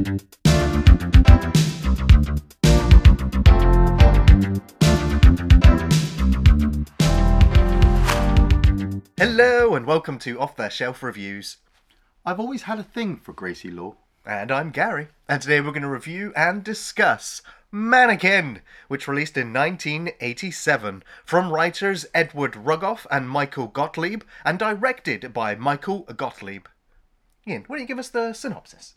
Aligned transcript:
Hello 0.00 0.16
and 9.74 9.84
welcome 9.84 10.18
to 10.20 10.40
Off 10.40 10.56
the 10.56 10.70
Shelf 10.70 11.02
Reviews. 11.02 11.58
I've 12.24 12.40
always 12.40 12.62
had 12.62 12.78
a 12.78 12.82
thing 12.82 13.18
for 13.18 13.34
Gracie 13.34 13.70
Law. 13.70 13.96
And 14.24 14.50
I'm 14.50 14.70
Gary. 14.70 15.08
And 15.28 15.42
today 15.42 15.60
we're 15.60 15.68
going 15.68 15.82
to 15.82 15.88
review 15.88 16.32
and 16.34 16.64
discuss 16.64 17.42
Mannequin, 17.70 18.62
which 18.88 19.06
released 19.06 19.36
in 19.36 19.52
1987 19.52 21.02
from 21.26 21.52
writers 21.52 22.06
Edward 22.14 22.54
Rugoff 22.54 23.06
and 23.10 23.28
Michael 23.28 23.66
Gottlieb 23.66 24.22
and 24.46 24.58
directed 24.58 25.34
by 25.34 25.56
Michael 25.56 26.04
Gottlieb. 26.04 26.68
Iain, 27.46 27.64
why 27.66 27.76
don't 27.76 27.82
you 27.82 27.86
give 27.86 27.98
us 27.98 28.08
the 28.08 28.32
synopsis? 28.32 28.94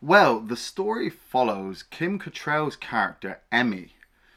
Well, 0.00 0.38
the 0.38 0.56
story 0.56 1.10
follows 1.10 1.82
Kim 1.82 2.20
Cattrall's 2.20 2.76
character, 2.76 3.40
Emmy. 3.50 3.94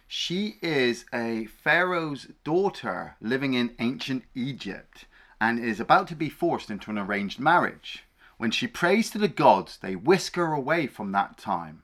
She 0.07 0.57
is 0.59 1.05
a 1.13 1.45
pharaoh's 1.45 2.29
daughter 2.43 3.15
living 3.21 3.53
in 3.53 3.75
ancient 3.77 4.23
Egypt 4.33 5.05
and 5.39 5.59
is 5.59 5.79
about 5.79 6.07
to 6.07 6.15
be 6.15 6.29
forced 6.29 6.71
into 6.71 6.89
an 6.89 6.97
arranged 6.97 7.39
marriage. 7.39 8.05
When 8.37 8.49
she 8.49 8.65
prays 8.65 9.11
to 9.11 9.19
the 9.19 9.27
gods, 9.27 9.77
they 9.77 9.95
whisk 9.95 10.35
her 10.35 10.51
away 10.51 10.87
from 10.87 11.11
that 11.11 11.37
time. 11.37 11.83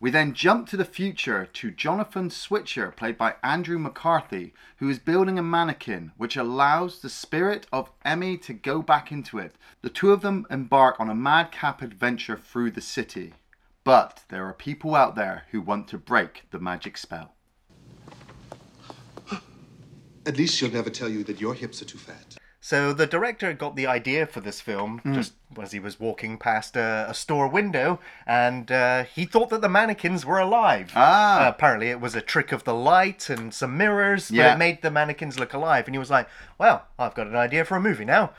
We 0.00 0.12
then 0.12 0.32
jump 0.32 0.68
to 0.68 0.76
the 0.76 0.84
future 0.84 1.44
to 1.44 1.70
Jonathan 1.72 2.30
Switcher, 2.30 2.92
played 2.92 3.18
by 3.18 3.34
Andrew 3.42 3.80
McCarthy, 3.80 4.54
who 4.76 4.88
is 4.88 5.00
building 5.00 5.40
a 5.40 5.42
mannequin 5.42 6.12
which 6.16 6.36
allows 6.36 7.00
the 7.00 7.08
spirit 7.08 7.66
of 7.72 7.90
Emmy 8.04 8.36
to 8.38 8.52
go 8.52 8.80
back 8.80 9.10
into 9.10 9.38
it. 9.38 9.56
The 9.82 9.90
two 9.90 10.12
of 10.12 10.20
them 10.20 10.46
embark 10.50 11.00
on 11.00 11.10
a 11.10 11.16
madcap 11.16 11.82
adventure 11.82 12.36
through 12.36 12.70
the 12.70 12.80
city. 12.80 13.34
But 13.82 14.22
there 14.28 14.46
are 14.46 14.52
people 14.52 14.94
out 14.94 15.16
there 15.16 15.44
who 15.50 15.60
want 15.60 15.88
to 15.88 15.98
break 15.98 16.44
the 16.50 16.60
magic 16.60 16.96
spell. 16.96 17.34
At 20.26 20.36
least 20.36 20.56
she'll 20.56 20.70
never 20.70 20.90
tell 20.90 21.08
you 21.08 21.24
that 21.24 21.40
your 21.40 21.54
hips 21.54 21.82
are 21.82 21.86
too 21.86 21.98
fat. 21.98 22.36
So 22.60 22.92
the 22.92 23.06
director 23.06 23.52
got 23.54 23.76
the 23.76 23.86
idea 23.86 24.26
for 24.26 24.40
this 24.40 24.60
film 24.60 24.98
hmm. 24.98 25.14
just 25.14 25.32
as 25.60 25.72
he 25.72 25.78
was 25.80 25.98
walking 26.00 26.38
past 26.38 26.76
a, 26.76 27.06
a 27.08 27.14
store 27.14 27.48
window, 27.48 27.98
and 28.26 28.70
uh, 28.70 29.04
he 29.04 29.24
thought 29.24 29.50
that 29.50 29.60
the 29.60 29.68
mannequins 29.68 30.24
were 30.24 30.38
alive. 30.38 30.92
Ah. 30.94 31.46
Uh, 31.46 31.48
apparently, 31.48 31.88
it 31.90 32.00
was 32.00 32.14
a 32.14 32.20
trick 32.20 32.52
of 32.52 32.64
the 32.64 32.74
light 32.74 33.28
and 33.30 33.52
some 33.52 33.76
mirrors, 33.76 34.28
but 34.30 34.36
Yeah. 34.36 34.54
it 34.54 34.58
made 34.58 34.82
the 34.82 34.90
mannequins 34.90 35.38
look 35.38 35.52
alive. 35.54 35.86
And 35.86 35.94
he 35.94 35.98
was 35.98 36.10
like, 36.10 36.28
"Well, 36.58 36.86
I've 36.98 37.14
got 37.14 37.26
an 37.26 37.36
idea 37.36 37.64
for 37.64 37.76
a 37.76 37.80
movie 37.80 38.04
now." 38.04 38.30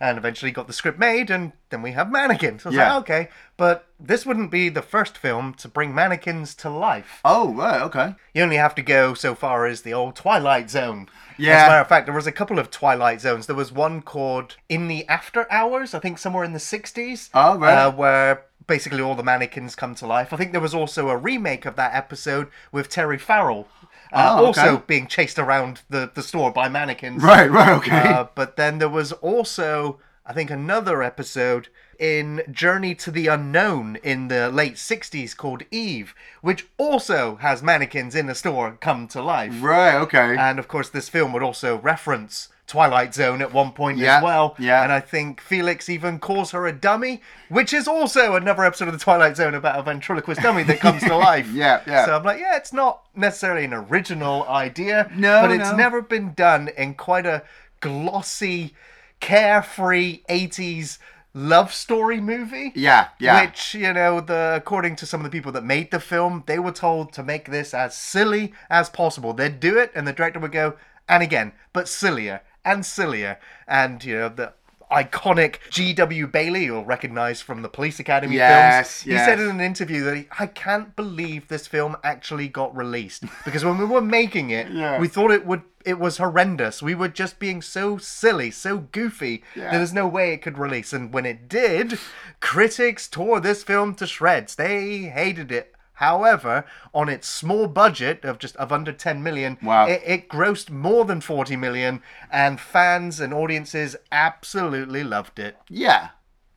And 0.00 0.16
eventually 0.16 0.52
got 0.52 0.68
the 0.68 0.72
script 0.72 0.98
made, 0.98 1.28
and 1.28 1.52
then 1.70 1.82
we 1.82 1.90
have 1.90 2.08
mannequins. 2.10 2.64
I 2.64 2.68
was 2.68 2.76
Yeah. 2.76 2.92
like, 2.94 3.00
okay, 3.02 3.28
but 3.56 3.86
this 3.98 4.24
wouldn't 4.24 4.50
be 4.52 4.68
the 4.68 4.80
first 4.80 5.18
film 5.18 5.54
to 5.54 5.66
bring 5.66 5.92
mannequins 5.92 6.54
to 6.56 6.70
life. 6.70 7.20
Oh, 7.24 7.52
right, 7.54 7.80
okay. 7.82 8.14
You 8.32 8.44
only 8.44 8.56
have 8.58 8.76
to 8.76 8.82
go 8.82 9.14
so 9.14 9.34
far 9.34 9.66
as 9.66 9.82
the 9.82 9.92
old 9.92 10.14
Twilight 10.14 10.70
Zone. 10.70 11.08
Yeah. 11.36 11.54
As 11.56 11.62
a 11.64 11.66
matter 11.70 11.80
of 11.80 11.88
fact, 11.88 12.06
there 12.06 12.14
was 12.14 12.28
a 12.28 12.32
couple 12.32 12.60
of 12.60 12.70
Twilight 12.70 13.20
Zones. 13.20 13.46
There 13.48 13.56
was 13.56 13.72
one 13.72 14.00
called 14.02 14.54
In 14.68 14.86
the 14.86 15.04
After 15.08 15.50
Hours, 15.50 15.94
I 15.94 15.98
think 15.98 16.18
somewhere 16.18 16.44
in 16.44 16.52
the 16.52 16.60
60s. 16.60 17.30
Oh, 17.34 17.58
right. 17.58 17.74
Uh, 17.74 17.90
where 17.90 18.44
basically 18.68 19.00
all 19.02 19.14
the 19.16 19.22
mannequins 19.24 19.74
come 19.74 19.94
to 19.96 20.06
life. 20.06 20.32
I 20.32 20.36
think 20.36 20.52
there 20.52 20.60
was 20.60 20.74
also 20.74 21.08
a 21.08 21.16
remake 21.16 21.64
of 21.66 21.74
that 21.76 21.94
episode 21.94 22.48
with 22.70 22.88
Terry 22.88 23.18
Farrell. 23.18 23.66
Uh, 24.12 24.36
Oh, 24.38 24.46
okay. 24.48 24.60
Also 24.60 24.78
being 24.86 25.06
chased 25.06 25.38
around 25.38 25.82
the, 25.90 26.10
the 26.14 26.22
store 26.22 26.50
by 26.50 26.68
mannequins. 26.68 27.22
Right, 27.22 27.50
right, 27.50 27.76
okay. 27.78 27.90
Uh, 27.96 28.26
but 28.34 28.56
then 28.56 28.78
there 28.78 28.88
was 28.88 29.12
also, 29.12 29.98
I 30.26 30.32
think, 30.32 30.50
another 30.50 31.02
episode 31.02 31.68
in 31.98 32.42
Journey 32.50 32.94
to 32.94 33.10
the 33.10 33.26
Unknown 33.26 33.96
in 34.04 34.28
the 34.28 34.50
late 34.50 34.74
60s 34.76 35.36
called 35.36 35.64
Eve, 35.70 36.14
which 36.42 36.66
also 36.78 37.36
has 37.36 37.62
mannequins 37.62 38.14
in 38.14 38.28
a 38.28 38.34
store 38.34 38.76
come 38.80 39.08
to 39.08 39.20
life. 39.22 39.54
right, 39.60 39.96
okay. 39.96 40.36
And 40.38 40.58
of 40.58 40.68
course, 40.68 40.88
this 40.88 41.08
film 41.08 41.32
would 41.32 41.42
also 41.42 41.76
reference 41.78 42.48
Twilight 42.68 43.14
Zone 43.14 43.42
at 43.42 43.52
one 43.52 43.72
point 43.72 43.98
Yeah, 43.98 44.18
as 44.18 44.22
well. 44.22 44.54
yeah. 44.58 44.84
And 44.84 44.92
I 44.92 45.00
think 45.00 45.40
Felix 45.40 45.88
even 45.88 46.20
calls 46.20 46.52
her 46.52 46.66
a 46.66 46.72
dummy, 46.72 47.20
which 47.48 47.72
is 47.72 47.88
also 47.88 48.36
another 48.36 48.62
episode 48.64 48.86
of 48.88 48.94
the 48.94 49.00
Twilight 49.00 49.36
Zone 49.36 49.54
about 49.54 49.78
a 49.78 49.82
ventriloquist 49.82 50.40
dummy 50.42 50.62
that 50.64 50.78
comes 50.78 51.02
to 51.02 51.16
life. 51.30 51.50
Yeah, 51.50 51.80
yeah. 51.86 52.04
So 52.06 52.14
I'm 52.16 52.22
like, 52.22 52.38
yeah, 52.38 52.56
it's 52.56 52.72
not 52.72 53.02
necessarily 53.16 53.64
an 53.64 53.72
original 53.72 54.46
idea, 54.46 55.10
No, 55.16 55.40
but 55.40 55.50
it's 55.50 55.70
no. 55.70 55.76
never 55.76 56.02
been 56.02 56.34
done 56.34 56.68
in 56.76 56.94
quite 56.94 57.26
a 57.26 57.42
glossy, 57.80 58.74
carefree 59.20 60.20
80s 60.28 60.98
love 61.34 61.72
story 61.72 62.20
movie. 62.20 62.72
yeah, 62.74 63.08
yeah. 63.20 63.44
Which, 63.44 63.74
you 63.74 63.92
know, 63.92 64.20
the 64.20 64.54
according 64.56 64.96
to 64.96 65.06
some 65.06 65.20
of 65.20 65.24
the 65.24 65.30
people 65.30 65.52
that 65.52 65.64
made 65.64 65.90
the 65.90 66.00
film, 66.00 66.42
they 66.46 66.58
were 66.58 66.72
told 66.72 67.12
to 67.14 67.22
make 67.22 67.50
this 67.50 67.72
as 67.74 67.96
silly 67.96 68.52
as 68.70 68.88
possible. 68.88 69.32
They'd 69.32 69.60
do 69.60 69.78
it, 69.78 69.92
and 69.94 70.06
the 70.06 70.12
director 70.12 70.40
would 70.40 70.52
go, 70.52 70.74
and 71.08 71.22
again, 71.22 71.52
but 71.72 71.88
sillier 71.88 72.40
and 72.64 72.84
sillier. 72.84 73.38
And, 73.66 74.02
you 74.04 74.16
know, 74.16 74.28
the 74.28 74.52
iconic 74.90 75.56
G.W. 75.70 76.26
Bailey, 76.28 76.64
you'll 76.64 76.84
recognize 76.84 77.42
from 77.42 77.60
the 77.62 77.68
Police 77.68 78.00
Academy 78.00 78.36
Yes, 78.36 79.02
films, 79.02 79.02
he 79.04 79.10
yes. 79.12 79.26
said 79.26 79.38
in 79.40 79.48
an 79.50 79.60
interview 79.60 80.02
that 80.04 80.16
he, 80.16 80.28
I 80.38 80.46
can't 80.46 80.96
believe 80.96 81.48
this 81.48 81.66
film 81.66 81.96
actually 82.02 82.48
got 82.48 82.74
released. 82.74 83.24
Because 83.44 83.64
when 83.64 83.76
we 83.78 83.84
were 83.84 84.00
making 84.00 84.50
it, 84.50 84.70
Yeah. 84.72 84.98
we 84.98 85.08
thought 85.08 85.30
it 85.30 85.44
would 85.46 85.62
it 85.84 85.98
was 85.98 86.18
horrendous. 86.18 86.82
We 86.82 86.94
were 86.94 87.08
just 87.08 87.38
being 87.38 87.62
so 87.62 87.96
silly, 87.96 88.50
so 88.50 88.78
goofy 88.78 89.42
Yeah. 89.54 89.64
that 89.70 89.72
there's 89.78 89.92
no 89.94 90.06
way 90.06 90.32
it 90.32 90.42
could 90.42 90.58
release. 90.58 90.92
And 90.92 91.12
when 91.14 91.24
it 91.24 91.48
did, 91.48 91.98
critics 92.40 93.08
tore 93.08 93.40
this 93.40 93.62
film 93.62 93.94
to 93.96 94.06
shreds. 94.06 94.54
They 94.54 94.98
hated 95.02 95.50
it. 95.50 95.74
However, 95.98 96.64
on 96.94 97.08
its 97.08 97.26
small 97.26 97.66
budget 97.66 98.24
of 98.24 98.38
just 98.38 98.54
of 98.56 98.70
under 98.72 98.92
10 98.92 99.20
million, 99.22 99.58
Wow. 99.62 99.86
it, 99.86 100.00
it 100.06 100.28
grossed 100.28 100.70
more 100.70 101.04
than 101.04 101.20
40 101.20 101.56
million, 101.56 102.02
and 102.30 102.60
fans 102.60 103.18
and 103.20 103.34
audiences 103.34 103.96
absolutely 104.12 105.02
loved 105.02 105.38
it. 105.38 105.56
Yeah. 105.68 106.10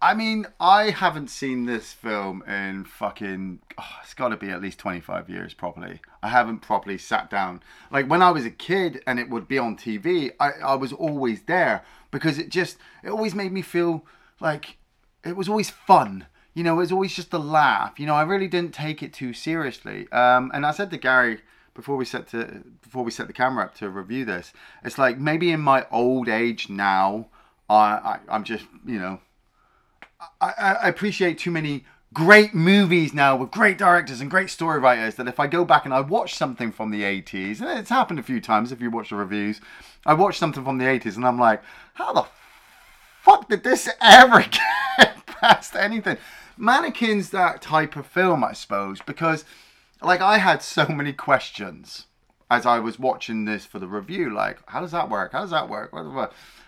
I 0.04 0.14
mean, 0.16 0.48
I 0.60 0.90
haven't 0.92 1.30
seen 1.30 1.66
this 1.66 1.94
film 1.94 2.44
in 2.48 2.86
fucking. 2.86 3.60
Oh, 3.80 3.84
it's 4.04 4.14
got 4.16 4.30
to 4.30 4.38
be 4.38 4.50
at 4.50 4.62
least 4.62 4.80
25 4.80 5.30
years, 5.30 5.54
probably. 5.54 6.02
I 6.24 6.30
haven't 6.30 6.60
properly 6.60 6.98
sat 6.98 7.30
down. 7.30 7.62
Like, 7.92 8.08
when 8.10 8.22
I 8.24 8.32
was 8.32 8.46
a 8.46 8.50
kid 8.52 9.04
and 9.06 9.20
it 9.20 9.30
would 9.30 9.48
be 9.48 9.60
on 9.60 9.76
TV, 9.78 10.32
I, 10.40 10.52
I 10.64 10.76
was 10.76 10.92
always 10.92 11.44
there 11.44 11.84
because 12.10 12.38
it 12.40 12.50
just. 12.50 12.78
It 13.04 13.10
always 13.10 13.36
made 13.36 13.52
me 13.52 13.62
feel 13.62 14.04
like 14.40 14.78
it 15.24 15.36
was 15.36 15.48
always 15.50 15.70
fun. 15.70 16.26
You 16.54 16.64
know, 16.64 16.74
it 16.74 16.78
was 16.78 16.92
always 16.92 17.16
just 17.16 17.34
a 17.34 17.38
laugh. 17.38 18.00
You 18.00 18.06
know, 18.06 18.16
I 18.16 18.24
really 18.24 18.48
didn't 18.48 18.74
take 18.74 19.02
it 19.02 19.14
too 19.14 19.34
seriously. 19.34 20.12
Um, 20.12 20.52
and 20.54 20.66
I 20.66 20.72
said 20.72 20.92
to 20.92 20.98
Gary 20.98 21.40
before 21.74 21.96
we 21.96 22.06
set 22.06 22.28
to 22.30 22.64
before 22.82 23.04
we 23.04 23.12
set 23.12 23.28
the 23.28 23.34
camera 23.34 23.66
up 23.66 23.76
to 23.76 23.90
review 23.90 24.26
this, 24.26 24.52
it's 24.84 24.98
like 24.98 25.18
maybe 25.18 25.52
in 25.52 25.62
my 25.62 25.86
old 25.92 26.28
age 26.28 26.70
now, 26.70 27.28
I, 27.70 27.76
I 27.76 28.20
I'm 28.28 28.44
just 28.44 28.66
you 28.86 29.00
know 29.00 29.22
I 30.42 30.78
I 30.84 30.90
appreciate 30.90 31.38
too 31.38 31.52
many 31.52 31.86
great 32.14 32.54
movies 32.54 33.14
now 33.14 33.36
with 33.36 33.52
great 33.52 33.78
directors 33.78 34.20
and 34.20 34.30
great 34.30 34.50
story 34.50 34.80
writers 34.80 35.16
that 35.16 35.28
if 35.28 35.40
I 35.40 35.48
go 35.48 35.64
back 35.64 35.86
and 35.86 35.94
I 35.94 36.02
watch 36.02 36.36
something 36.36 36.72
from 36.72 36.92
the 36.92 37.04
80s, 37.04 37.62
and 37.62 37.80
it's 37.80 37.90
happened 37.90 38.20
a 38.20 38.24
few 38.24 38.42
times 38.42 38.72
if 38.72 38.82
you 38.82 38.92
watch 38.92 39.10
the 39.10 39.16
reviews, 39.16 39.62
I 40.06 40.14
watch 40.14 40.38
something 40.38 40.64
from 40.64 40.78
the 40.78 40.86
80s 40.86 41.16
and 41.16 41.26
I'm 41.26 41.40
like, 41.40 41.62
how 41.94 42.12
the 42.14 42.26
fuck 43.22 43.48
did 43.48 43.64
this 43.64 43.90
ever 44.02 44.42
get 44.42 45.26
past 45.26 45.76
anything? 45.76 46.18
Mannequin's 46.62 47.32
that 47.32 47.62
type 47.62 47.96
of 47.96 48.06
film, 48.06 48.44
I 48.44 48.54
suppose, 48.54 49.02
because 49.02 49.44
like 50.02 50.22
I 50.22 50.38
had 50.38 50.62
so 50.62 50.88
many 50.88 51.12
questions 51.12 52.06
as 52.52 52.66
I 52.66 52.80
was 52.80 53.00
watching 53.00 53.46
this 53.46 53.66
for 53.66 53.80
the 53.80 53.88
review. 53.88 54.30
Like, 54.30 54.60
how 54.68 54.82
does 54.82 54.92
that 54.92 55.10
work? 55.10 55.32
How 55.32 55.42
does 55.42 55.52
that 55.52 55.70
work? 55.70 55.92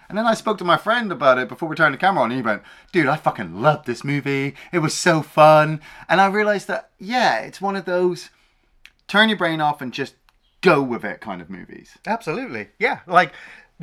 And 0.09 0.17
then 0.17 0.25
I 0.25 0.33
spoke 0.33 0.57
to 0.57 0.63
my 0.63 0.77
friend 0.77 1.11
about 1.11 1.37
it 1.37 1.47
before 1.47 1.69
we 1.69 1.75
turned 1.75 1.93
the 1.93 1.99
camera 1.99 2.23
on. 2.23 2.31
And 2.31 2.39
he 2.39 2.43
went, 2.43 2.63
"Dude, 2.91 3.07
I 3.07 3.17
fucking 3.17 3.61
loved 3.61 3.85
this 3.85 4.03
movie. 4.03 4.55
It 4.71 4.79
was 4.79 4.93
so 4.93 5.21
fun." 5.21 5.79
And 6.09 6.19
I 6.19 6.27
realized 6.27 6.67
that 6.69 6.89
yeah, 6.97 7.39
it's 7.41 7.61
one 7.61 7.75
of 7.75 7.85
those 7.85 8.29
turn 9.07 9.29
your 9.29 9.37
brain 9.37 9.61
off 9.61 9.81
and 9.81 9.93
just 9.93 10.15
go 10.61 10.81
with 10.81 11.03
it 11.03 11.21
kind 11.21 11.41
of 11.41 11.49
movies. 11.49 11.97
Absolutely. 12.07 12.69
Yeah. 12.79 12.99
Like 13.05 13.33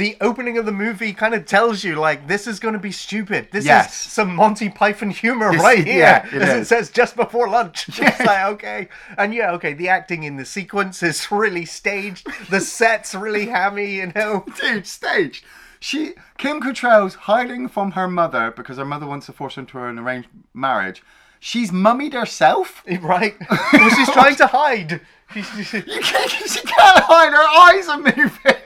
the 0.01 0.17
opening 0.21 0.57
of 0.59 0.65
the 0.65 0.73
movie 0.73 1.13
kind 1.13 1.35
of 1.35 1.45
tells 1.45 1.85
you 1.85 1.95
like 1.95 2.27
this 2.27 2.47
is 2.47 2.59
going 2.59 2.73
to 2.73 2.81
be 2.81 2.91
stupid. 2.91 3.49
This 3.53 3.65
Yes. 3.67 3.91
is 4.07 4.13
some 4.13 4.35
Monty 4.35 4.69
Python 4.71 5.11
humor 5.11 5.51
right 5.53 5.87
here. 5.87 5.99
yeah, 5.99 6.27
it 6.27 6.43
as 6.43 6.49
it 6.49 6.59
is. 6.63 6.69
says 6.69 6.91
just 6.91 7.15
before 7.17 7.49
lunch. 7.49 7.87
It's 8.01 8.21
like 8.21 8.45
okay. 8.55 8.89
And 9.19 9.35
yeah, 9.35 9.53
okay, 9.53 9.75
the 9.75 9.89
acting 9.89 10.23
in 10.25 10.37
the 10.37 10.45
sequence 10.47 11.03
is 11.03 11.31
really 11.31 11.67
staged. 11.67 12.27
The 12.51 12.61
set's 12.61 13.15
really 13.15 13.47
hammy, 13.47 13.91
you 13.97 14.11
know. 14.15 14.45
Dude, 14.61 14.87
staged. 14.87 15.45
She 15.79 16.15
Kim 16.39 16.61
Cattrall's 16.61 17.15
hiding 17.31 17.69
from 17.69 17.93
her 17.93 18.09
mother 18.09 18.53
because 18.57 18.79
her 18.79 18.85
mother 18.85 19.07
wants 19.07 19.27
to 19.27 19.33
force 19.33 19.55
her 19.57 19.61
into 19.61 19.79
an 19.85 19.99
arranged 19.99 20.29
marriage. 20.55 21.03
She's 21.43 21.71
mummied 21.73 22.13
herself. 22.15 22.83
Right? 23.03 23.35
well, 23.73 23.91
she's 23.97 24.11
trying 24.11 24.37
to 24.37 24.47
hide. 24.47 25.01
She's, 25.33 25.47
she's- 25.47 25.87
You 25.87 26.01
can't, 26.01 26.31
she 26.31 26.61
can't 26.61 26.99
hide. 27.13 27.33
Her 27.33 27.49
eyes 27.79 27.89
are 27.89 27.99
moving. 27.99 28.60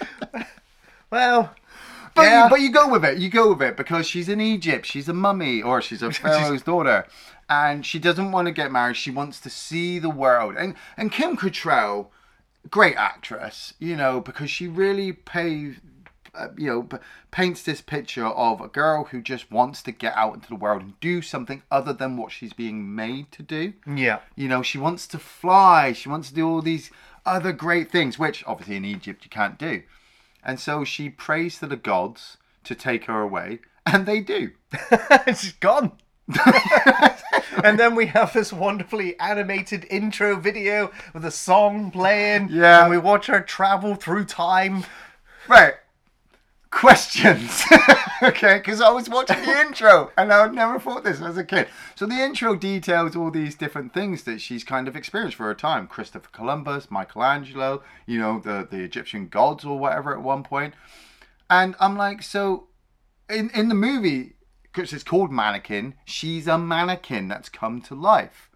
well, 1.10 1.54
But, 2.14 2.22
Yeah. 2.22 2.44
you, 2.44 2.50
but 2.50 2.60
you 2.60 2.72
go 2.72 2.88
with 2.88 3.04
it. 3.04 3.18
You 3.18 3.28
go 3.30 3.50
with 3.52 3.62
it 3.62 3.76
because 3.76 4.06
she's 4.06 4.28
in 4.28 4.40
Egypt. 4.40 4.86
She's 4.86 5.08
a 5.08 5.12
mummy 5.14 5.62
or 5.62 5.80
she's 5.80 6.02
a 6.02 6.10
pharaoh's 6.12 6.62
daughter, 6.62 7.06
and 7.48 7.84
she 7.86 7.98
doesn't 7.98 8.32
want 8.32 8.46
to 8.46 8.52
get 8.52 8.72
married. 8.72 8.96
She 8.96 9.10
wants 9.10 9.40
to 9.40 9.50
see 9.50 9.98
the 9.98 10.10
world. 10.10 10.56
And 10.58 10.74
and 10.96 11.12
Kim 11.12 11.36
Cattrall, 11.36 12.08
great 12.70 12.96
actress, 12.96 13.74
you 13.78 13.96
know, 13.96 14.20
because 14.20 14.50
she 14.50 14.66
really 14.66 15.12
paved. 15.12 15.80
Uh, 16.32 16.46
you 16.56 16.68
know, 16.68 16.84
p- 16.84 16.96
paints 17.32 17.64
this 17.64 17.80
picture 17.80 18.24
of 18.24 18.60
a 18.60 18.68
girl 18.68 19.02
who 19.06 19.20
just 19.20 19.50
wants 19.50 19.82
to 19.82 19.90
get 19.90 20.14
out 20.14 20.32
into 20.32 20.46
the 20.48 20.54
world 20.54 20.80
and 20.80 20.98
do 21.00 21.20
something 21.20 21.60
other 21.72 21.92
than 21.92 22.16
what 22.16 22.30
she's 22.30 22.52
being 22.52 22.94
made 22.94 23.32
to 23.32 23.42
do. 23.42 23.72
Yeah. 23.84 24.20
You 24.36 24.46
know, 24.46 24.62
she 24.62 24.78
wants 24.78 25.08
to 25.08 25.18
fly. 25.18 25.92
She 25.92 26.08
wants 26.08 26.28
to 26.28 26.34
do 26.36 26.48
all 26.48 26.62
these 26.62 26.92
other 27.30 27.52
great 27.52 27.90
things, 27.90 28.18
which 28.18 28.44
obviously 28.46 28.76
in 28.76 28.84
Egypt 28.84 29.24
you 29.24 29.30
can't 29.30 29.58
do. 29.58 29.82
And 30.42 30.58
so 30.58 30.84
she 30.84 31.08
prays 31.08 31.58
to 31.58 31.66
the 31.66 31.76
gods 31.76 32.38
to 32.64 32.74
take 32.74 33.04
her 33.04 33.20
away, 33.20 33.60
and 33.86 34.06
they 34.06 34.20
do. 34.20 34.52
She's 35.26 35.52
gone. 35.52 35.92
and 37.64 37.78
then 37.78 37.94
we 37.94 38.06
have 38.06 38.32
this 38.32 38.52
wonderfully 38.52 39.18
animated 39.18 39.86
intro 39.90 40.36
video 40.36 40.92
with 41.12 41.24
a 41.24 41.30
song 41.30 41.90
playing. 41.90 42.48
Yeah. 42.50 42.82
And 42.82 42.90
we 42.90 42.98
watch 42.98 43.26
her 43.26 43.40
travel 43.40 43.94
through 43.94 44.26
time. 44.26 44.84
Right. 45.48 45.74
Questions. 46.70 47.64
okay, 48.22 48.58
because 48.58 48.80
I 48.80 48.90
was 48.90 49.08
watching 49.08 49.42
the 49.42 49.60
intro 49.60 50.12
and 50.16 50.32
I 50.32 50.42
would 50.42 50.54
never 50.54 50.78
thought 50.78 51.02
this 51.02 51.20
as 51.20 51.36
a 51.36 51.44
kid. 51.44 51.68
So 51.96 52.06
the 52.06 52.22
intro 52.22 52.54
details 52.54 53.16
all 53.16 53.30
these 53.30 53.56
different 53.56 53.92
things 53.92 54.22
that 54.22 54.40
she's 54.40 54.62
kind 54.62 54.86
of 54.86 54.94
experienced 54.94 55.36
for 55.36 55.44
her 55.44 55.54
time. 55.54 55.88
Christopher 55.88 56.28
Columbus, 56.32 56.90
Michelangelo, 56.90 57.82
you 58.06 58.18
know, 58.18 58.38
the, 58.38 58.66
the 58.70 58.84
Egyptian 58.84 59.28
gods 59.28 59.64
or 59.64 59.78
whatever 59.78 60.14
at 60.14 60.22
one 60.22 60.44
point. 60.44 60.74
And 61.50 61.74
I'm 61.80 61.96
like, 61.96 62.22
so 62.22 62.68
in, 63.28 63.50
in 63.50 63.68
the 63.68 63.74
movie, 63.74 64.34
because 64.62 64.92
it's 64.92 65.04
called 65.04 65.32
Mannequin, 65.32 65.94
she's 66.04 66.46
a 66.46 66.56
mannequin 66.56 67.26
that's 67.26 67.48
come 67.48 67.80
to 67.82 67.94
life. 67.94 68.48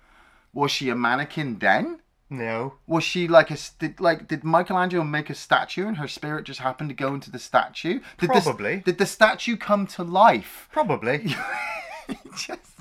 Was 0.53 0.71
she 0.71 0.89
a 0.89 0.95
mannequin 0.95 1.59
then? 1.59 2.01
No. 2.31 2.75
Was 2.87 3.05
she 3.05 3.29
like 3.29 3.51
a 3.51 3.57
did 3.79 4.01
like 4.01 4.27
did 4.27 4.45
Michelangelo 4.45 5.05
make 5.05 5.31
a 5.31 5.35
statue 5.35 5.87
and 5.87 5.99
her 5.99 6.09
spirit 6.09 6.45
just 6.45 6.61
happened 6.61 6.89
to 6.91 6.95
go 6.95 7.15
into 7.15 7.31
the 7.31 7.39
statue? 7.39 8.01
Did 8.19 8.31
the- 8.31 8.41
Probably. 8.41 8.77
did 8.85 8.99
the 8.99 9.07
statue 9.07 9.57
come 9.57 9.87
to 9.89 10.03
life? 10.03 10.69
Probably. 10.73 11.35
Just- 12.37 12.73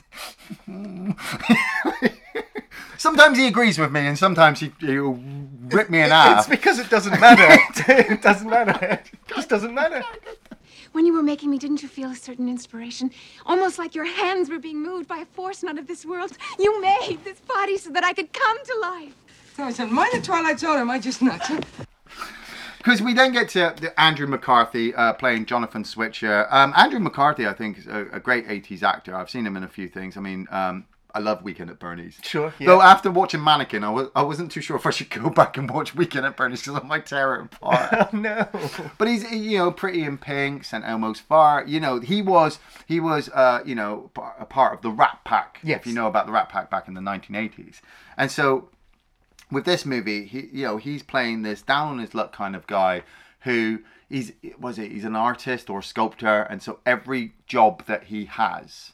sometimes 2.98 3.38
he 3.38 3.48
agrees 3.48 3.78
with 3.80 3.92
me, 3.92 4.02
and 4.08 4.18
sometimes 4.18 4.60
he 4.60 4.72
he'll 4.80 5.20
rip 5.70 5.90
me 5.90 6.00
in 6.00 6.06
It's 6.06 6.12
half. 6.14 6.50
because 6.50 6.80
it 6.80 6.90
doesn't 6.90 7.20
matter. 7.20 7.46
it 7.88 8.22
doesn't 8.22 8.50
matter. 8.50 8.86
It 9.04 9.10
just 9.28 9.50
doesn't 9.50 9.74
matter. 9.74 10.04
When 10.92 11.06
you 11.08 11.14
were 11.14 11.24
making 11.24 11.50
me, 11.50 11.58
didn't 11.58 11.82
you 11.82 11.90
feel 11.90 12.12
a 12.12 12.16
certain 12.16 12.48
inspiration? 12.48 13.10
Almost 13.48 13.80
like 13.80 13.96
your 13.96 14.06
hands 14.06 14.50
were 14.50 14.60
being 14.60 14.82
moved 14.82 15.08
by 15.08 15.18
a 15.20 15.26
force 15.26 15.64
not 15.64 15.80
of 15.80 15.88
this 15.88 16.06
world. 16.06 16.38
You 16.60 16.80
made 16.82 17.18
this 17.24 17.40
body 17.40 17.78
so 17.78 17.90
that 17.92 18.04
I 18.04 18.14
could 18.14 18.32
come 18.32 18.64
to 18.64 18.80
life. 18.82 19.16
Tarzan, 19.56 19.94
mind 19.94 20.12
the 20.14 20.22
Twilight 20.22 20.60
Zone, 20.60 20.78
am 20.78 20.90
I 20.90 21.00
just 21.00 21.22
nuts? 21.22 21.52
Because 22.78 23.02
we 23.02 23.14
then 23.14 23.32
get 23.32 23.48
to 23.52 23.74
the 23.80 23.98
Andrew 23.98 24.28
McCarthy 24.28 24.94
uh, 24.94 25.14
playing 25.14 25.46
Jonathan 25.46 25.86
Switcher. 25.86 26.48
Um, 26.54 26.74
Andrew 26.76 27.00
McCarthy, 27.00 27.48
I 27.48 27.54
think, 27.54 27.78
is 27.78 27.88
a, 27.88 28.08
a 28.12 28.20
great 28.20 28.46
80s 28.46 28.84
actor. 28.84 29.16
I've 29.16 29.30
seen 29.30 29.48
him 29.48 29.56
in 29.56 29.64
a 29.64 29.70
few 29.70 29.88
things. 29.88 30.18
I 30.18 30.20
mean, 30.20 30.48
um, 30.52 30.84
I 31.16 31.20
love 31.20 31.44
Weekend 31.44 31.70
at 31.70 31.78
Bernie's. 31.78 32.20
Sure, 32.24 32.54
yeah. 32.60 32.68
Though 32.68 32.82
after 32.82 33.12
watching 33.12 33.44
Mannequin, 33.44 33.84
I, 33.84 33.90
was, 33.90 34.10
I 34.16 34.24
wasn't 34.24 34.52
too 34.52 34.60
sure 34.60 34.76
if 34.76 34.86
I 34.86 34.90
should 34.90 35.12
go 35.12 35.30
back 35.42 35.58
and 35.58 35.70
watch 35.70 35.96
Weekend 35.96 36.26
at 36.26 36.36
Bernie's 36.36 36.62
because 36.62 36.82
I 36.82 36.86
might 36.86 37.06
tear 37.06 37.36
it 37.36 37.46
apart. 37.46 38.14
No. 38.14 38.48
But 38.98 39.08
he's 39.08 39.30
you 39.32 39.60
know 39.60 39.72
pretty 39.72 40.04
in 40.04 40.18
pink, 40.18 40.64
St 40.64 40.84
Elmo's 40.84 41.20
Fire. 41.20 41.66
You 41.66 41.80
know 41.80 42.00
he 42.00 42.22
was 42.22 42.60
he 42.86 43.00
was 43.00 43.30
uh 43.30 43.62
you 43.66 43.76
know 43.76 44.12
a 44.40 44.46
part 44.46 44.74
of 44.74 44.82
the 44.82 44.92
Rat 44.92 45.20
Pack. 45.24 45.60
Yes. 45.64 45.82
If 45.82 45.88
you 45.88 45.94
know 45.94 46.08
about 46.08 46.26
the 46.26 46.32
Rat 46.32 46.50
Pack 46.50 46.70
back 46.70 46.88
in 46.88 46.94
the 46.94 47.02
1980s, 47.02 47.82
and 48.18 48.32
so 48.32 48.70
with 49.54 49.66
this 49.66 49.86
movie, 49.86 50.26
he 50.26 50.50
you 50.52 50.66
know 50.66 50.78
he's 50.78 51.04
playing 51.04 51.44
this 51.44 51.62
down 51.62 51.90
on 51.90 52.00
his 52.00 52.14
luck 52.14 52.34
kind 52.34 52.56
of 52.56 52.68
guy 52.68 53.04
who 53.42 53.80
he's 54.10 54.34
was 54.60 54.80
it 54.80 54.92
he's 54.92 55.06
an 55.06 55.16
artist 55.16 55.70
or 55.70 55.82
sculptor, 55.82 56.44
and 56.44 56.62
so 56.62 56.80
every 56.86 57.34
job 57.48 57.86
that 57.86 58.06
he 58.06 58.26
has, 58.26 58.94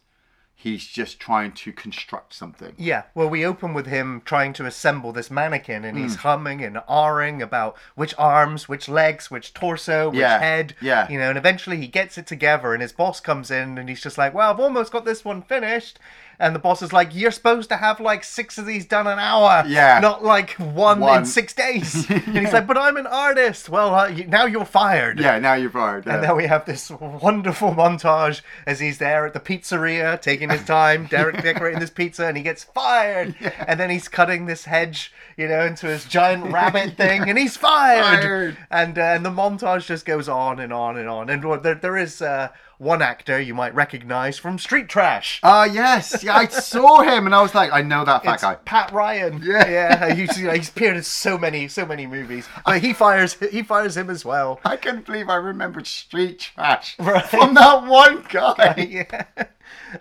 he's 0.56 0.86
just 0.86 1.20
trying 1.20 1.52
to 1.54 1.72
construct 1.72 2.34
something. 2.34 2.74
Yeah, 2.78 3.04
well, 3.16 3.30
we 3.30 3.46
open 3.46 3.74
with 3.74 3.88
him 3.88 4.22
trying 4.26 4.54
to 4.54 4.66
assemble 4.66 5.14
this 5.14 5.32
mannequin, 5.32 5.86
and 5.86 5.98
he's 5.98 6.18
mm. 6.18 6.20
humming 6.20 6.64
and 6.64 6.78
ahhing 6.78 7.42
about 7.42 7.78
which 7.96 8.14
arms, 8.18 8.68
which 8.68 8.90
legs, 8.90 9.30
which 9.30 9.54
torso, 9.54 10.10
which 10.10 10.20
Yeah, 10.20 10.40
head. 10.40 10.76
yeah. 10.82 11.10
You 11.10 11.20
know, 11.20 11.30
and 11.30 11.38
eventually 11.38 11.78
he 11.78 11.88
gets 11.88 12.18
it 12.18 12.28
together, 12.28 12.74
and 12.74 12.82
his 12.82 12.92
boss 12.92 13.20
comes 13.20 13.52
in, 13.52 13.78
and 13.78 13.88
he's 13.88 14.02
just 14.02 14.18
like, 14.18 14.34
"Well, 14.34 14.52
I've 14.52 14.60
almost 14.60 14.92
got 14.92 15.06
this 15.06 15.24
one 15.24 15.42
finished." 15.42 16.00
And 16.40 16.56
the 16.56 16.60
boss 16.60 16.82
is 16.82 16.94
like, 16.94 17.14
"You're 17.14 17.32
supposed 17.32 17.70
to 17.70 17.76
have 17.78 18.00
like 18.00 18.24
six 18.24 18.58
of 18.58 18.66
these 18.66 18.86
done 18.86 19.08
an 19.08 19.20
hour, 19.20 19.64
Yeah. 19.68 20.00
not 20.00 20.24
like 20.24 20.52
one, 20.54 21.00
One. 21.02 21.20
in 21.20 21.26
six 21.26 21.54
days." 21.54 22.10
And 22.30 22.38
he's 22.38 22.54
like, 22.54 22.66
"But 22.68 22.78
I'm 22.78 22.96
an 22.98 23.08
artist." 23.08 23.68
Well, 23.70 23.94
uh, 23.94 24.08
you, 24.08 24.26
now 24.26 24.46
you're 24.46 24.66
fired. 24.66 25.20
Yeah, 25.20 25.38
now 25.40 25.56
you're 25.56 25.70
fired. 25.70 26.08
And 26.08 26.24
then 26.24 26.36
we 26.38 26.48
have 26.48 26.66
this 26.66 26.90
wonderful 26.90 27.72
montage 27.74 28.42
as 28.66 28.80
he's 28.80 29.00
there 29.00 29.26
at 29.26 29.34
the 29.34 29.40
pizzeria 29.40 30.22
taking 30.22 30.50
his 30.50 30.64
time, 30.64 31.06
Derek 31.10 31.42
decorating 31.42 31.80
this 31.80 31.90
pizza, 31.90 32.26
and 32.28 32.38
he 32.38 32.44
gets 32.44 32.64
fired. 32.64 33.36
And 33.68 33.80
then 33.80 33.90
he's 33.90 34.08
cutting 34.08 34.46
this 34.46 34.66
hedge, 34.66 35.12
you 35.36 35.48
know, 35.48 35.66
into 35.66 35.88
his 35.88 36.06
giant 36.06 36.46
rabbit 36.54 36.96
thing, 36.98 37.28
and 37.30 37.38
he's 37.38 37.58
fired. 37.58 38.22
Fired. 38.24 38.58
And 38.72 38.98
uh, 38.98 39.02
and 39.02 39.26
the 39.26 39.30
montage 39.32 39.86
just 39.88 40.06
goes 40.06 40.30
on 40.30 40.60
and 40.60 40.72
on 40.72 40.98
and 40.98 41.10
on. 41.10 41.30
And 41.30 41.44
there, 41.64 41.76
there 41.76 41.98
is 41.98 42.22
uh, 42.22 42.50
one 42.80 43.02
actor 43.02 43.40
you 43.40 43.54
might 43.54 43.76
recognize 43.76 44.38
from 44.40 44.58
Street 44.58 44.88
Trash. 44.90 45.40
Ah 45.44 45.66
yes, 45.66 46.24
yeah, 46.24 46.36
I 46.36 46.48
saw 46.48 47.02
him 47.02 47.26
and 47.26 47.36
I 47.36 47.42
was 47.42 47.54
like, 47.54 47.72
I 47.72 47.82
know 47.82 48.04
that 48.06 48.24
fat 48.24 48.34
It's 48.36 48.44
guy. 48.44 48.56
Pat 48.56 48.92
Ryan. 48.92 49.42
Yeah. 49.44 49.68
yeah. 49.70 50.14
He's, 50.14 50.40
you 50.40 50.48
know, 50.48 50.54
he's 50.54 50.70
appeared 50.70 50.98
in 50.98 51.04
so 51.04 51.38
many, 51.38 51.68
so 51.68 51.86
many 51.86 52.08
movies. 52.08 52.48
But 52.66 52.82
he 52.82 52.94
fires, 52.94 53.36
he 53.52 53.62
fires 53.64 53.96
him 53.98 54.10
as 54.10 54.24
well. 54.26 54.60
I 54.66 54.78
couldn't 54.78 55.06
believe 55.06 55.30
I 55.30 55.36
remembered 55.36 55.86
Street 55.88 56.40
Trash 56.56 56.98
Right. 57.00 57.26
from 57.26 57.54
that 57.56 57.86
one 57.86 58.26
guy. 58.30 58.88
yeah. 58.90 59.46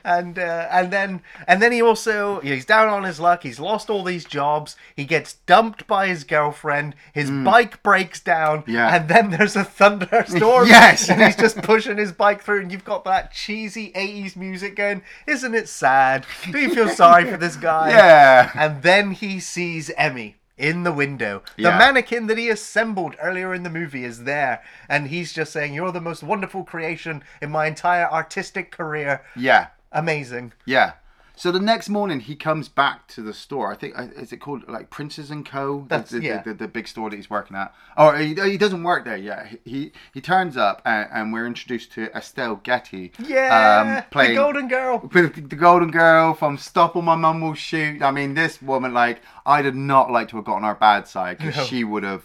And 0.05 0.39
uh, 0.39 0.69
and 0.71 0.93
then 0.93 1.23
and 1.47 1.63
then 1.63 1.73
he 1.73 1.81
also 1.83 2.41
he's 2.41 2.65
down 2.65 2.89
on 2.89 3.05
his 3.05 3.19
luck. 3.21 3.43
He's 3.43 3.59
lost 3.61 3.89
all 3.91 4.05
these 4.05 4.25
jobs. 4.25 4.77
He 4.95 5.05
gets 5.05 5.35
dumped 5.47 5.87
by 5.87 6.09
his 6.09 6.25
girlfriend. 6.25 6.95
His 7.13 7.31
bike 7.31 7.83
breaks 7.83 8.21
down. 8.21 8.65
Yeah. 8.67 8.95
And 8.95 9.09
then 9.09 9.31
there's 9.31 9.57
a 9.57 9.65
thunderstorm. 9.65 10.69
Yes. 10.79 11.09
And 11.09 11.23
he's 11.23 11.37
just 11.37 11.63
pushing 11.63 11.97
his 11.99 12.13
bike 12.13 12.43
through, 12.43 12.61
and 12.63 12.73
you've 12.73 12.85
got 12.85 13.05
that 13.05 13.33
cheesy 13.33 13.93
'80s 13.93 14.37
music 14.37 14.77
going. 14.77 15.03
Isn't 15.27 15.55
it 15.55 15.69
sad? 15.69 16.27
Do 16.51 16.59
you 16.59 16.75
feel 16.75 16.89
sorry 16.89 17.25
for 17.31 17.37
this 17.37 17.57
guy? 17.71 17.91
Yeah. 17.91 18.51
And 18.55 18.83
then 18.83 19.13
he 19.13 19.41
sees 19.41 19.91
Emmy 19.97 20.37
in 20.57 20.83
the 20.83 20.93
window. 20.93 21.41
The 21.57 21.63
Yeah. 21.63 21.79
mannequin 21.79 22.27
that 22.27 22.37
he 22.37 22.49
assembled 22.51 23.15
earlier 23.23 23.55
in 23.55 23.63
the 23.63 23.71
movie 23.71 24.05
is 24.05 24.25
there. 24.25 24.61
And 24.89 25.07
he's 25.07 25.33
just 25.33 25.53
saying, 25.53 25.73
You're 25.73 25.93
the 25.93 26.01
most 26.01 26.23
wonderful 26.25 26.65
creation 26.65 27.23
in 27.41 27.51
my 27.51 27.67
entire 27.67 28.11
artistic 28.11 28.73
career. 28.73 29.23
Yeah, 29.37 29.69
Amazing. 29.93 30.53
yeah. 30.67 30.93
So 31.37 31.53
the 31.53 31.61
next 31.61 31.89
morning 31.89 32.19
he 32.19 32.35
comes 32.35 32.69
back 32.69 33.07
to 33.15 33.23
the 33.23 33.33
store. 33.33 33.71
I 33.73 33.77
think 33.77 33.97
uh, 33.97 34.09
is 34.17 34.33
it 34.33 34.39
called 34.39 34.69
like 34.69 34.91
Princes 34.91 35.31
and 35.31 35.47
Co. 35.47 35.83
The- 35.83 35.87
That's- 35.89 36.11
the, 36.11 36.19
the, 36.19 36.27
yeah. 36.27 36.43
the, 36.43 36.53
the 36.53 36.67
big 36.67 36.89
store 36.89 37.11
that 37.11 37.15
he's 37.15 37.31
working 37.31 37.57
at. 37.57 37.73
Oh, 37.97 38.11
he, 38.11 38.35
he 38.35 38.59
doesn't 38.59 38.83
work 38.83 39.05
there 39.05 39.17
yet. 39.17 39.47
He 39.47 39.59
he, 39.71 39.93
he 40.15 40.21
turns 40.21 40.57
up 40.57 40.83
and, 40.85 41.09
and 41.13 41.33
we're 41.33 41.47
introduced 41.47 41.93
to 41.93 42.11
Estelle 42.17 42.57
Getty. 42.57 43.13
Yeah. 43.25 44.01
um, 44.01 44.11
playing 44.11 44.31
the 44.33 44.37
Golden 44.43 44.67
Girl. 44.67 44.99
the 44.99 45.29
golden 45.57 45.93
girl 45.93 46.35
from 46.35 46.59
Stop 46.59 46.97
or 46.97 47.05
My 47.05 47.15
Mum 47.15 47.41
Will 47.41 47.55
Shoot. 47.55 48.03
I 48.03 48.11
mean, 48.11 48.35
this 48.35 48.61
woman, 48.61 48.93
like, 48.93 49.21
I 49.47 49.63
did 49.63 49.77
not 49.77 50.11
like 50.11 50.27
to 50.31 50.37
have 50.39 50.45
got 50.45 50.57
on 50.57 50.65
her 50.65 50.75
bad 50.75 51.07
side 51.07 51.39
because 51.39 51.57
No. 51.57 51.63
she 51.63 51.85
would 51.85 52.03
have 52.03 52.25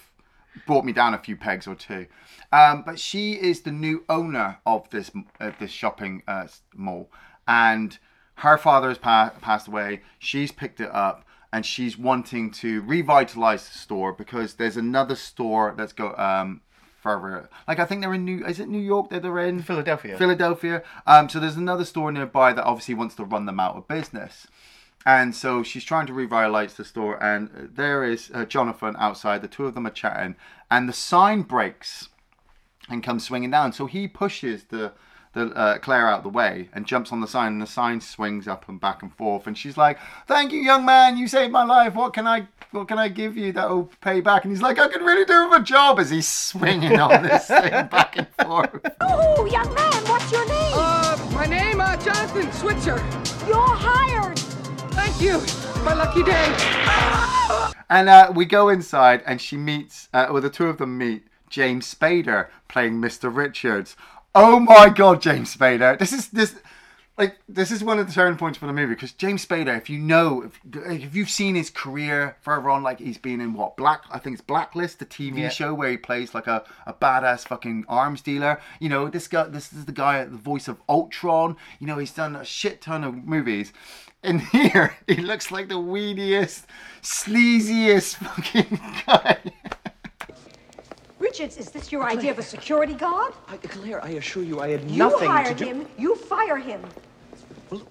brought 0.66 0.86
me 0.86 0.92
down 0.92 1.14
a 1.14 1.20
few 1.20 1.36
pegs 1.36 1.68
or 1.68 1.76
two. 1.76 2.08
Um, 2.52 2.82
but 2.84 2.98
she 2.98 3.34
is 3.34 3.62
the 3.62 3.72
new 3.72 4.06
owner 4.10 4.58
of 4.66 4.90
this 4.90 5.12
uh, 5.40 5.52
this 5.60 5.70
shopping 5.72 6.24
uh, 6.28 6.48
mall, 6.76 7.12
and 7.48 7.98
her 8.36 8.58
father 8.58 8.90
has 8.90 8.98
pa- 8.98 9.34
passed 9.42 9.68
away. 9.68 10.02
She's 10.20 10.52
picked 10.52 10.80
it 10.80 10.94
up. 10.94 11.26
And 11.52 11.64
she's 11.64 12.00
wanting 12.00 12.50
to 12.50 12.82
revitalize 12.82 13.70
the 13.70 13.78
store 13.78 14.12
because 14.12 14.56
there's 14.56 14.76
another 14.76 15.14
store 15.14 15.76
that's 15.78 15.94
got 15.94 16.18
um, 16.18 16.62
further. 17.04 17.48
Like 17.68 17.78
I 17.78 17.86
think 17.86 18.02
they're 18.02 18.14
in 18.16 18.26
New. 18.26 18.44
Is 18.44 18.60
it 18.60 18.70
New 18.70 18.80
York 18.80 19.10
that 19.10 19.22
they're 19.22 19.38
in? 19.38 19.62
Philadelphia. 19.62 20.18
Philadelphia. 20.18 20.82
Um, 21.06 21.30
so 21.30 21.40
there's 21.40 21.58
another 21.58 21.86
store 21.86 22.12
nearby 22.12 22.54
that 22.54 22.64
obviously 22.64 22.96
wants 22.96 23.14
to 23.16 23.24
run 23.26 23.46
them 23.46 23.60
out 23.60 23.76
of 23.76 23.88
business. 23.88 24.48
And 25.06 25.36
so 25.36 25.64
she's 25.64 25.84
trying 25.84 26.08
to 26.08 26.14
revitalize 26.14 26.76
the 26.76 26.86
store, 26.86 27.22
and 27.22 27.70
there 27.76 28.06
is 28.06 28.32
uh, 28.34 28.46
Jonathan 28.46 28.96
outside. 28.98 29.42
The 29.42 29.50
two 29.50 29.66
of 29.66 29.76
them 29.76 29.86
are 29.86 29.92
chatting, 29.92 30.36
and 30.72 30.88
the 30.88 30.94
sign 30.94 31.42
breaks 31.42 32.08
and 32.90 33.04
comes 33.04 33.26
swinging 33.26 33.52
down. 33.52 33.74
So 33.74 33.86
he 33.86 34.08
pushes 34.08 34.64
the 34.64 34.94
the 35.34 35.48
uh, 35.48 35.78
Claire 35.80 36.08
out 36.08 36.24
the 36.24 36.30
way 36.30 36.70
and 36.74 36.86
jumps 36.86 37.12
on 37.12 37.22
the 37.22 37.28
sign, 37.28 37.54
and 37.54 37.62
the 37.62 37.68
sign 37.68 38.00
swings 38.02 38.48
up 38.48 38.70
and 38.70 38.80
back 38.80 39.02
and 39.02 39.14
forth. 39.14 39.48
And 39.48 39.58
she's 39.58 39.78
like, 39.78 40.00
"Thank 40.28 40.52
you, 40.52 40.60
young 40.60 40.86
man. 40.86 41.18
You 41.18 41.28
saved 41.28 41.52
my 41.52 41.64
life. 41.64 41.96
What 41.96 42.14
can 42.14 42.28
I, 42.28 42.48
what 42.72 42.88
can 42.88 42.98
I 42.98 43.08
give 43.10 43.36
you 43.36 43.52
that 43.54 43.70
will 43.70 43.92
pay 44.02 44.22
back?" 44.22 44.44
And 44.44 44.52
he's 44.52 44.62
like, 44.62 44.80
"I 44.80 44.88
can 44.88 45.04
really 45.04 45.26
do 45.26 45.50
with 45.50 45.62
a 45.62 45.64
job." 45.64 46.00
As 46.00 46.10
he's 46.10 46.28
swinging 46.28 47.00
on 47.00 47.24
this 47.24 47.48
thing 47.48 47.88
back 47.88 48.18
and 48.18 48.28
forth. 48.44 48.80
Oh, 49.02 49.46
young 49.46 49.74
man, 49.74 49.94
what's 50.06 50.32
your 50.32 50.48
name? 50.48 50.74
Uh, 50.76 51.30
my 51.34 51.46
name, 51.46 51.82
uh, 51.82 51.98
Jonathan 51.98 52.52
Switcher. 52.52 52.98
You're 53.48 53.76
hired. 53.76 54.40
Thank 54.94 55.20
you. 55.22 55.40
My 55.84 55.94
lucky 55.94 56.24
day. 56.24 57.74
And 57.90 58.10
uh, 58.10 58.32
we 58.34 58.46
go 58.46 58.70
inside, 58.70 59.22
and 59.26 59.42
she 59.42 59.58
meets, 59.58 60.10
uh, 60.14 60.28
well, 60.32 60.42
the 60.42 60.50
two 60.50 60.68
of 60.68 60.78
them 60.78 60.98
meet 60.98 61.28
James 61.50 61.94
Spader 61.94 62.48
playing 62.68 63.02
Mr. 63.02 63.34
Richards. 63.36 63.96
Oh 64.36 64.60
my 64.60 64.90
God, 64.90 65.22
James 65.22 65.56
Spader! 65.56 65.98
This 66.00 66.12
is 66.12 66.30
this, 66.30 66.56
like, 67.20 67.38
this 67.48 67.70
is 67.70 67.84
one 67.84 68.00
of 68.00 68.08
the 68.08 68.14
turning 68.14 68.38
points 68.38 68.58
for 68.58 68.66
the 68.66 68.74
movie 68.74 68.96
because 68.96 69.12
James 69.12 69.46
Spader, 69.46 69.78
if 69.78 69.92
you 69.92 70.00
know, 70.00 70.42
if, 70.42 70.60
if 70.88 71.16
you've 71.16 71.30
seen 71.30 71.54
his 71.54 71.70
career 71.70 72.36
further 72.42 72.72
on, 72.72 72.82
like 72.82 72.98
he's 73.00 73.20
been 73.20 73.40
in 73.40 73.54
what 73.54 73.78
Black, 73.78 74.02
I 74.12 74.18
think 74.18 74.34
it's 74.34 74.42
Blacklist, 74.42 74.98
the 74.98 75.06
TV 75.06 75.38
Yeah. 75.38 75.50
show 75.50 75.74
where 75.76 75.92
he 75.92 75.98
plays 75.98 76.34
like 76.34 76.48
a, 76.48 76.64
a 76.88 76.94
badass 76.94 77.48
fucking 77.48 77.86
arms 77.88 78.22
dealer. 78.22 78.60
You 78.80 78.90
know, 78.90 79.08
this 79.08 79.28
guy, 79.28 79.44
this 79.44 79.72
is 79.72 79.86
the 79.86 79.92
guy, 79.92 80.24
the 80.26 80.32
voice 80.38 80.68
of 80.68 80.82
Ultron. 80.90 81.56
You 81.80 81.86
know, 81.86 82.00
he's 82.00 82.12
done 82.14 82.36
a 82.36 82.44
shit 82.44 82.82
ton 82.82 83.04
of 83.04 83.14
movies. 83.14 83.72
In 84.24 84.40
here, 84.52 84.96
he 85.06 85.18
looks 85.18 85.52
like 85.52 85.68
the 85.68 85.76
weediest, 85.76 86.64
sleaziest 87.04 88.16
fucking 88.16 88.80
guy. 89.06 89.38
Richards, 91.34 91.58
is 91.58 91.72
this 91.72 91.92
your 91.92 92.04
idea 92.04 92.30
of 92.30 92.38
a 92.38 92.44
security 92.44 92.94
guard? 92.94 93.34
I, 93.48 93.58
Claire, 93.58 94.04
I 94.06 94.10
assure 94.10 94.44
you, 94.44 94.62
I 94.62 94.70
had 94.70 94.90
You 94.90 95.00
nothing 95.00 95.28
hired 95.28 95.58
to 95.58 95.64
do. 95.64 95.66
You 95.66 95.74
him. 95.74 95.88
You 95.98 96.16
fire 96.16 96.58
him. 96.58 96.84
Well, 97.72 97.82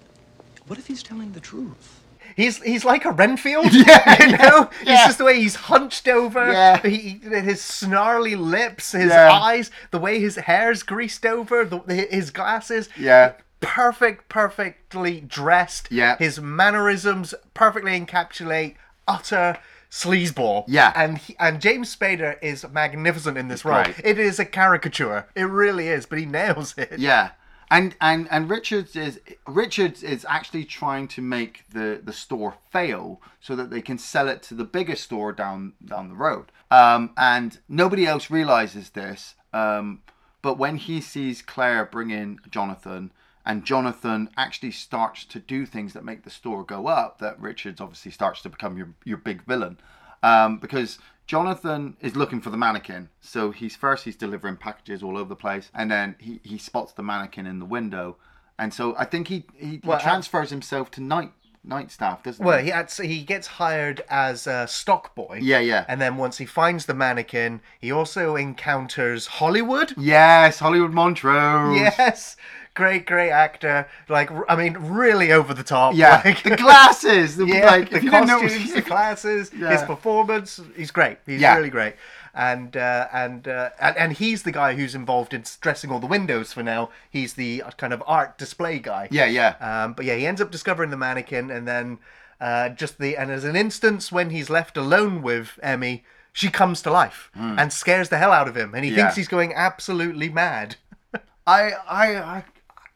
what 0.68 0.78
if 0.78 0.86
he's 0.86 1.02
telling 1.02 1.32
the 1.32 1.40
truth? 1.40 2.04
He's 2.36 2.62
he's 2.62 2.84
like 2.84 3.04
a 3.04 3.10
Renfield, 3.10 3.66
Yeah, 3.74 4.22
you 4.22 4.36
know. 4.38 4.70
He's 4.78 4.88
yeah. 4.90 5.06
just 5.06 5.18
the 5.18 5.24
way 5.24 5.40
he's 5.40 5.56
hunched 5.56 6.06
over. 6.06 6.52
Yeah. 6.52 6.80
He, 6.86 7.18
his 7.20 7.60
snarly 7.60 8.36
lips, 8.36 8.92
his 8.92 9.10
Yeah. 9.10 9.32
eyes, 9.32 9.72
the 9.90 9.98
way 9.98 10.20
his 10.20 10.36
hair's 10.36 10.84
greased 10.84 11.26
over, 11.26 11.64
the, 11.64 11.78
his 12.10 12.30
glasses. 12.30 12.88
Yeah. 12.96 13.32
Perfect, 13.60 14.28
perfectly 14.28 15.20
dressed. 15.20 15.88
Yeah. 15.90 16.16
His 16.16 16.40
mannerisms 16.40 17.34
perfectly 17.54 17.98
encapsulate 18.00 18.76
utter 19.08 19.58
sleazeball. 19.92 20.64
Yeah. 20.66 20.90
And 20.96 21.18
he, 21.18 21.36
and 21.38 21.60
James 21.60 21.94
Spader 21.94 22.42
is 22.42 22.66
magnificent 22.72 23.36
in 23.36 23.48
this 23.48 23.62
role. 23.62 23.84
Great. 23.84 24.00
It 24.02 24.18
is 24.18 24.38
a 24.38 24.46
caricature. 24.46 25.28
It 25.34 25.44
really 25.44 25.88
is, 25.88 26.06
but 26.06 26.18
he 26.18 26.24
nails 26.24 26.74
it. 26.78 26.98
Yeah. 26.98 27.32
And, 27.70 27.94
and 28.00 28.28
and 28.30 28.50
Richards 28.50 28.96
is 28.96 29.20
Richards 29.46 30.02
is 30.02 30.26
actually 30.28 30.64
trying 30.64 31.08
to 31.08 31.22
make 31.22 31.64
the, 31.72 32.00
the 32.04 32.12
store 32.12 32.56
fail 32.70 33.22
so 33.40 33.56
that 33.56 33.70
they 33.70 33.80
can 33.80 33.96
sell 33.96 34.28
it 34.28 34.42
to 34.44 34.54
the 34.54 34.64
bigger 34.64 34.96
store 34.96 35.32
down 35.32 35.72
down 35.84 36.08
the 36.08 36.14
road. 36.14 36.52
Um, 36.70 37.10
and 37.16 37.58
nobody 37.68 38.06
else 38.06 38.30
realizes 38.30 38.90
this. 38.90 39.36
Um, 39.54 40.02
but 40.42 40.58
when 40.58 40.76
he 40.76 41.00
sees 41.00 41.40
Claire 41.40 41.86
bring 41.86 42.10
in 42.10 42.40
Jonathan, 42.50 43.10
and 43.44 43.64
Jonathan 43.64 44.28
actually 44.36 44.70
starts 44.70 45.24
to 45.24 45.38
do 45.40 45.66
things 45.66 45.92
that 45.92 46.04
make 46.04 46.22
the 46.24 46.30
store 46.30 46.64
go 46.64 46.86
up, 46.86 47.18
that 47.18 47.40
Richards 47.40 47.80
obviously 47.80 48.12
starts 48.12 48.42
to 48.42 48.48
become 48.48 48.76
your 48.76 48.90
your 49.04 49.18
big 49.18 49.44
villain. 49.44 49.78
Um, 50.22 50.58
because 50.58 50.98
Jonathan 51.26 51.96
is 52.00 52.14
looking 52.14 52.40
for 52.40 52.50
the 52.50 52.56
mannequin. 52.56 53.08
So 53.20 53.50
he's 53.50 53.76
first 53.76 54.04
he's 54.04 54.16
delivering 54.16 54.56
packages 54.56 55.02
all 55.02 55.16
over 55.16 55.28
the 55.28 55.36
place, 55.36 55.70
and 55.74 55.90
then 55.90 56.14
he, 56.18 56.40
he 56.42 56.58
spots 56.58 56.92
the 56.92 57.02
mannequin 57.02 57.46
in 57.46 57.58
the 57.58 57.64
window, 57.64 58.16
and 58.58 58.72
so 58.72 58.94
I 58.96 59.04
think 59.04 59.28
he 59.28 59.44
he, 59.56 59.80
Well, 59.84 59.98
uh, 59.98 60.00
transfers 60.00 60.50
himself 60.50 60.90
to 60.92 61.00
night 61.00 61.32
night 61.64 61.90
staff, 61.90 62.22
doesn't 62.22 62.44
Well, 62.44 62.58
he? 62.58 62.70
Well, 62.70 62.86
he 63.00 63.06
he 63.06 63.22
gets 63.22 63.46
hired 63.46 64.04
as 64.08 64.46
a 64.46 64.66
stock 64.66 65.14
boy. 65.14 65.38
Yeah, 65.42 65.60
yeah. 65.60 65.84
And 65.88 66.00
then 66.00 66.16
once 66.16 66.38
he 66.38 66.46
finds 66.46 66.86
the 66.86 66.94
mannequin, 66.94 67.60
he 67.80 67.92
also 67.92 68.36
encounters 68.36 69.26
Hollywood. 69.26 69.94
Yes, 69.96 70.58
Hollywood 70.58 70.92
Montrose. 70.92 71.78
Yes, 71.78 72.36
great, 72.74 73.06
great 73.06 73.30
actor. 73.30 73.88
Like, 74.08 74.30
I 74.48 74.56
mean, 74.56 74.74
really 74.74 75.32
over 75.32 75.54
the 75.54 75.62
top. 75.62 75.94
Yeah, 75.94 76.22
like, 76.24 76.42
the 76.42 76.56
glasses. 76.66 77.36
The, 77.36 77.46
yeah, 77.46 77.66
like, 77.66 77.90
the 77.90 77.96
if 77.96 78.02
you 78.04 78.10
didn't 78.10 78.26
know- 78.28 78.40
costumes, 78.40 78.72
the 78.74 78.82
classes, 78.82 79.48
his 79.50 79.82
performance. 79.82 80.60
He's 80.76 80.90
great. 80.90 81.18
He's 81.26 81.40
Yeah. 81.40 81.56
really 81.56 81.70
great. 81.70 81.94
And 82.34 82.76
uh, 82.78 83.08
and, 83.12 83.46
uh, 83.46 83.70
and 83.78 83.94
and 83.98 84.12
he's 84.14 84.42
the 84.44 84.52
guy 84.52 84.74
who's 84.74 84.94
involved 84.94 85.34
in 85.34 85.44
dressing 85.60 85.90
all 85.90 85.98
the 86.00 86.06
windows 86.06 86.50
for 86.54 86.62
now. 86.62 86.88
He's 87.10 87.34
the 87.34 87.62
kind 87.76 87.92
of 87.92 88.02
art 88.06 88.38
display 88.38 88.78
guy. 88.78 89.08
Yeah, 89.10 89.26
yeah. 89.26 89.56
Um, 89.60 89.92
but 89.92 90.06
yeah, 90.06 90.14
he 90.16 90.26
ends 90.26 90.40
up 90.40 90.50
discovering 90.50 90.88
the 90.88 90.96
mannequin, 90.96 91.50
and 91.50 91.68
then 91.68 91.98
uh, 92.40 92.70
just 92.70 92.98
the 92.98 93.18
and 93.18 93.30
as 93.30 93.44
an 93.44 93.54
instance 93.54 94.10
when 94.10 94.30
he's 94.30 94.48
left 94.48 94.78
alone 94.78 95.20
with 95.20 95.58
Emmy, 95.62 96.04
she 96.32 96.48
comes 96.48 96.80
to 96.82 96.90
life 96.90 97.30
and 97.34 97.70
scares 97.70 98.08
the 98.08 98.16
hell 98.16 98.32
out 98.32 98.48
of 98.48 98.56
him, 98.56 98.74
and 98.74 98.82
he. 98.86 98.90
Yeah. 98.92 98.96
thinks 98.96 99.16
he's 99.16 99.28
going 99.28 99.52
absolutely 99.52 100.30
mad. 100.30 100.76
I, 101.46 101.72
I, 101.86 102.16
I, 102.16 102.44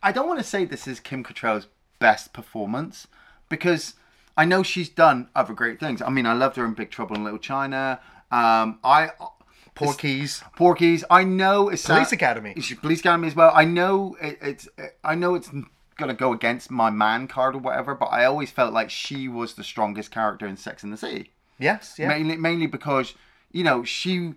I 0.07 0.13
don't 0.13 0.29
want 0.29 0.39
to 0.39 0.45
say 0.45 0.65
this 0.65 0.87
is 0.87 1.01
Kim 1.01 1.25
Cattrall's 1.25 1.67
best 1.99 2.33
performance 2.33 3.09
because 3.49 3.95
I 4.37 4.45
know 4.45 4.63
she's 4.63 4.89
done 4.89 5.29
other 5.35 5.53
great 5.53 5.81
things. 5.81 6.01
I 6.01 6.11
mean, 6.11 6.27
I 6.27 6.33
loved 6.33 6.55
her 6.55 6.65
in 6.65 6.75
Big 6.75 6.93
Trouble 6.93 7.17
in 7.17 7.25
Little 7.25 7.41
China. 7.41 7.99
Um, 8.31 8.79
I 8.85 9.11
Porky's. 9.75 10.45
Porky's. 10.55 11.03
I 11.11 11.25
know 11.25 11.71
it's 11.71 11.85
Police 11.85 12.13
Academy. 12.13 12.55
She's 12.61 12.79
Police 12.79 13.01
Academy 13.01 13.27
as 13.27 13.35
well. 13.35 13.51
I 13.53 13.65
know 13.65 14.17
it, 14.23 14.39
it's. 14.41 14.69
I 15.03 15.17
know 15.17 15.35
it's 15.35 15.51
gonna 15.97 16.15
go 16.15 16.33
against 16.33 16.71
my 16.71 16.89
man 16.89 17.27
card 17.27 17.57
or 17.57 17.59
whatever, 17.59 17.97
but 17.97 18.07
I 18.07 18.27
always 18.27 18.53
felt 18.53 18.73
like 18.73 18.91
she 18.91 19.27
was 19.27 19.55
the 19.55 19.65
strongest 19.65 20.13
character 20.13 20.47
in 20.47 20.57
Sex 20.57 20.85
and 20.85 20.93
the 20.93 20.97
City. 20.97 21.33
Yes, 21.59 21.97
yeah. 21.99 22.07
Mainly, 22.07 22.37
mainly 22.37 22.69
because 22.69 23.15
you 23.51 23.65
know 23.65 23.83
she 23.83 24.35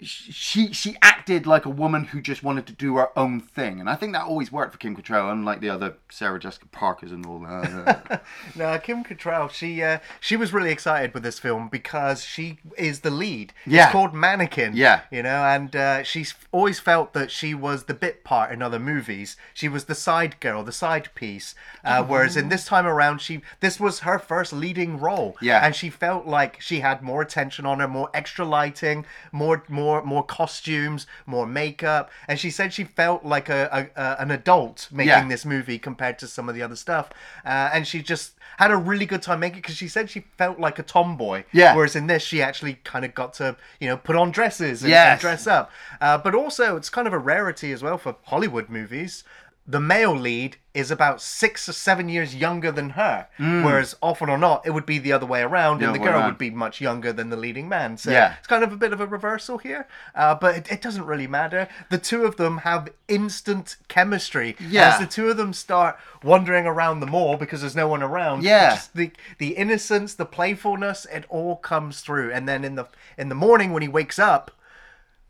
she 0.00 0.72
she 0.74 0.94
acted 1.00 1.46
like 1.46 1.64
a 1.64 1.70
woman 1.70 2.04
who 2.04 2.20
just 2.20 2.42
wanted 2.42 2.66
to 2.66 2.72
do 2.74 2.96
her 2.96 3.18
own 3.18 3.40
thing, 3.40 3.80
and 3.80 3.88
I 3.88 3.94
think 3.94 4.12
that 4.12 4.24
always 4.24 4.52
worked 4.52 4.72
for 4.72 4.78
Kim 4.78 4.94
Cattrall, 4.94 5.32
unlike 5.32 5.60
the 5.60 5.70
other 5.70 5.96
Sarah 6.10 6.38
Jessica 6.38 6.66
Parkers 6.66 7.12
and 7.12 7.24
all 7.24 7.38
that. 7.40 8.24
No, 8.54 8.78
Kim 8.78 9.04
Cattrall, 9.04 9.50
she 9.50 9.82
uh, 9.82 9.98
she 10.20 10.36
was 10.36 10.52
really 10.52 10.70
excited 10.70 11.14
with 11.14 11.22
this 11.22 11.38
film 11.38 11.68
because 11.68 12.24
she 12.24 12.58
is 12.76 13.00
the 13.00 13.10
lead. 13.10 13.52
Yeah. 13.66 13.84
It's 13.84 13.92
called 13.92 14.14
Mannequin. 14.14 14.76
Yeah. 14.76 15.02
You 15.10 15.22
know, 15.22 15.44
and 15.44 15.74
uh, 15.74 16.02
she's 16.02 16.34
always 16.52 16.78
felt 16.78 17.12
that 17.12 17.30
she 17.30 17.54
was 17.54 17.84
the 17.84 17.94
bit 17.94 18.24
part 18.24 18.52
in 18.52 18.62
other 18.62 18.78
movies. 18.78 19.36
She 19.54 19.68
was 19.68 19.84
the 19.84 19.94
side 19.94 20.38
girl, 20.40 20.62
the 20.62 20.72
side 20.72 21.08
piece. 21.14 21.54
Uh, 21.84 22.04
whereas 22.04 22.36
in 22.36 22.48
this 22.48 22.64
time 22.64 22.86
around, 22.86 23.20
she 23.20 23.42
this 23.60 23.78
was 23.80 24.00
her 24.00 24.18
first 24.18 24.52
leading 24.52 24.98
role. 24.98 25.36
Yeah. 25.40 25.64
And 25.64 25.74
she 25.74 25.90
felt 25.90 26.26
like 26.26 26.60
she 26.60 26.80
had 26.80 27.02
more 27.02 27.22
attention 27.22 27.64
on 27.66 27.80
her, 27.80 27.88
more 27.88 28.10
extra 28.12 28.44
lighting, 28.44 29.06
more 29.32 29.64
more 29.68 29.85
more 30.04 30.22
costumes, 30.24 31.06
more 31.26 31.46
makeup, 31.46 32.10
and 32.28 32.38
she 32.38 32.50
said 32.50 32.72
she 32.72 32.84
felt 32.84 33.24
like 33.24 33.48
a, 33.48 33.88
a, 33.96 34.00
a 34.02 34.16
an 34.22 34.30
adult 34.30 34.88
making 34.90 35.08
Yeah. 35.08 35.28
this 35.28 35.44
movie 35.44 35.78
compared 35.78 36.18
to 36.20 36.26
some 36.26 36.48
of 36.48 36.54
the 36.54 36.62
other 36.62 36.76
stuff, 36.76 37.10
uh, 37.44 37.70
and 37.74 37.86
she 37.86 38.02
just 38.02 38.32
had 38.58 38.70
a 38.70 38.76
really 38.76 39.04
good 39.06 39.20
time 39.22 39.40
making 39.40 39.58
it 39.58 39.62
because 39.62 39.76
she 39.76 39.88
said 39.88 40.08
she 40.08 40.20
felt 40.38 40.58
like 40.58 40.78
a 40.78 40.82
tomboy. 40.82 41.44
Yeah. 41.52 41.74
Whereas 41.76 41.94
in 41.94 42.06
this, 42.06 42.22
she 42.22 42.40
actually 42.40 42.74
kind 42.84 43.04
of 43.04 43.14
got 43.14 43.34
to 43.34 43.56
you 43.80 43.88
know 43.88 43.96
put 43.96 44.16
on 44.16 44.30
dresses 44.30 44.82
and, 44.82 44.90
Yes. 44.90 45.12
and 45.12 45.20
dress 45.20 45.46
up. 45.46 45.70
Uh, 46.00 46.16
but 46.18 46.34
also, 46.34 46.76
it's 46.76 46.88
kind 46.90 47.06
of 47.06 47.12
a 47.12 47.18
rarity 47.18 47.70
as 47.72 47.82
well 47.82 47.98
for 47.98 48.16
Hollywood 48.24 48.68
movies. 48.68 49.24
The 49.68 49.80
male 49.80 50.14
lead 50.16 50.58
is 50.74 50.90
about 50.92 51.20
six 51.20 51.68
or 51.68 51.72
seven 51.72 52.08
years 52.08 52.36
younger 52.36 52.70
than 52.70 52.90
her, 52.90 53.26
whereas 53.38 53.96
often 54.02 54.28
or 54.28 54.36
not, 54.38 54.64
it 54.66 54.70
would 54.70 54.86
be 54.86 54.98
the 54.98 55.12
other 55.12 55.26
way 55.26 55.40
around, 55.42 55.82
and 55.82 55.92
the 55.94 55.98
girl 55.98 56.08
around. 56.18 56.26
would 56.26 56.38
be 56.38 56.50
much 56.50 56.80
younger 56.80 57.12
than 57.12 57.30
the 57.30 57.36
leading 57.36 57.68
man. 57.68 57.96
So 57.96 58.10
Yeah. 58.12 58.34
it's 58.38 58.46
kind 58.46 58.62
of 58.62 58.72
a 58.72 58.76
bit 58.76 58.92
of 58.92 59.00
a 59.00 59.06
reversal 59.06 59.58
here, 59.58 59.88
uh, 60.14 60.34
but 60.36 60.54
it, 60.54 60.70
it 60.70 60.82
doesn't 60.82 61.04
really 61.06 61.26
matter. 61.26 61.66
The 61.90 61.98
two 61.98 62.24
of 62.26 62.36
them 62.36 62.58
have 62.58 62.90
instant 63.08 63.76
chemistry. 63.88 64.54
Yeah. 64.60 64.90
As 64.94 64.98
the 65.00 65.06
two 65.06 65.28
of 65.30 65.36
them 65.36 65.52
start 65.52 65.98
wandering 66.22 66.66
around 66.66 67.00
the 67.00 67.06
mall 67.06 67.36
because 67.36 67.62
there's 67.62 67.74
no 67.76 67.88
one 67.88 68.02
around. 68.02 68.44
Yeah. 68.44 68.78
the 68.94 69.10
the 69.38 69.56
innocence, 69.56 70.14
the 70.14 70.26
playfulness, 70.26 71.06
it 71.10 71.24
all 71.28 71.56
comes 71.56 72.02
through. 72.02 72.30
And 72.32 72.48
then 72.48 72.64
in 72.64 72.74
the 72.76 72.86
in 73.18 73.30
the 73.30 73.34
morning 73.34 73.72
when 73.72 73.82
he 73.82 73.88
wakes 73.88 74.18
up, 74.18 74.50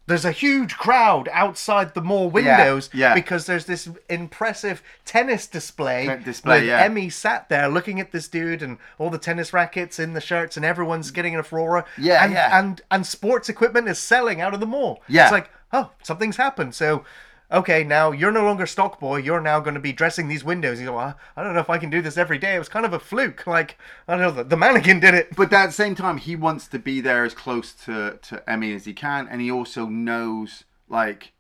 there's 0.07 0.25
a 0.25 0.33
huge 0.33 0.77
crowd 0.77 1.29
outside 1.33 1.95
the 1.95 2.01
mall 2.01 2.31
windows 2.31 2.89
yeah. 2.93 3.13
because 3.13 3.47
there's 3.47 3.67
this 3.67 3.89
impressive 4.09 4.83
tennis 5.05 5.47
display, 5.47 6.21
display, 6.25 6.61
with 6.61 6.69
yeah. 6.69 6.83
Emmy 6.83 7.11
sat 7.11 7.49
there 7.49 7.69
looking 7.69 8.01
at 8.01 8.13
this 8.13 8.29
dude 8.29 8.63
and 8.63 8.79
all 8.99 9.11
the 9.11 9.19
tennis 9.19 9.53
rackets 9.53 9.99
in 9.99 10.13
the 10.13 10.21
shirts 10.21 10.57
and 10.57 10.65
everyone's 10.65 11.11
getting 11.11 11.35
an 11.35 11.43
furore. 11.43 11.85
Yeah, 11.99 12.25
and, 12.25 12.33
yeah. 12.33 12.59
and 12.59 12.81
and 12.91 13.07
sports 13.07 13.49
equipment 13.49 13.89
is 13.89 13.99
selling 13.99 14.41
out 14.41 14.55
of 14.55 14.61
the 14.61 14.67
mall. 14.67 15.03
Yeah. 15.09 15.25
it's 15.25 15.33
like 15.33 15.51
oh 15.73 15.91
something's 16.03 16.37
happened. 16.37 16.75
So. 16.75 17.05
Okay, 17.51 17.85
now 17.85 18.11
you're 18.11 18.33
no 18.33 18.45
longer 18.45 18.67
stock 18.67 18.99
boy. 18.99 19.19
You're 19.19 19.41
now 19.41 19.61
going 19.61 19.75
to 19.75 19.81
be 19.81 19.93
dressing 19.93 20.27
these 20.27 20.43
windows. 20.43 20.81
You 20.81 20.87
go, 20.87 20.97
well, 20.97 21.17
I 21.37 21.45
don't 21.45 21.55
know 21.55 21.61
if 21.61 21.71
I 21.71 21.79
can 21.79 21.91
do 21.91 22.03
this 22.03 22.17
every 22.17 22.39
day. 22.39 22.57
It 22.57 22.59
was 22.59 22.69
kind 22.69 22.85
of 22.85 22.93
a 22.93 22.99
fluke. 22.99 23.47
Like, 23.47 23.79
I 24.09 24.17
don't 24.17 24.23
know, 24.23 24.31
the, 24.31 24.45
the 24.45 24.57
mannequin 24.57 24.99
did 24.99 25.15
it. 25.15 25.37
but 25.37 25.53
at 25.53 25.67
the 25.67 25.73
same 25.73 25.95
time, 25.95 26.19
he 26.19 26.35
wants 26.35 26.67
to 26.69 26.79
be 26.79 27.01
there 27.01 27.25
as 27.25 27.35
close 27.35 27.73
to 27.85 28.19
to 28.23 28.51
Emmy 28.51 28.75
as 28.75 28.85
he 28.85 28.93
can, 28.93 29.29
and 29.29 29.41
he 29.41 29.51
also 29.51 29.87
knows 29.87 30.65
like 30.89 31.33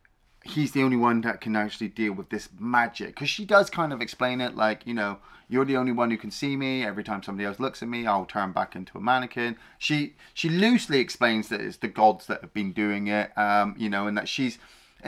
he's 0.46 0.72
the 0.72 0.82
only 0.82 0.96
one 0.96 1.20
that 1.22 1.40
can 1.40 1.56
actually 1.56 1.88
deal 1.88 2.12
with 2.12 2.30
this 2.30 2.48
magic 2.58 3.08
because 3.08 3.28
she 3.28 3.44
does 3.44 3.68
kind 3.68 3.92
of 3.92 4.00
explain 4.00 4.40
it 4.40 4.54
like 4.54 4.86
you 4.86 4.94
know 4.94 5.18
you're 5.48 5.64
the 5.64 5.76
only 5.76 5.92
one 5.92 6.10
who 6.10 6.16
can 6.16 6.30
see 6.30 6.56
me 6.56 6.84
every 6.84 7.02
time 7.04 7.22
somebody 7.22 7.44
else 7.44 7.58
looks 7.58 7.82
at 7.82 7.88
me 7.88 8.06
i'll 8.06 8.24
turn 8.24 8.52
back 8.52 8.76
into 8.76 8.96
a 8.96 9.00
mannequin 9.00 9.56
she 9.78 10.14
she 10.34 10.48
loosely 10.48 10.98
explains 10.98 11.48
that 11.48 11.60
it's 11.60 11.78
the 11.78 11.88
gods 11.88 12.26
that 12.26 12.40
have 12.40 12.54
been 12.54 12.72
doing 12.72 13.08
it 13.08 13.36
um 13.36 13.74
you 13.76 13.90
know 13.90 14.06
and 14.06 14.16
that 14.16 14.28
she's 14.28 14.58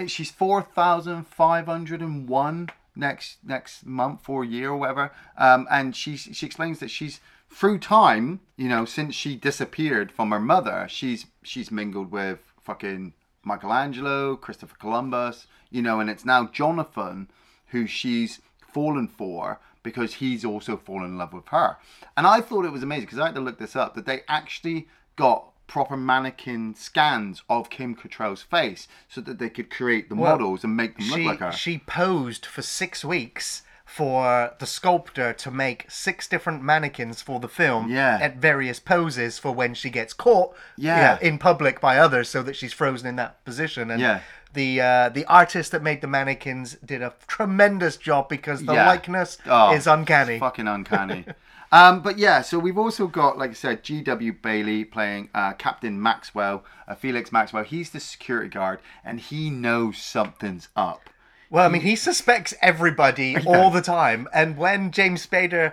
she's 0.06 0.30
4501 0.30 2.70
next 2.96 3.36
next 3.44 3.84
month 3.86 4.28
or 4.28 4.44
year 4.44 4.70
or 4.70 4.76
whatever 4.76 5.12
um 5.36 5.68
and 5.70 5.94
she 5.94 6.16
she 6.16 6.46
explains 6.46 6.80
that 6.80 6.90
she's 6.90 7.20
through 7.50 7.78
time 7.78 8.40
you 8.56 8.68
know 8.68 8.84
since 8.84 9.14
she 9.14 9.36
disappeared 9.36 10.10
from 10.10 10.32
her 10.32 10.40
mother 10.40 10.86
she's 10.88 11.26
she's 11.42 11.70
mingled 11.70 12.10
with 12.10 12.40
fucking 12.62 13.12
Michelangelo, 13.48 14.36
Christopher 14.36 14.76
Columbus, 14.78 15.46
you 15.70 15.82
know, 15.82 16.00
and 16.00 16.10
it's 16.10 16.24
now 16.24 16.46
Jonathan 16.46 17.28
who 17.68 17.86
she's 17.86 18.40
fallen 18.60 19.08
for 19.08 19.58
because 19.82 20.14
he's 20.14 20.44
also 20.44 20.76
fallen 20.76 21.06
in 21.06 21.18
love 21.18 21.32
with 21.32 21.48
her. 21.48 21.78
And 22.16 22.26
I 22.26 22.40
thought 22.40 22.64
it 22.64 22.72
was 22.72 22.82
amazing 22.82 23.06
because 23.06 23.18
I 23.18 23.26
had 23.26 23.34
to 23.36 23.40
look 23.40 23.58
this 23.58 23.74
up 23.74 23.94
that 23.94 24.06
they 24.06 24.20
actually 24.28 24.88
got 25.16 25.50
proper 25.68 25.96
mannequin 25.96 26.74
scans 26.74 27.42
of 27.48 27.70
Kim 27.70 27.94
Cattrall's 27.94 28.42
face 28.42 28.88
so 29.08 29.20
that 29.20 29.38
they 29.38 29.50
could 29.50 29.70
create 29.70 30.08
the 30.08 30.16
Well, 30.16 30.32
models 30.32 30.64
and 30.64 30.76
make 30.76 30.96
them 30.96 31.06
she 31.06 31.24
look 31.24 31.40
like 31.40 31.52
her. 31.52 31.52
she 31.52 31.78
posed 31.78 32.44
for 32.44 32.62
six 32.62 33.04
weeks 33.04 33.62
for 33.84 34.52
the 34.58 34.66
sculptor 34.66 35.32
to 35.32 35.50
make 35.50 35.86
six 35.88 36.26
different 36.28 36.62
mannequins 36.62 37.22
for 37.22 37.38
the 37.40 37.48
film 37.48 37.90
Yeah. 37.90 38.18
at 38.20 38.36
various 38.36 38.80
poses 38.80 39.38
for 39.38 39.52
when 39.52 39.72
she 39.74 39.88
gets 39.90 40.12
caught 40.12 40.54
you 40.76 40.88
Yeah. 40.88 41.14
know, 41.14 41.18
in 41.26 41.38
public 41.38 41.80
by 41.80 41.98
others 41.98 42.28
so 42.28 42.42
that 42.42 42.56
she's 42.56 42.72
frozen 42.72 43.06
in 43.08 43.16
that 43.16 43.42
position 43.44 43.90
and 43.90 44.00
Yeah. 44.00 44.20
the 44.52 44.80
uh, 44.80 45.08
the 45.10 45.24
artist 45.26 45.72
that 45.72 45.82
made 45.82 46.00
the 46.00 46.06
mannequins 46.06 46.76
did 46.84 47.00
a 47.02 47.12
tremendous 47.26 47.96
job 47.96 48.28
because 48.28 48.64
the 48.64 48.74
Yeah. 48.74 48.86
likeness 48.88 49.38
Oh, 49.46 49.72
is 49.74 49.86
uncanny 49.86 50.38
fucking 50.38 50.66
uncanny. 50.68 51.24
um, 51.70 52.00
but 52.00 52.18
yeah, 52.18 52.42
so 52.42 52.58
we've 52.58 52.78
also 52.78 53.06
got, 53.06 53.38
like 53.38 53.50
I 53.50 53.54
said, 53.54 53.82
G.W. 53.82 54.34
Bailey 54.34 54.84
playing 54.84 55.28
uh, 55.34 55.52
Captain 55.54 56.00
Maxwell, 56.00 56.64
uh, 56.86 56.94
Felix 56.94 57.30
Maxwell. 57.30 57.64
He's 57.64 57.90
the 57.90 58.00
security 58.00 58.48
guard, 58.48 58.80
and 59.04 59.20
he 59.20 59.50
knows 59.50 59.98
something's 59.98 60.68
up. 60.74 61.10
Well, 61.50 61.64
I 61.64 61.68
mean, 61.68 61.82
he 61.82 61.96
suspects 61.96 62.54
everybody 62.60 63.36
all 63.46 63.70
the 63.70 63.82
time, 63.82 64.28
and 64.34 64.56
when 64.56 64.90
James 64.90 65.26
Spader 65.26 65.72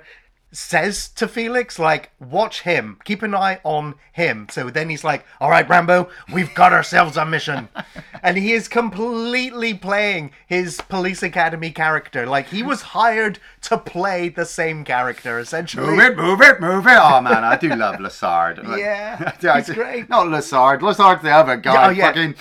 says 0.56 1.10
to 1.10 1.28
Felix, 1.28 1.78
like, 1.78 2.12
watch 2.20 2.62
him, 2.62 2.98
keep 3.04 3.22
an 3.22 3.36
eye 3.36 3.60
on 3.64 3.96
him. 4.14 4.48
So 4.50 4.70
then 4.70 4.90
he's 4.90 5.04
like, 5.04 5.26
all 5.42 5.50
right, 5.50 5.68
Rambo, 5.68 6.10
we've 6.32 6.54
got 6.56 6.72
ourselves 6.72 7.18
a 7.18 7.26
mission. 7.26 7.68
and 8.24 8.38
he 8.38 8.54
is 8.54 8.68
completely 8.68 9.74
playing 9.74 10.32
his 10.48 10.80
Police 10.88 11.22
Academy 11.24 11.72
character. 11.72 12.26
Like, 12.26 12.48
he 12.48 12.64
was 12.64 12.82
hired 12.82 13.40
to 13.64 13.78
play 13.78 14.30
the 14.30 14.46
same 14.46 14.86
character, 14.86 15.40
essentially. 15.40 15.88
Move 15.88 16.00
it, 16.00 16.18
move 16.18 16.42
it, 16.42 16.62
move 16.62 16.88
it. 16.88 16.98
Oh 17.00 17.22
man, 17.22 17.44
I 17.44 17.58
do 17.58 17.70
love 17.76 17.96
Lassard. 17.96 18.64
Like- 18.64 18.80
Yeah, 18.86 19.34
I 19.44 19.58
he's 19.58 19.68
do- 19.68 19.74
great. 19.74 20.10
Not 20.10 20.28
Lassard. 20.28 20.80
Lassard's 20.80 21.22
the 21.24 21.32
other 21.32 21.58
guy. 21.58 21.88
Oh, 21.88 21.90
yeah. 21.90 22.08
Fucking, 22.08 22.36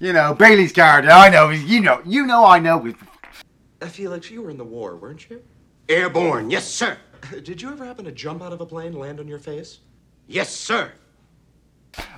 you 0.00 0.12
know, 0.12 0.34
Bailey's 0.34 0.72
character. 0.72 1.10
I 1.10 1.28
know. 1.28 1.50
You 1.50 1.80
know. 1.80 2.02
You 2.04 2.26
know. 2.26 2.44
I 2.44 2.58
know. 2.58 2.92
Uh, 3.80 3.86
Felix, 3.86 4.30
you 4.30 4.42
were 4.42 4.50
in 4.50 4.58
the 4.58 4.64
war, 4.64 4.96
weren't 4.96 5.28
you? 5.30 5.42
Airborne, 5.88 6.50
yes, 6.50 6.66
sir. 6.68 6.96
Did 7.42 7.62
you 7.62 7.70
ever 7.70 7.84
happen 7.84 8.04
to 8.04 8.12
jump 8.12 8.42
out 8.42 8.52
of 8.52 8.60
a 8.60 8.66
plane, 8.66 8.92
land 8.92 9.20
on 9.20 9.28
your 9.28 9.38
face? 9.38 9.80
Yes, 10.26 10.54
sir. 10.54 10.92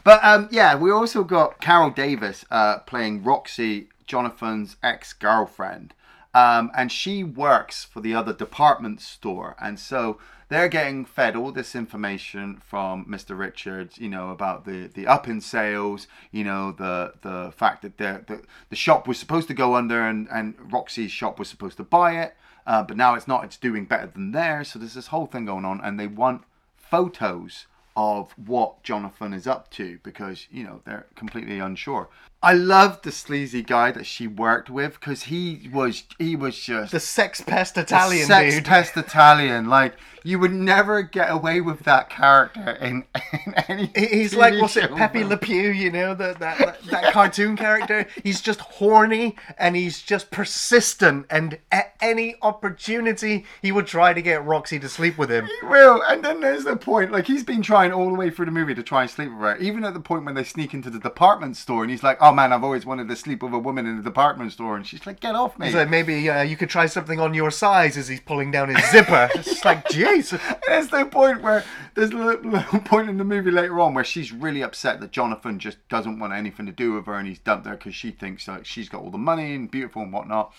But 0.05 0.23
um, 0.23 0.49
yeah, 0.51 0.77
we 0.77 0.91
also 0.91 1.25
got 1.25 1.61
Carole 1.61 1.91
Davis 1.91 2.45
uh, 2.51 2.79
playing 2.81 3.25
Roxy, 3.25 3.89
Jonathan's 4.07 4.77
ex-girlfriend, 4.83 5.95
um, 6.33 6.71
and 6.77 6.93
she 6.93 7.25
works 7.25 7.85
for 7.85 8.01
the 8.01 8.15
other 8.15 8.33
department 8.33 9.01
store, 9.01 9.57
and 9.61 9.79
so 9.79 10.19
they're 10.49 10.69
getting 10.69 11.05
fed 11.05 11.35
all 11.35 11.51
this 11.51 11.75
information 11.75 12.61
from 12.65 13.07
Mr. 13.07 13.37
Richards, 13.37 13.99
you 13.99 14.09
know, 14.09 14.31
about 14.31 14.65
the 14.65 14.89
the 14.95 15.07
up 15.07 15.27
in 15.27 15.41
sales, 15.41 16.07
you 16.31 16.45
know, 16.45 16.71
the 16.71 17.15
the 17.23 17.53
fact 17.57 17.83
that 17.83 17.99
the 17.99 18.23
the, 18.27 18.43
the 18.69 18.77
shop 18.77 19.09
was 19.09 19.19
supposed 19.19 19.49
to 19.49 19.55
go 19.55 19.75
under, 19.75 20.03
and 20.03 20.29
and 20.31 20.55
Roxy's 20.73 21.11
shop 21.11 21.39
was 21.39 21.49
supposed 21.49 21.79
to 21.79 21.85
buy 21.85 22.21
it, 22.21 22.37
uh, 22.67 22.83
but 22.83 22.97
now 22.97 23.15
it's 23.15 23.29
not. 23.29 23.45
It's 23.45 23.57
doing 23.57 23.85
better 23.85 24.07
than 24.07 24.33
theirs. 24.33 24.73
So 24.73 24.79
there's 24.79 24.95
this 24.95 25.09
whole 25.09 25.27
thing 25.27 25.47
going 25.47 25.65
on, 25.65 25.81
and 25.83 25.99
they 25.99 26.07
want 26.07 26.43
photos 26.77 27.67
of 27.97 28.33
what 28.33 28.83
Jonathan 28.83 29.33
is 29.33 29.47
up 29.47 29.71
to 29.71 29.99
because 30.03 30.49
you 30.51 30.65
know 30.65 30.81
they're 30.85 31.07
completely 31.15 31.59
unsure. 31.59 32.09
I 32.45 32.53
love 32.53 33.01
the 33.03 33.11
sleazy 33.11 33.63
guy 33.63 33.91
that 33.93 34.05
she 34.05 34.27
worked 34.27 34.69
with 34.69 35.01
because 35.01 35.25
he 35.25 35.71
was 35.73 36.05
he 36.19 36.37
was 36.37 36.59
just 36.59 36.93
The 36.93 37.01
sex 37.01 37.41
pest 37.41 37.79
Italian 37.79 38.27
sex 38.27 38.57
dude. 38.57 38.65
pest 38.67 38.97
Italian. 38.99 39.69
Like 39.69 39.95
you 40.27 40.39
would 40.39 40.53
never 40.53 41.03
get 41.03 41.31
away 41.31 41.61
with 41.61 41.81
that 41.81 42.09
character 42.09 42.71
in, 42.81 43.05
in 43.33 43.55
any. 43.69 43.91
He's 43.95 44.33
TV 44.33 44.37
like, 44.39 44.61
what's 44.61 44.77
it, 44.77 44.91
Pepe. 44.95 45.23
Le 45.23 45.37
Pew, 45.37 45.69
you 45.71 45.93
know, 45.93 46.15
that, 46.15 46.39
that, 46.39 46.59
that, 46.59 46.83
that 46.85 47.13
cartoon 47.13 47.57
character? 47.57 48.07
He's 48.23 48.41
just 48.41 48.61
horny 48.61 49.37
and 49.59 49.77
he's 49.77 50.01
just 50.01 50.31
persistent, 50.31 51.27
and 51.29 51.59
at 51.71 51.95
any 52.01 52.37
opportunity, 52.41 53.45
he 53.61 53.71
would 53.71 53.87
try 53.87 54.15
to 54.15 54.23
get 54.23 54.45
Roxy 54.45 54.79
to 54.79 54.89
sleep 54.89 55.19
with 55.19 55.31
him. 55.31 55.47
He 55.47 55.67
will, 55.67 56.03
and 56.03 56.25
then 56.25 56.41
there's 56.41 56.65
the 56.65 56.77
point. 56.77 57.13
Like 57.13 57.27
he's 57.27 57.45
been 57.45 57.63
trying 57.63 57.93
all 57.93 58.09
the 58.09 58.15
way 58.15 58.31
through 58.31 58.47
the 58.47 58.53
movie 58.53 58.75
to 58.75 58.83
try 58.83 59.03
and 59.03 59.11
sleep 59.11 59.31
with 59.31 59.41
her. 59.41 59.57
Even 59.59 59.85
at 59.85 59.93
the 59.93 60.01
point 60.01 60.25
when 60.25 60.35
they 60.35 60.45
sneak 60.45 60.73
into 60.73 60.89
the 60.89 60.99
department 60.99 61.59
store, 61.59 61.83
and 61.83 61.91
he's 61.91 62.03
like, 62.03 62.17
"Oh 62.23 62.33
man, 62.35 62.53
I've 62.53 62.65
always 62.65 62.85
wanted 62.85 63.09
to 63.09 63.17
sleep 63.17 63.43
with 63.43 63.55
a 63.55 63.59
woman 63.59 63.87
in 63.87 63.99
a 63.99 64.03
department 64.03 64.53
store," 64.53 64.77
and 64.77 64.87
she's 64.87 65.07
like, 65.07 65.21
"Get 65.21 65.35
off 65.35 65.59
me." 65.59 65.67
He's 65.67 65.75
like, 65.75 65.89
maybe 65.91 66.29
uh, 66.29 66.43
you 66.43 66.57
could 66.57 66.69
try 66.69 66.87
something 66.87 67.21
on 67.21 67.35
your 67.35 67.51
size 67.51 67.97
as 67.97 68.09
he's 68.09 68.21
pulling 68.21 68.51
down 68.51 68.69
his 68.75 68.85
zipper. 68.91 69.31
It's 69.35 69.65
like, 69.65 69.85
jeez. 69.89 70.39
There's 70.67 70.91
no 70.91 71.07
point 71.07 71.43
where 71.43 71.65
there's 71.95 72.11
a 72.11 72.17
little, 72.17 72.51
little 72.51 72.81
point 72.81 73.09
in 73.09 73.19
the 73.19 73.25
movie 73.25 73.51
later 73.51 73.81
on 73.81 73.95
where 73.95 74.05
she's 74.05 74.33
really 74.33 74.63
upset 74.63 75.01
that 75.01 75.13
Jonathan 75.13 75.59
just 75.59 75.79
doesn't 75.89 76.19
want 76.19 76.33
anything 76.33 76.67
to 76.67 76.73
do 76.73 76.93
with 76.93 77.07
her 77.07 77.15
and 77.15 77.29
he's 77.29 77.39
dumped 77.39 77.67
her 77.67 77.77
because 77.77 77.95
she 77.95 78.11
thinks 78.11 78.49
like 78.49 78.67
she's 78.67 78.89
got 78.89 79.03
all 79.03 79.11
the 79.11 79.19
money 79.19 79.55
and 79.55 79.71
beautiful 79.71 80.03
and 80.03 80.13
whatnot. 80.13 80.53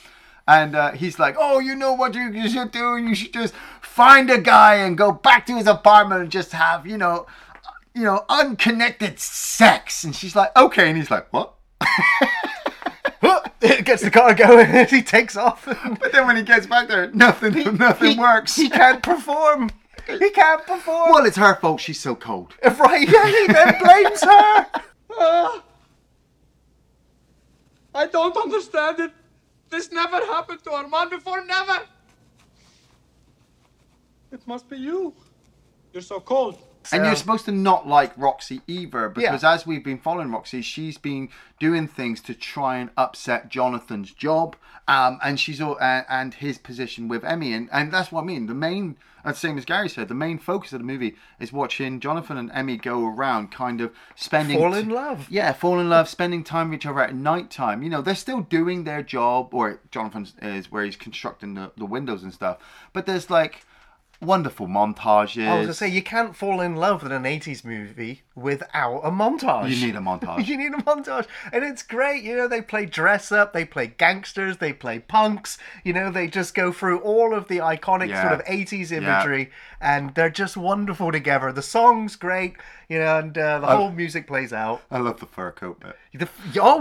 And 0.47 0.75
uh, 0.75 0.91
he's 0.91 1.17
like, 1.17 1.35
"Oh, 1.39 1.59
you 1.59 1.75
know 1.75 1.93
what 1.93 2.13
you, 2.13 2.29
you 2.31 2.47
should 2.49 2.71
do? 2.71 2.97
You 2.97 3.15
should 3.15 3.33
just 3.33 3.55
find 3.81 4.29
a 4.29 4.37
guy 4.39 4.75
and 4.75 4.97
go 4.97 5.11
back 5.11 5.45
to 5.47 5.55
his 5.55 5.65
apartment 5.65 6.21
and 6.21 6.31
just 6.31 6.51
have, 6.51 6.85
you 6.85 6.97
know, 6.97 7.25
you 7.95 8.03
know, 8.03 8.25
unconnected 8.29 9.19
sex." 9.19 10.03
And 10.03 10.15
she's 10.15 10.35
like, 10.35 10.55
"Okay," 10.55 10.87
and 10.87 10.97
he's 10.97 11.09
like, 11.09 11.33
"What?" 11.33 11.54
It 13.65 13.83
gets 13.83 14.03
the 14.03 14.11
car 14.11 14.33
going 14.35 14.67
and 14.67 14.89
he 14.97 15.01
takes 15.01 15.35
off. 15.35 15.65
But 15.65 16.11
then 16.11 16.27
when 16.27 16.35
he 16.35 16.43
gets 16.43 16.67
back 16.67 16.87
there, 16.87 17.09
nothing, 17.11 17.53
nothing 17.77 18.11
he, 18.11 18.19
works. 18.19 18.55
He 18.55 18.69
can't 18.69 19.01
perform. 19.01 19.71
He 20.07 20.29
can't 20.29 20.65
perform. 20.65 21.11
well, 21.11 21.25
it's 21.25 21.37
her 21.37 21.55
fault. 21.55 21.81
She's 21.81 21.99
so 21.99 22.15
cold. 22.15 22.53
Right, 22.63 23.09
yeah, 23.09 23.27
he 23.27 23.47
then 23.47 23.75
blames 23.81 24.23
her. 24.23 24.67
Ah. 25.17 25.63
I 27.95 28.05
don't 28.07 28.37
understand 28.37 28.99
it. 28.99 29.11
This 29.69 29.91
never 29.91 30.17
happened 30.17 30.63
to 30.65 30.71
Armand 30.71 31.09
before, 31.09 31.43
never. 31.45 31.79
It 34.31 34.45
must 34.45 34.69
be 34.69 34.77
you. 34.77 35.13
You're 35.91 36.03
so 36.03 36.19
cold. 36.19 36.59
And 36.93 37.05
you're 37.05 37.15
supposed 37.15 37.45
to 37.45 37.51
not 37.51 37.87
like 37.87 38.17
Roxy 38.17 38.61
either, 38.67 39.09
because 39.09 39.43
as 39.43 39.65
we've 39.65 39.83
been 39.83 39.97
following 39.97 40.31
Roxy, 40.31 40.61
she's 40.61 40.97
been 40.97 41.29
doing 41.59 41.87
things 41.87 42.21
to 42.21 42.33
try 42.33 42.77
and 42.77 42.89
upset 42.97 43.49
Jonathan's 43.49 44.11
job, 44.11 44.55
um, 44.87 45.19
and 45.23 45.39
she's 45.39 45.61
all, 45.61 45.77
uh, 45.79 46.03
and 46.09 46.33
his 46.35 46.57
position 46.57 47.07
with 47.07 47.23
Emmy, 47.23 47.53
and, 47.53 47.69
and 47.71 47.91
that's 47.91 48.11
what 48.11 48.21
I 48.21 48.25
mean. 48.25 48.47
The 48.47 48.53
main, 48.53 48.97
uh, 49.23 49.33
same 49.33 49.57
as 49.57 49.65
Gary 49.65 49.89
said, 49.89 50.07
the 50.07 50.13
main 50.13 50.37
focus 50.37 50.73
of 50.73 50.79
the 50.79 50.85
movie 50.85 51.15
is 51.39 51.51
watching 51.51 51.99
Jonathan 51.99 52.37
and 52.37 52.51
Emmy 52.51 52.77
go 52.77 53.05
around, 53.07 53.51
kind 53.51 53.81
of 53.81 53.91
spending 54.15 54.59
Fall 54.59 54.73
in 54.75 54.89
love. 54.89 55.27
yeah, 55.29 55.53
fall 55.53 55.79
in 55.79 55.89
love, 55.89 56.07
spending 56.07 56.43
time 56.43 56.69
with 56.69 56.81
each 56.81 56.85
other 56.85 57.01
at 57.01 57.15
night 57.15 57.49
time. 57.49 57.81
You 57.81 57.89
know, 57.89 58.01
they're 58.01 58.15
still 58.15 58.41
doing 58.41 58.83
their 58.83 59.01
job, 59.01 59.53
or 59.53 59.79
Jonathan 59.91 60.27
is 60.41 60.71
where 60.71 60.83
he's 60.83 60.95
constructing 60.95 61.55
the, 61.55 61.71
the 61.77 61.85
windows 61.85 62.21
and 62.21 62.33
stuff. 62.33 62.57
But 62.93 63.05
there's 63.07 63.29
like 63.29 63.65
wonderful 64.21 64.67
montages. 64.67 65.47
I 65.47 65.57
was 65.57 65.65
gonna 65.67 65.73
say 65.73 65.87
you 65.87 66.03
can't 66.03 66.35
fall 66.35 66.61
in 66.61 66.75
love 66.75 67.03
with 67.03 67.11
an 67.11 67.23
'80s 67.23 67.63
movie 67.63 68.23
without 68.35 68.99
a 68.99 69.09
montage. 69.11 69.69
You 69.69 69.85
need 69.87 69.95
a 69.95 69.99
montage. 69.99 70.45
you 70.47 70.57
need 70.57 70.73
a 70.73 70.77
montage, 70.83 71.27
and 71.53 71.63
it's 71.63 71.83
great. 71.83 72.23
You 72.23 72.35
know, 72.35 72.47
they 72.47 72.61
play 72.61 72.85
dress 72.85 73.31
up, 73.31 73.53
they 73.53 73.65
play 73.65 73.87
gangsters, 73.97 74.57
they 74.57 74.73
play 74.73 74.99
punks. 74.99 75.57
You 75.83 75.93
know, 75.93 76.11
they 76.11 76.27
just 76.27 76.53
go 76.53 76.71
through 76.71 76.99
all 76.99 77.33
of 77.33 77.47
the 77.47 77.57
iconic 77.59 78.09
Yeah. 78.09 78.21
sort 78.29 78.33
of 78.41 78.45
'80s 78.45 78.91
Yeah. 78.91 78.97
imagery, 78.97 79.51
and 79.79 80.13
they're 80.15 80.29
just 80.29 80.57
wonderful 80.57 81.11
together. 81.11 81.51
The 81.51 81.61
song's 81.61 82.15
great, 82.15 82.55
you 82.89 82.99
know, 82.99 83.19
and 83.19 83.37
uh, 83.37 83.59
the 83.59 83.67
whole 83.67 83.91
music 83.91 84.27
plays 84.27 84.51
out. 84.53 84.81
I 84.91 84.99
love 84.99 85.19
the 85.19 85.25
fur 85.25 85.51
coat 85.51 85.79
bit. 85.79 85.95
The, 86.13 86.29
oh, 86.61 86.79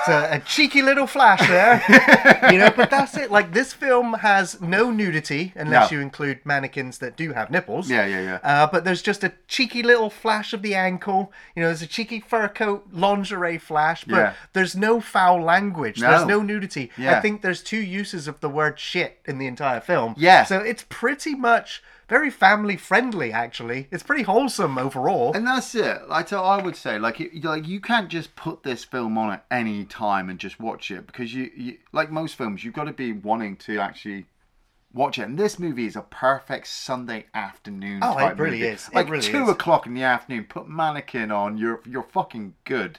it's 0.00 0.08
a, 0.08 0.36
a 0.36 0.40
cheeky 0.40 0.82
little 0.82 1.06
flash 1.06 1.46
there, 1.48 1.82
you 2.52 2.58
know. 2.58 2.70
But 2.70 2.90
that's 2.90 3.16
it. 3.16 3.30
Like 3.30 3.52
this 3.52 3.72
film 3.72 4.14
has 4.14 4.60
no 4.60 4.90
nudity 4.90 5.52
unless 5.56 5.90
No. 5.90 5.96
you 5.96 6.02
include 6.02 6.40
mannequins 6.44 6.98
that 6.98 7.16
do 7.16 7.32
have 7.32 7.50
nipples. 7.50 7.88
Yeah, 7.90 8.04
yeah, 8.06 8.20
yeah. 8.20 8.38
Uh, 8.42 8.66
but 8.66 8.84
there's 8.84 9.00
just 9.02 9.24
a 9.24 9.32
cheeky 9.48 9.82
little 9.82 10.10
flash 10.10 10.52
of 10.52 10.60
the 10.62 10.74
ankle. 10.86 11.32
You 11.54 11.62
know, 11.62 11.68
there's 11.68 11.82
a 11.82 11.86
cheeky 11.96 12.20
fur 12.20 12.48
coat 12.48 12.86
lingerie 12.92 13.58
flash, 13.58 14.04
but 14.04 14.16
Yeah. 14.16 14.32
there's 14.52 14.74
no 14.76 15.00
foul 15.00 15.40
language. 15.42 16.00
There's 16.00 16.22
No. 16.22 16.38
no 16.38 16.42
nudity. 16.42 16.90
Yeah. 16.96 17.16
I 17.16 17.20
think 17.20 17.42
there's 17.42 17.62
two 17.62 17.82
uses 18.00 18.28
of 18.28 18.40
the 18.40 18.48
word 18.48 18.78
shit 18.78 19.20
in 19.26 19.38
the 19.38 19.46
entire 19.46 19.80
film. 19.80 20.14
Yeah. 20.16 20.44
So 20.44 20.58
it's 20.58 20.84
pretty 20.88 21.34
much 21.34 21.82
very 22.08 22.30
family 22.30 22.76
friendly. 22.76 23.32
Actually, 23.32 23.88
it's 23.90 24.04
pretty 24.04 24.22
wholesome 24.22 24.78
overall. 24.78 25.32
And 25.36 25.44
that's 25.46 25.74
it. 25.74 26.08
Like 26.08 26.28
so 26.28 26.42
I 26.44 26.62
would 26.62 26.76
say, 26.76 26.98
like, 26.98 27.20
it, 27.20 27.44
like 27.44 27.66
you 27.66 27.80
can't 27.80 28.08
just 28.08 28.36
put 28.36 28.62
this 28.62 28.84
film 28.84 29.18
on 29.18 29.32
at 29.32 29.44
any 29.50 29.84
time 29.84 30.30
and 30.30 30.38
just 30.38 30.60
watch 30.60 30.90
it 30.92 31.06
because 31.08 31.34
you, 31.34 31.50
you 31.56 31.78
like 31.92 32.10
most 32.10 32.36
films, 32.36 32.62
you've 32.64 32.74
got 32.80 32.84
to 32.84 32.92
be 32.92 33.10
wanting 33.12 33.56
to 33.66 33.80
actually 33.80 34.26
watch 34.96 35.18
it. 35.18 35.22
And 35.22 35.38
this 35.38 35.58
movie 35.58 35.86
is 35.86 35.94
a 35.94 36.02
perfect 36.02 36.66
Sunday 36.66 37.26
afternoon. 37.34 38.00
Oh, 38.02 38.18
it 38.18 38.36
really 38.38 38.58
movie. 38.60 38.72
is. 38.72 38.88
It 38.88 38.94
Like 38.94 39.08
really 39.08 39.22
two 39.26 39.44
is. 39.44 39.48
o'clock 39.50 39.86
in 39.86 39.94
the 39.94 40.02
afternoon, 40.02 40.46
put 40.48 40.68
Mannequin 40.68 41.30
on. 41.30 41.58
You're 41.58 41.80
you're 41.86 42.02
fucking 42.02 42.54
good. 42.64 42.98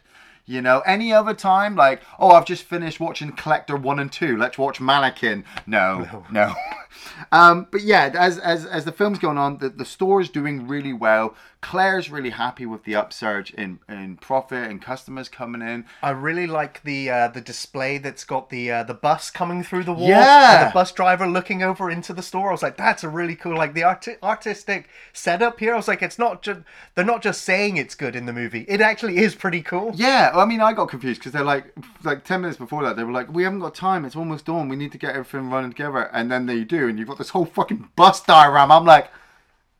You 0.49 0.61
know, 0.61 0.79
any 0.85 1.11
other 1.11 1.33
time, 1.33 1.75
like, 1.75 2.01
oh, 2.17 2.29
I've 2.31 2.45
just 2.45 2.63
finished 2.63 3.01
watching 3.01 3.33
Collector 3.33 3.75
One 3.75 3.99
and 3.99 4.09
Two. 4.09 4.37
Let's 4.37 4.57
watch 4.57 4.79
Mannequin. 4.79 5.43
No, 5.65 6.23
no. 6.31 6.53
um, 7.33 7.67
but 7.69 7.81
yeah, 7.81 8.11
as 8.17 8.39
as 8.39 8.65
as 8.65 8.85
the 8.85 8.93
film's 8.93 9.19
going 9.19 9.37
on, 9.37 9.57
the, 9.57 9.67
the 9.67 9.83
store 9.83 10.21
is 10.21 10.29
doing 10.29 10.65
really 10.65 10.93
well. 10.93 11.35
Claire's 11.59 12.09
really 12.11 12.29
happy 12.29 12.65
with 12.65 12.83
the 12.83 12.95
upsurge 12.95 13.51
in 13.51 13.79
in 13.89 14.17
profit 14.17 14.69
and 14.69 14.81
customers 14.81 15.27
coming 15.27 15.61
in. 15.61 15.85
I 16.03 16.11
really 16.11 16.45
like 16.45 16.83
the 16.83 17.09
uh, 17.09 17.27
the 17.29 17.41
display 17.41 17.97
that's 17.97 18.23
got 18.23 18.49
the 18.49 18.71
uh, 18.71 18.83
the 18.83 18.93
bus 18.93 19.31
coming 19.31 19.63
through 19.63 19.83
the 19.83 19.93
wall. 19.93 20.07
Yeah. 20.07 20.61
and 20.61 20.69
the 20.69 20.73
bus 20.73 20.91
driver 20.91 21.25
looking 21.27 21.63
over 21.63 21.89
into 21.89 22.13
the 22.13 22.21
store. 22.21 22.49
I 22.49 22.51
was 22.51 22.61
like, 22.63 22.77
that's 22.77 23.03
a 23.03 23.09
really 23.09 23.35
cool 23.35 23.57
like 23.57 23.73
the 23.73 23.83
arti- 23.83 24.17
artistic 24.21 24.87
setup 25.13 25.59
here. 25.59 25.73
I 25.73 25.77
was 25.77 25.87
like, 25.87 26.03
it's 26.03 26.19
not 26.19 26.43
just 26.43 26.61
they're 26.93 27.03
not 27.03 27.23
just 27.23 27.41
saying 27.41 27.77
it's 27.77 27.95
good 27.95 28.15
in 28.15 28.27
the 28.27 28.33
movie. 28.33 28.65
It 28.67 28.79
actually 28.79 29.17
is 29.17 29.33
pretty 29.33 29.61
cool. 29.63 29.91
Yeah, 29.95 30.31
I 30.35 30.45
mean, 30.45 30.61
I 30.61 30.73
got 30.73 30.89
confused 30.89 31.21
because 31.21 31.31
they're 31.31 31.43
like, 31.43 31.73
like 32.03 32.23
ten 32.23 32.41
minutes 32.41 32.59
before 32.59 32.83
that, 32.83 32.95
they 32.95 33.03
were 33.03 33.11
like, 33.11 33.33
"We 33.33 33.43
haven't 33.43 33.59
got 33.59 33.73
time. 33.73 34.05
It's 34.05 34.15
almost 34.15 34.45
dawn. 34.45 34.69
We 34.69 34.75
need 34.75 34.91
to 34.91 34.97
get 34.99 35.15
everything 35.15 35.49
running 35.49 35.71
together." 35.71 36.03
And 36.13 36.31
then 36.31 36.45
they 36.45 36.63
do, 36.63 36.87
and 36.87 36.99
you've 36.99 37.07
got 37.07 37.17
this 37.17 37.29
whole 37.29 37.45
fucking 37.45 37.89
bus 37.95 38.21
diorama. 38.21 38.75
I'm 38.75 38.85
like, 38.85 39.09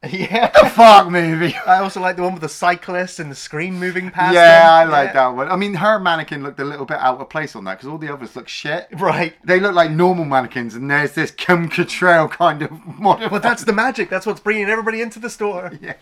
yeah. 0.11 0.47
"Fuck, 0.69 1.09
movie." 1.09 1.55
I 1.65 1.79
also 1.79 1.99
like 1.99 2.15
the 2.17 2.21
one 2.23 2.33
with 2.33 2.41
the 2.43 2.49
cyclist 2.49 3.19
and 3.19 3.31
the 3.31 3.35
screen 3.35 3.79
moving 3.79 4.11
past. 4.11 4.35
Yeah, 4.35 4.59
them. 4.59 4.69
I 4.69 4.83
like 4.91 5.07
Yeah. 5.09 5.13
that 5.13 5.27
one. 5.35 5.49
I 5.49 5.55
mean, 5.55 5.73
her 5.75 5.99
mannequin 5.99 6.43
looked 6.43 6.59
a 6.59 6.63
little 6.65 6.85
bit 6.85 6.97
out 6.97 7.19
of 7.19 7.29
place 7.29 7.55
on 7.55 7.63
that 7.65 7.75
because 7.77 7.89
all 7.89 7.97
the 7.97 8.11
others 8.13 8.35
look 8.35 8.47
shit. 8.47 8.87
Right. 8.93 9.33
They 9.43 9.59
look 9.59 9.73
like 9.73 9.89
normal 9.91 10.25
mannequins, 10.25 10.75
and 10.75 10.89
there's 10.91 11.13
this 11.13 11.31
Kim 11.31 11.69
Cattrall 11.69 12.29
kind 12.29 12.61
of 12.61 12.71
model. 12.99 13.29
But 13.29 13.41
that's 13.43 13.63
the 13.63 13.73
magic. 13.73 14.09
That's 14.09 14.25
what's 14.25 14.39
bringing 14.39 14.69
everybody 14.69 15.01
into 15.01 15.19
the 15.19 15.29
store. 15.29 15.71
yeah. 15.81 15.93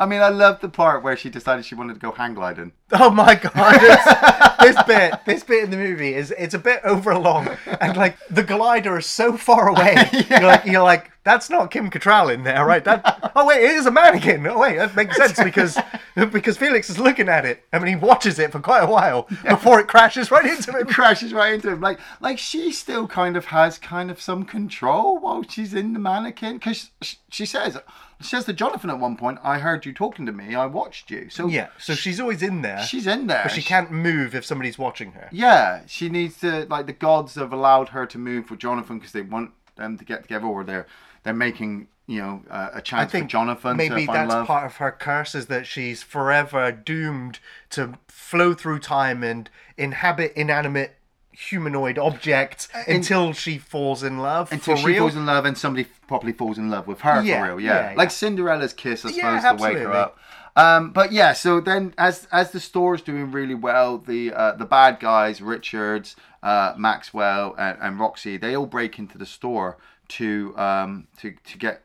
I 0.00 0.06
mean, 0.06 0.20
I 0.20 0.28
love 0.28 0.60
the 0.60 0.68
part 0.68 1.04
where 1.04 1.16
she 1.16 1.30
decided 1.30 1.64
she 1.64 1.76
wanted 1.76 1.94
to 1.94 2.00
go 2.00 2.10
hang 2.10 2.34
gliding. 2.34 2.72
Oh 2.90 3.10
my 3.10 3.36
god! 3.36 3.78
This, 3.80 4.74
this 4.74 4.82
bit, 4.84 5.14
this 5.24 5.44
bit 5.44 5.62
in 5.62 5.70
the 5.70 5.76
movie 5.76 6.14
is 6.14 6.32
it's 6.36 6.52
a 6.54 6.58
bit 6.58 6.80
overlong, 6.82 7.48
and 7.80 7.96
like 7.96 8.16
the 8.28 8.42
glider 8.42 8.98
is 8.98 9.06
so 9.06 9.36
far 9.36 9.68
away. 9.68 9.94
You're 10.28 10.40
like, 10.40 10.64
you're 10.64 10.82
like, 10.82 11.11
that's 11.24 11.48
not 11.48 11.70
Kim 11.70 11.90
Cattrall 11.90 12.32
in 12.32 12.42
there, 12.44 12.64
right? 12.64 12.84
That. 12.84 13.18
Oh 13.34 13.46
wait, 13.46 13.62
it 13.62 13.70
is 13.70 13.86
a 13.86 13.90
mannequin. 13.90 14.46
Oh 14.46 14.58
wait, 14.58 14.76
that 14.76 14.94
makes 14.94 15.16
sense 15.16 15.42
because 15.42 15.78
because 16.32 16.58
Felix 16.58 16.90
is 16.90 16.98
looking 16.98 17.30
at 17.30 17.46
it. 17.46 17.64
I 17.72 17.78
mean, 17.78 17.86
he 17.88 17.96
watches 17.96 18.38
it 18.38 18.52
for 18.52 18.60
quite 18.60 18.80
a 18.80 18.86
while 18.86 19.26
before 19.48 19.80
it 19.80 19.88
crashes 19.88 20.30
right 20.30 20.44
into 20.44 20.70
him. 20.72 20.86
crashes 20.88 21.32
right 21.32 21.54
into 21.54 21.70
him. 21.70 21.80
Like, 21.80 21.98
like 22.20 22.38
she 22.38 22.70
still 22.72 23.06
kind 23.06 23.36
of 23.38 23.46
has 23.46 23.78
kind 23.78 24.10
of 24.10 24.20
some 24.20 24.44
control 24.44 25.18
while 25.18 25.42
she's 25.48 25.72
in 25.72 25.94
the 25.94 25.98
mannequin 25.98 26.54
because 26.58 26.90
she 27.00 27.46
says, 27.46 27.78
she 28.20 28.26
says 28.26 28.44
to 28.44 28.52
Jonathan 28.52 28.90
at 28.90 28.98
one 28.98 29.16
point, 29.16 29.38
"I 29.42 29.58
heard 29.60 29.86
you 29.86 29.94
talking 29.94 30.26
to 30.26 30.32
me. 30.32 30.54
I 30.54 30.66
watched 30.66 31.10
you." 31.10 31.30
So 31.30 31.46
Yeah, 31.46 31.68
so 31.78 31.94
she's 31.94 32.20
always 32.20 32.42
in 32.42 32.60
there. 32.60 32.82
she's 32.82 33.06
in 33.06 33.28
there. 33.28 33.44
but 33.44 33.52
she 33.52 33.62
can't 33.62 33.90
move 33.90 34.34
if 34.34 34.44
somebody's 34.44 34.78
watching 34.78 35.12
her. 35.12 35.30
Yeah, 35.32 35.82
she 35.86 36.10
needs 36.10 36.38
to 36.40 36.66
like 36.68 36.84
the 36.86 36.92
gods 36.92 37.36
have 37.36 37.52
allowed 37.52 37.88
her 37.90 38.04
to 38.04 38.18
move 38.18 38.50
with 38.50 38.60
Jonathan 38.60 38.98
because 38.98 39.12
they 39.12 39.22
want 39.22 39.52
them 39.76 39.96
to 39.96 40.04
get 40.04 40.20
together, 40.22 40.46
or 40.46 40.64
they're 40.64 40.86
they're 41.22 41.34
making 41.34 41.88
you 42.06 42.20
know 42.20 42.42
uh, 42.50 42.70
a 42.74 42.76
I 42.78 42.80
chance 42.80 43.12
think 43.12 43.26
for 43.26 43.30
Jonathan 43.30 43.76
maybe 43.76 44.06
that's 44.06 44.32
love. 44.32 44.46
part 44.46 44.66
of 44.66 44.76
her 44.76 44.90
curse 44.92 45.34
is 45.34 45.46
that 45.46 45.66
she's 45.66 46.02
forever 46.02 46.72
doomed 46.72 47.38
to 47.70 47.98
flow 48.08 48.54
through 48.54 48.80
time 48.80 49.22
and 49.22 49.48
inhabit 49.76 50.32
inanimate 50.34 50.96
humanoid 51.32 51.98
objects 51.98 52.68
until 52.86 53.32
she 53.32 53.56
falls 53.56 54.02
in 54.02 54.18
love 54.18 54.52
until 54.52 54.76
she 54.76 54.86
real. 54.86 54.98
falls 55.04 55.16
in 55.16 55.24
love 55.24 55.44
and 55.44 55.56
somebody 55.56 55.86
properly 56.06 56.32
falls 56.32 56.58
in 56.58 56.70
love 56.70 56.86
with 56.86 57.00
her 57.00 57.22
Yeah, 57.22 57.40
for 57.40 57.48
real. 57.48 57.60
Yeah, 57.60 57.90
yeah, 57.90 57.96
like 57.96 58.06
yeah. 58.06 58.10
Cinderella's 58.10 58.72
kiss, 58.74 59.04
I 59.04 59.08
suppose, 59.10 59.16
Yeah, 59.42 59.52
to 59.52 59.62
wake 59.62 59.78
her 59.78 59.92
up. 59.92 60.18
Um, 60.54 60.90
but 60.90 61.12
yeah, 61.12 61.32
so 61.32 61.60
then 61.60 61.94
as 61.96 62.28
as 62.30 62.50
the 62.50 62.60
store 62.60 62.94
is 62.94 63.00
doing 63.00 63.30
really 63.32 63.54
well, 63.54 63.96
the 63.96 64.34
uh, 64.34 64.52
the 64.52 64.66
bad 64.66 65.00
guys, 65.00 65.40
Richards, 65.40 66.14
uh, 66.42 66.74
Maxwell, 66.76 67.54
and, 67.58 67.78
and 67.80 67.98
Roxy, 67.98 68.36
they 68.36 68.54
all 68.54 68.66
break 68.66 68.98
into 68.98 69.16
the 69.16 69.24
store 69.24 69.78
to 70.18 70.54
um, 70.58 71.06
to 71.18 71.34
to 71.44 71.58
get 71.58 71.82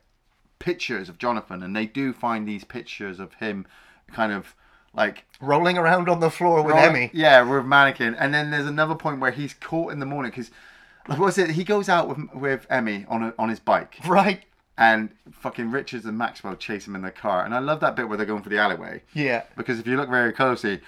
pictures 0.60 1.10
of 1.10 1.18
Jonathan, 1.18 1.62
and 1.64 1.76
they 1.76 1.86
do 1.86 2.14
find 2.14 2.48
these 2.48 2.64
pictures 2.64 3.20
of 3.20 3.34
him, 3.36 3.66
kind 4.12 4.32
of 4.32 4.56
like 4.94 5.26
rolling 5.40 5.78
around 5.78 6.10
on 6.10 6.20
the 6.20 6.32
floor 6.32 6.64
with 6.64 6.76
Emmy. 6.76 7.12
Yeah, 7.14 7.42
with 7.44 7.66
mannequin. 7.66 8.16
And 8.16 8.34
then 8.34 8.50
there's 8.52 8.66
another 8.68 8.96
point 8.96 9.20
where 9.20 9.32
he's 9.32 9.54
caught 9.54 9.92
in 9.92 10.00
the 10.00 10.06
morning 10.06 10.32
because, 10.32 10.50
what 11.06 11.20
was 11.20 11.38
it? 11.38 11.52
He 11.52 11.64
goes 11.64 11.88
out 11.90 12.08
with 12.08 12.20
with 12.34 12.66
Emmy 12.70 13.06
on 13.08 13.24
a, 13.24 13.34
on 13.38 13.50
his 13.50 13.60
bike, 13.60 13.98
Right. 14.08 14.44
and 14.78 15.10
fucking 15.32 15.70
Richards 15.72 16.06
and 16.06 16.18
Maxwell 16.18 16.56
chase 16.56 16.88
him 16.88 16.96
in 16.96 17.02
the 17.04 17.12
car. 17.12 17.46
And 17.46 17.54
I 17.54 17.60
love 17.60 17.80
that 17.82 17.96
bit 17.96 18.08
where 18.08 18.18
they're 18.18 18.26
going 18.26 18.44
for 18.44 18.50
the 18.50 18.58
alleyway 18.60 19.04
Yeah. 19.14 19.44
because 19.56 19.80
if 19.80 19.86
you 19.88 19.98
look 19.98 20.10
very 20.10 20.34
closely, 20.34 20.82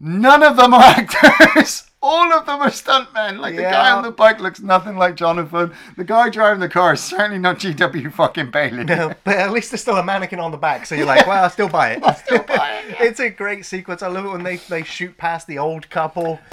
none 0.00 0.42
of 0.42 0.56
them 0.56 0.74
are 0.74 0.82
actors. 0.82 1.84
All 2.00 2.32
of 2.32 2.46
them 2.46 2.60
are 2.60 2.70
stuntmen. 2.70 3.40
Like 3.40 3.56
the 3.56 3.62
guy 3.62 3.90
on 3.90 4.04
the 4.04 4.12
bike 4.12 4.38
looks 4.38 4.60
nothing 4.60 4.96
like 4.96 5.16
Jonathan. 5.16 5.72
The 5.96 6.04
guy 6.04 6.30
driving 6.30 6.60
the 6.60 6.68
car 6.68 6.92
is 6.92 7.00
certainly 7.00 7.38
not 7.38 7.58
GW 7.58 8.12
fucking 8.12 8.52
Bailey. 8.52 8.84
No, 8.84 9.12
but 9.24 9.36
at 9.36 9.50
least 9.50 9.72
there's 9.72 9.80
still 9.80 9.96
a 9.96 10.04
mannequin 10.04 10.38
on 10.38 10.52
the 10.52 10.56
back, 10.56 10.86
so 10.86 10.94
you're 10.94 11.06
like, 11.06 11.26
well, 11.26 11.42
I'll 11.42 11.50
still 11.50 11.68
buy 11.68 11.92
it. 11.92 12.02
I'll 12.04 12.14
still 12.14 12.44
buy 12.44 12.82
it, 12.84 12.90
yeah. 12.90 13.02
it's 13.04 13.18
a 13.18 13.30
great 13.30 13.66
sequence. 13.66 14.02
I 14.02 14.06
love 14.06 14.24
it 14.26 14.30
when 14.30 14.44
they, 14.44 14.56
they 14.56 14.84
shoot 14.84 15.18
past 15.18 15.48
the 15.48 15.58
old 15.58 15.90
couple. 15.90 16.38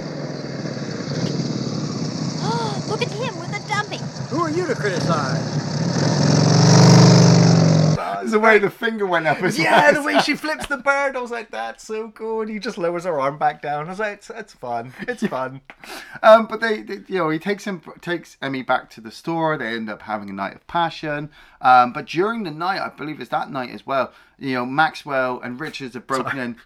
Look 2.88 3.02
at 3.02 3.10
him 3.10 3.38
with 3.38 3.52
the 3.52 3.64
dumpy. 3.68 3.98
Who 4.34 4.42
are 4.42 4.50
you 4.50 4.66
to 4.66 4.74
criticize? 4.74 5.65
The 8.30 8.40
way 8.40 8.58
the 8.58 8.70
finger 8.70 9.06
went 9.06 9.26
up 9.26 9.42
as 9.42 9.58
Yeah, 9.58 9.92
the 9.92 10.02
way 10.02 10.18
she 10.20 10.34
flips 10.34 10.66
the 10.66 10.76
bird, 10.76 11.16
I 11.16 11.20
was 11.20 11.30
like, 11.30 11.50
that's 11.50 11.84
so 11.84 12.10
cool. 12.10 12.42
And 12.42 12.50
he 12.50 12.58
just 12.58 12.78
lowers 12.78 13.04
her 13.04 13.18
arm 13.20 13.38
back 13.38 13.62
down. 13.62 13.86
I 13.86 13.90
was 13.90 13.98
like, 13.98 14.14
it's, 14.14 14.30
it's 14.30 14.52
fun. 14.52 14.92
It's 15.06 15.26
fun. 15.26 15.60
Um, 16.22 16.46
but 16.46 16.60
they, 16.60 16.82
they, 16.82 17.00
you 17.06 17.18
know, 17.18 17.30
he 17.30 17.38
takes 17.38 17.64
him, 17.64 17.82
takes 18.00 18.36
Emmy 18.42 18.62
back 18.62 18.90
to 18.90 19.00
the 19.00 19.10
store. 19.10 19.56
They 19.56 19.68
end 19.68 19.90
up 19.90 20.02
having 20.02 20.30
a 20.30 20.32
night 20.32 20.54
of 20.54 20.66
passion. 20.66 21.30
Um, 21.60 21.92
but 21.92 22.06
during 22.06 22.42
the 22.44 22.50
night, 22.50 22.80
I 22.80 22.88
believe 22.88 23.20
it's 23.20 23.30
that 23.30 23.50
night 23.50 23.70
as 23.70 23.86
well. 23.86 24.12
You 24.38 24.54
know, 24.54 24.66
Maxwell 24.66 25.40
and 25.40 25.60
Richards 25.60 25.94
have 25.94 26.06
broken 26.06 26.38
in. 26.38 26.56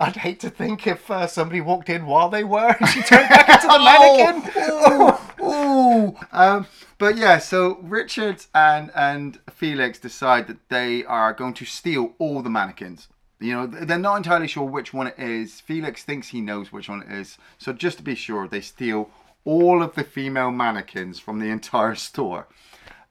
I'd 0.00 0.16
hate 0.16 0.40
to 0.40 0.50
think 0.50 0.86
if 0.86 1.10
uh, 1.10 1.26
somebody 1.26 1.60
walked 1.60 1.90
in 1.90 2.06
while 2.06 2.30
they 2.30 2.44
were 2.44 2.74
and 2.80 2.88
she 2.88 3.02
turned 3.02 3.28
back 3.28 3.48
into 3.48 3.66
the 3.66 3.78
mannequin. 3.78 4.52
Oh, 4.56 5.23
ooh. 5.44 6.16
Um, 6.32 6.66
but 6.98 7.16
yeah, 7.16 7.38
so 7.38 7.78
Richards 7.82 8.48
and 8.54 8.90
and 8.94 9.38
Felix 9.50 9.98
decide 9.98 10.46
that 10.48 10.68
they 10.68 11.04
are 11.04 11.32
going 11.32 11.54
to 11.54 11.64
steal 11.64 12.14
all 12.18 12.42
the 12.42 12.50
mannequins. 12.50 13.08
You 13.40 13.52
know, 13.52 13.66
they're 13.66 13.98
not 13.98 14.16
entirely 14.16 14.48
sure 14.48 14.64
which 14.64 14.94
one 14.94 15.08
it 15.08 15.18
is. 15.18 15.60
Felix 15.60 16.02
thinks 16.02 16.28
he 16.28 16.40
knows 16.40 16.72
which 16.72 16.88
one 16.88 17.02
it 17.02 17.12
is. 17.12 17.36
So 17.58 17.72
just 17.72 17.98
to 17.98 18.04
be 18.04 18.14
sure, 18.14 18.48
they 18.48 18.60
steal 18.60 19.10
all 19.44 19.82
of 19.82 19.94
the 19.94 20.04
female 20.04 20.50
mannequins 20.50 21.18
from 21.18 21.38
the 21.38 21.50
entire 21.50 21.94
store. 21.94 22.46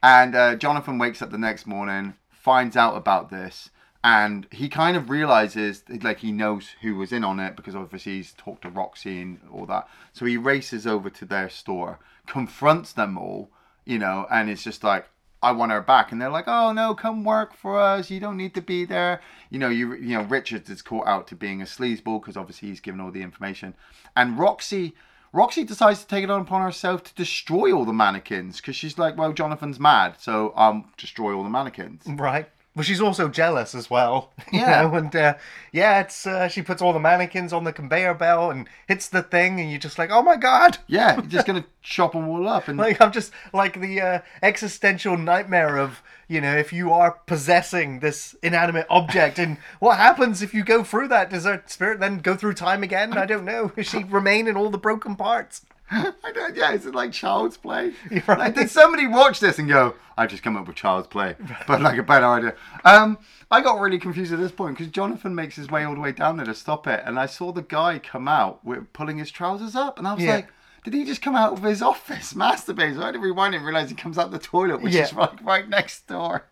And 0.02 0.36
uh, 0.36 0.56
Jonathan 0.56 0.98
wakes 0.98 1.22
up 1.22 1.32
the 1.32 1.38
next 1.38 1.67
morning, 1.67 2.15
finds 2.30 2.76
out 2.76 2.98
about 2.98 3.30
this, 3.30 3.69
and 4.04 4.48
he 4.52 4.67
kind 4.67 4.98
of 4.98 5.10
realizes 5.10 5.84
like 6.02 6.19
he 6.19 6.34
knows 6.34 6.76
who 6.82 6.96
was 6.96 7.13
in 7.13 7.24
on 7.24 7.39
it 7.39 7.56
because 7.56 7.76
obviously 7.76 8.17
he's 8.17 8.34
talked 8.34 8.63
to 8.63 8.69
Roxy 8.69 9.22
and 9.22 9.39
all 9.52 9.65
that. 9.67 9.88
So 10.12 10.26
he 10.26 10.36
races 10.36 10.86
over 10.86 11.10
to 11.10 11.26
their 11.26 11.50
store, 11.50 12.00
confronts 12.28 12.94
them 12.94 13.18
all, 13.18 13.52
you 13.86 14.00
know, 14.00 14.28
and 14.32 14.50
it's 14.50 14.64
just 14.64 14.84
like, 14.84 15.10
I 15.44 15.52
want 15.52 15.74
her 15.74 15.82
back, 15.82 16.12
and 16.12 16.22
they're 16.22 16.30
like, 16.30 16.48
"Oh 16.48 16.72
no, 16.72 16.96
come 16.96 17.26
work 17.26 17.54
for 17.54 17.78
us. 17.78 18.10
You 18.10 18.22
don't 18.22 18.38
need 18.38 18.56
to 18.56 18.62
be 18.62 18.86
there." 18.86 19.20
You 19.50 19.60
know, 19.60 19.68
you 19.68 19.94
you 19.96 20.18
know, 20.18 20.24
Richards 20.24 20.70
is 20.70 20.82
caught 20.82 21.06
out 21.06 21.28
to 21.28 21.36
being 21.36 21.62
a 21.62 21.66
sleazeball 21.66 22.22
because 22.22 22.38
obviously 22.38 22.70
he's 22.70 22.80
given 22.80 23.02
all 23.02 23.12
the 23.12 23.22
information, 23.22 23.76
and 24.16 24.40
Roxy. 24.40 24.96
Roxy 25.36 25.64
decides 25.64 26.00
to 26.02 26.08
take 26.08 26.24
it 26.24 26.30
on 26.30 26.42
upon 26.42 26.62
herself 26.62 27.04
to 27.06 27.16
destroy 27.16 27.74
all 27.74 27.86
the 27.86 27.92
mannequins 27.92 28.58
because 28.58 28.76
she's 28.76 29.00
like, 29.00 29.18
well, 29.18 29.34
Jonathan's 29.34 29.80
mad, 29.80 30.14
so 30.20 30.54
um, 30.56 30.92
destroy 30.96 31.34
all 31.34 31.44
the 31.44 31.50
mannequins. 31.50 32.04
Right. 32.06 32.48
But 32.76 32.86
she's 32.86 33.02
also 33.02 33.30
jealous 33.30 33.76
as 33.76 33.90
well. 33.90 34.32
you 34.52 34.60
Yeah. 34.60 34.82
know, 34.84 34.96
and 34.96 35.16
uh, 35.16 35.36
yeah, 35.72 36.00
it's 36.02 36.26
uh, 36.26 36.48
she 36.48 36.62
puts 36.62 36.82
all 36.82 36.94
the 36.94 37.00
mannequins 37.00 37.54
on 37.54 37.64
the 37.64 37.74
conveyor 37.74 38.14
belt 38.16 38.54
and 38.54 38.68
hits 38.88 39.08
the 39.10 39.22
thing, 39.24 39.60
and 39.60 39.70
you're 39.70 39.80
just 39.80 39.98
like, 40.00 40.10
oh 40.12 40.22
my 40.22 40.36
god. 40.38 40.78
Yeah, 40.88 41.14
you're 41.16 41.24
just 41.26 41.46
gonna 41.48 41.66
chop 41.82 42.14
them 42.14 42.28
all 42.28 42.48
up 42.48 42.68
and 42.68 42.78
Like 42.78 43.00
I'm 43.02 43.12
just 43.12 43.32
like 43.54 43.80
the 43.80 44.02
uh, 44.02 44.20
existential 44.42 45.18
nightmare 45.18 45.78
of 45.78 46.02
you 46.28 46.40
know 46.42 46.56
if 46.56 46.72
you 46.72 46.92
are 46.92 47.12
possessing 47.28 48.00
this 48.00 48.36
inanimate 48.42 48.88
object 48.90 49.38
and 49.38 49.58
what 49.80 49.98
happens 49.98 50.42
if 50.42 50.54
you 50.54 50.64
go 50.64 50.84
through 50.84 51.10
that? 51.10 51.30
Does 51.30 51.46
her 51.46 51.62
spirit 51.68 52.00
then 52.00 52.20
go 52.20 52.36
through 52.36 52.54
time 52.54 52.82
again? 52.84 53.14
I 53.18 53.26
don't 53.26 53.46
know. 53.46 53.68
Does 53.76 53.88
she 53.90 54.04
remain 54.04 54.48
in 54.48 54.56
all 54.58 54.70
the 54.70 54.78
broken 54.78 55.16
parts? 55.16 55.66
I 55.91 56.32
don't, 56.34 56.56
yeah, 56.56 56.72
is 56.72 56.86
it 56.86 56.96
like 56.96 57.12
child's 57.12 57.58
play? 57.58 57.93
Right. 58.28 58.38
Like, 58.39 58.56
did 58.56 58.69
somebody 58.69 59.06
watch 59.08 59.39
this 59.39 59.60
and 59.60 59.67
go, 59.67 59.96
"I've 60.17 60.30
just 60.30 60.41
come 60.43 60.56
up 60.58 60.65
with 60.67 60.76
child's 60.76 61.08
play," 61.08 61.36
but 61.67 61.82
like 61.82 61.98
a 61.98 62.04
better 62.04 62.26
idea? 62.26 62.56
Um, 62.86 63.17
I 63.52 63.62
got 63.62 63.80
really 63.80 64.00
confused 64.00 64.34
at 64.34 64.39
this 64.39 64.52
point 64.52 64.78
because 64.78 64.91
Jonathan 64.91 65.36
makes 65.36 65.56
his 65.56 65.69
way 65.69 65.84
all 65.84 65.93
the 65.93 66.00
way 66.02 66.12
down 66.12 66.38
there 66.38 66.46
to 66.46 66.56
stop 66.56 66.88
it, 66.88 67.04
and 67.06 67.19
I 67.19 67.26
saw 67.26 67.52
the 67.52 67.62
guy 67.62 68.00
come 68.00 68.28
out 68.28 68.63
with 68.65 68.91
pulling 68.93 69.17
his 69.17 69.30
trousers 69.32 69.76
up, 69.76 69.98
and 70.00 70.08
I 70.08 70.13
was 70.13 70.24
Yeah. 70.24 70.36
like. 70.36 70.48
Did 70.84 70.96
he 70.96 71.06
just 71.06 71.22
come 71.22 71.34
out 71.34 71.54
of 71.54 71.63
his 71.63 71.82
office, 71.82 72.34
masturbating? 72.34 72.96
So 72.96 73.04
I 73.04 73.06
had 73.06 73.13
to 73.13 73.19
rewind 73.19 73.56
and 73.56 73.63
realize 73.63 73.88
he 73.89 73.96
comes 73.96 74.17
out 74.17 74.32
the 74.32 74.38
toilet, 74.38 74.82
which 74.82 74.93
Yeah. 74.93 75.04
is 75.04 75.13
right, 75.13 75.41
right 75.41 75.69
next 75.69 76.08
door. 76.08 76.43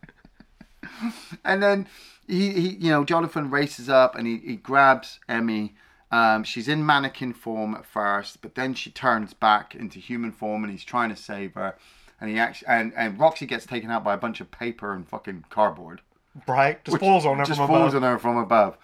and 1.43 1.61
then 1.61 1.85
he, 2.27 2.49
he 2.51 2.69
you 2.69 2.89
know 2.89 3.03
jonathan 3.03 3.49
races 3.49 3.89
up 3.89 4.15
and 4.15 4.25
he, 4.27 4.37
he 4.37 4.55
grabs 4.55 5.19
emmy 5.29 5.75
um, 6.11 6.43
she's 6.43 6.67
in 6.67 6.85
mannequin 6.85 7.33
form 7.33 7.73
at 7.73 7.85
first 7.85 8.41
but 8.41 8.55
then 8.55 8.73
she 8.73 8.91
turns 8.91 9.33
back 9.33 9.73
into 9.75 9.99
human 9.99 10.31
form 10.31 10.63
and 10.63 10.71
he's 10.71 10.83
trying 10.83 11.09
to 11.09 11.15
save 11.15 11.53
her. 11.53 11.75
And 12.19 12.29
he 12.29 12.37
actually 12.37 12.67
and, 12.67 12.93
and 12.95 13.19
roxy 13.19 13.45
gets 13.47 13.65
taken 13.65 13.89
out 13.89 14.03
by 14.03 14.13
a 14.13 14.17
bunch 14.17 14.41
of 14.41 14.51
paper 14.51 14.93
and 14.93 15.07
fucking 15.07 15.45
cardboard. 15.49 16.01
Right, 16.47 16.83
just 16.85 16.99
falls 16.99 17.25
on 17.25 17.39
her 17.39 17.45
just 17.45 17.59
from 17.59 17.67
falls 17.67 17.93
above. 17.93 18.03
on 18.03 18.11
her 18.11 18.19
from 18.19 18.37
above. 18.37 18.77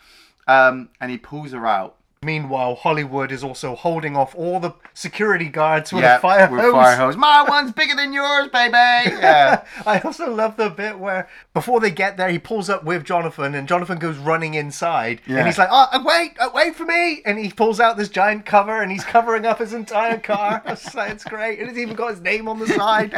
Um, 0.47 0.89
and 0.99 1.11
he 1.11 1.17
pulls 1.17 1.51
her 1.51 1.67
out 1.67 1.96
Meanwhile, 2.23 2.75
Hollywood 2.75 3.31
is 3.31 3.43
also 3.43 3.75
holding 3.75 4.17
off 4.17 4.33
all 4.35 4.59
the 4.59 4.73
security 4.93 5.49
guards 5.49 5.93
with 5.93 6.03
yeah, 6.03 6.17
a 6.17 6.19
fire 6.19 6.47
hose. 6.47 6.71
fire 6.71 6.95
hose 6.97 7.15
my 7.15 7.43
one's 7.47 7.71
bigger 7.71 7.95
than 7.95 8.11
yours 8.11 8.47
baby 8.47 8.71
yeah 8.73 9.63
I 9.85 9.99
also 9.99 10.33
love 10.33 10.57
the 10.57 10.69
bit 10.69 10.97
where 10.97 11.29
before 11.53 11.79
they 11.79 11.91
get 11.91 12.17
there, 12.17 12.29
he 12.29 12.39
pulls 12.39 12.69
up 12.69 12.83
with 12.83 13.03
Jonathan, 13.03 13.53
and 13.55 13.67
Jonathan 13.67 13.97
goes 13.99 14.17
running 14.17 14.53
inside, 14.55 15.21
Yeah. 15.25 15.37
and 15.37 15.47
he's 15.47 15.57
like, 15.57 15.69
"Oh, 15.71 16.03
wait, 16.05 16.35
uh, 16.39 16.49
wait 16.53 16.75
for 16.75 16.85
me!" 16.85 17.21
And 17.25 17.37
he 17.39 17.49
pulls 17.51 17.79
out 17.79 17.97
this 17.97 18.09
giant 18.09 18.45
cover, 18.45 18.81
and 18.81 18.91
he's 18.91 19.03
covering 19.03 19.45
up 19.45 19.59
his 19.59 19.73
entire 19.73 20.17
car. 20.19 20.61
it's, 20.67 20.93
like, 20.93 21.11
it's 21.11 21.23
great, 21.23 21.59
and 21.59 21.69
it's 21.69 21.77
even 21.77 21.95
got 21.95 22.11
his 22.11 22.21
name 22.21 22.47
on 22.47 22.59
the 22.59 22.67
side. 22.67 23.13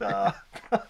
Oh, 0.70 0.80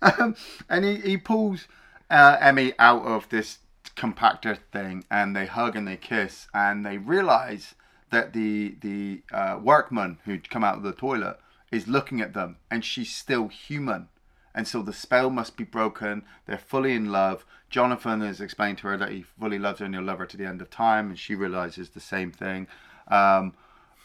um, 0.00 0.36
and 0.68 0.84
he, 0.84 0.96
he 0.96 1.16
pulls 1.16 1.66
uh, 2.10 2.36
Emmy 2.40 2.72
out 2.78 3.04
of 3.04 3.28
this 3.28 3.58
compactor 3.98 4.58
thing, 4.72 5.04
and 5.10 5.34
they 5.34 5.46
hug 5.46 5.76
and 5.76 5.86
they 5.86 5.96
kiss, 5.96 6.46
and 6.54 6.86
they 6.86 6.98
realize 6.98 7.74
that 8.10 8.32
the 8.32 8.76
the 8.80 9.22
uh, 9.32 9.58
workman 9.60 10.18
who'd 10.24 10.48
come 10.48 10.64
out 10.64 10.76
of 10.76 10.82
the 10.82 10.92
toilet 10.92 11.38
is 11.72 11.88
looking 11.88 12.20
at 12.20 12.32
them, 12.32 12.56
and 12.70 12.84
she's 12.84 13.14
still 13.14 13.48
human, 13.48 14.08
and 14.54 14.66
so 14.66 14.82
the 14.82 14.92
spell 14.92 15.30
must 15.30 15.56
be 15.56 15.64
broken. 15.64 16.22
They're 16.46 16.58
fully 16.58 16.94
in 16.94 17.10
love. 17.12 17.44
Jonathan 17.68 18.20
has 18.22 18.40
explained 18.40 18.78
to 18.78 18.86
her 18.86 18.96
that 18.96 19.10
he 19.10 19.22
fully 19.22 19.58
loves 19.58 19.80
her 19.80 19.84
and 19.84 19.94
he'll 19.94 20.04
love 20.04 20.18
her 20.18 20.26
to 20.26 20.36
the 20.36 20.46
end 20.46 20.62
of 20.62 20.70
time, 20.70 21.08
and 21.10 21.18
she 21.18 21.34
realizes 21.34 21.90
the 21.90 22.00
same 22.00 22.30
thing. 22.32 22.66
Um, 23.08 23.54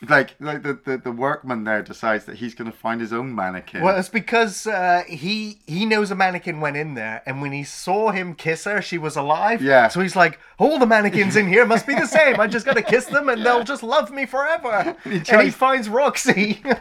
like, 0.09 0.35
like 0.39 0.63
the, 0.63 0.73
the, 0.73 0.97
the 0.97 1.11
workman 1.11 1.63
there 1.63 1.81
decides 1.81 2.25
that 2.25 2.37
he's 2.37 2.55
going 2.55 2.71
to 2.71 2.77
find 2.77 3.01
his 3.01 3.13
own 3.13 3.33
mannequin. 3.33 3.81
Well, 3.81 3.97
it's 3.97 4.09
because 4.09 4.67
uh, 4.67 5.03
he 5.07 5.59
he 5.65 5.85
knows 5.85 6.11
a 6.11 6.15
mannequin 6.15 6.59
went 6.59 6.77
in 6.77 6.93
there, 6.93 7.21
and 7.25 7.41
when 7.41 7.51
he 7.51 7.63
saw 7.63 8.11
him 8.11 8.35
kiss 8.35 8.65
her, 8.65 8.81
she 8.81 8.97
was 8.97 9.15
alive. 9.15 9.61
Yeah. 9.61 9.87
So 9.87 10.01
he's 10.01 10.15
like, 10.15 10.39
all 10.57 10.79
the 10.79 10.85
mannequins 10.85 11.35
in 11.35 11.47
here 11.47 11.65
must 11.65 11.87
be 11.87 11.95
the 11.95 12.07
same. 12.07 12.39
I 12.39 12.47
just 12.47 12.65
gotta 12.65 12.81
kiss 12.81 13.05
them, 13.05 13.29
and 13.29 13.45
they'll 13.45 13.63
just 13.63 13.83
love 13.83 14.11
me 14.11 14.25
forever. 14.25 14.95
he 15.03 15.21
and 15.29 15.41
he 15.41 15.49
finds 15.51 15.89
Roxy. 15.89 16.61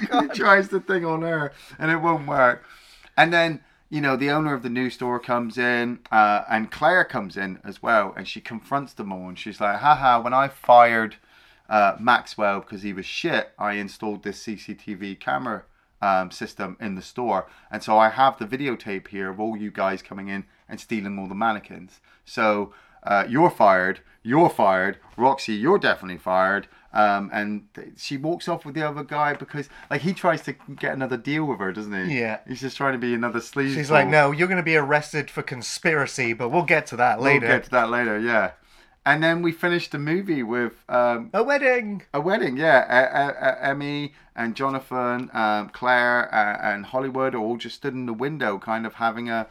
he 0.00 0.28
tries 0.28 0.68
the 0.68 0.80
thing 0.80 1.04
on 1.04 1.22
her 1.22 1.52
and 1.78 1.90
it 1.90 1.96
won't 1.96 2.26
work. 2.26 2.64
And 3.16 3.32
then, 3.32 3.60
you 3.88 4.00
know, 4.00 4.16
the 4.16 4.30
owner 4.30 4.54
of 4.54 4.62
the 4.62 4.68
new 4.68 4.90
store 4.90 5.18
comes 5.18 5.58
in 5.58 6.00
uh, 6.10 6.42
and 6.50 6.70
Claire 6.70 7.04
comes 7.04 7.36
in 7.36 7.58
as 7.64 7.82
well 7.82 8.14
and 8.16 8.26
she 8.26 8.40
confronts 8.40 8.92
them 8.92 9.12
all 9.12 9.28
and 9.28 9.38
she's 9.38 9.60
like, 9.60 9.78
haha, 9.78 10.20
when 10.20 10.34
I 10.34 10.48
fired 10.48 11.16
uh, 11.68 11.96
Maxwell 11.98 12.60
because 12.60 12.82
he 12.82 12.92
was 12.92 13.06
shit, 13.06 13.52
I 13.58 13.74
installed 13.74 14.22
this 14.22 14.44
CCTV 14.44 15.18
camera 15.20 15.64
um, 16.00 16.30
system 16.30 16.76
in 16.80 16.94
the 16.94 17.02
store. 17.02 17.46
And 17.70 17.82
so 17.82 17.98
I 17.98 18.10
have 18.10 18.38
the 18.38 18.46
videotape 18.46 19.08
here 19.08 19.30
of 19.30 19.40
all 19.40 19.56
you 19.56 19.70
guys 19.70 20.02
coming 20.02 20.28
in 20.28 20.44
and 20.68 20.80
stealing 20.80 21.18
all 21.18 21.28
the 21.28 21.34
mannequins. 21.34 22.00
So 22.24 22.72
uh, 23.02 23.24
you're 23.28 23.50
fired, 23.50 24.00
you're 24.22 24.50
fired, 24.50 24.98
Roxy, 25.16 25.54
you're 25.54 25.78
definitely 25.78 26.18
fired. 26.18 26.68
Um, 26.92 27.30
and 27.32 27.68
she 27.96 28.16
walks 28.16 28.48
off 28.48 28.64
with 28.64 28.74
the 28.74 28.88
other 28.88 29.04
guy 29.04 29.34
because, 29.34 29.68
like, 29.90 30.00
he 30.00 30.14
tries 30.14 30.40
to 30.42 30.54
get 30.78 30.94
another 30.94 31.18
deal 31.18 31.44
with 31.44 31.58
her, 31.58 31.70
doesn't 31.70 32.08
he? 32.08 32.20
Yeah. 32.20 32.38
He's 32.48 32.60
just 32.62 32.76
trying 32.76 32.92
to 32.94 32.98
be 32.98 33.12
another 33.12 33.40
sleaze. 33.40 33.74
She's 33.74 33.90
like, 33.90 34.08
no, 34.08 34.30
you're 34.30 34.48
gonna 34.48 34.62
be 34.62 34.76
arrested 34.76 35.30
for 35.30 35.42
conspiracy, 35.42 36.32
but 36.32 36.48
we'll 36.48 36.62
get 36.62 36.86
to 36.86 36.96
that 36.96 37.20
later. 37.20 37.46
We'll 37.46 37.56
get 37.56 37.64
to 37.64 37.70
that 37.72 37.90
later, 37.90 38.18
yeah. 38.18 38.52
And 39.06 39.22
then 39.22 39.40
we 39.40 39.52
finished 39.52 39.92
the 39.92 39.98
movie 39.98 40.42
with 40.42 40.72
um, 40.88 41.30
A 41.32 41.42
wedding. 41.42 42.02
a 42.12 42.20
wedding, 42.20 42.56
yeah. 42.56 43.56
Emmy 43.62 44.12
and 44.34 44.54
Jonathan, 44.56 45.30
um, 45.32 45.68
Claire 45.70 46.28
uh, 46.34 46.58
and 46.60 46.86
Hollywood 46.86 47.34
all 47.34 47.56
just 47.56 47.76
stood 47.76 47.94
in 47.94 48.06
the 48.06 48.12
window, 48.12 48.58
kind 48.58 48.84
of 48.84 48.94
having 48.94 49.30
a 49.30 49.46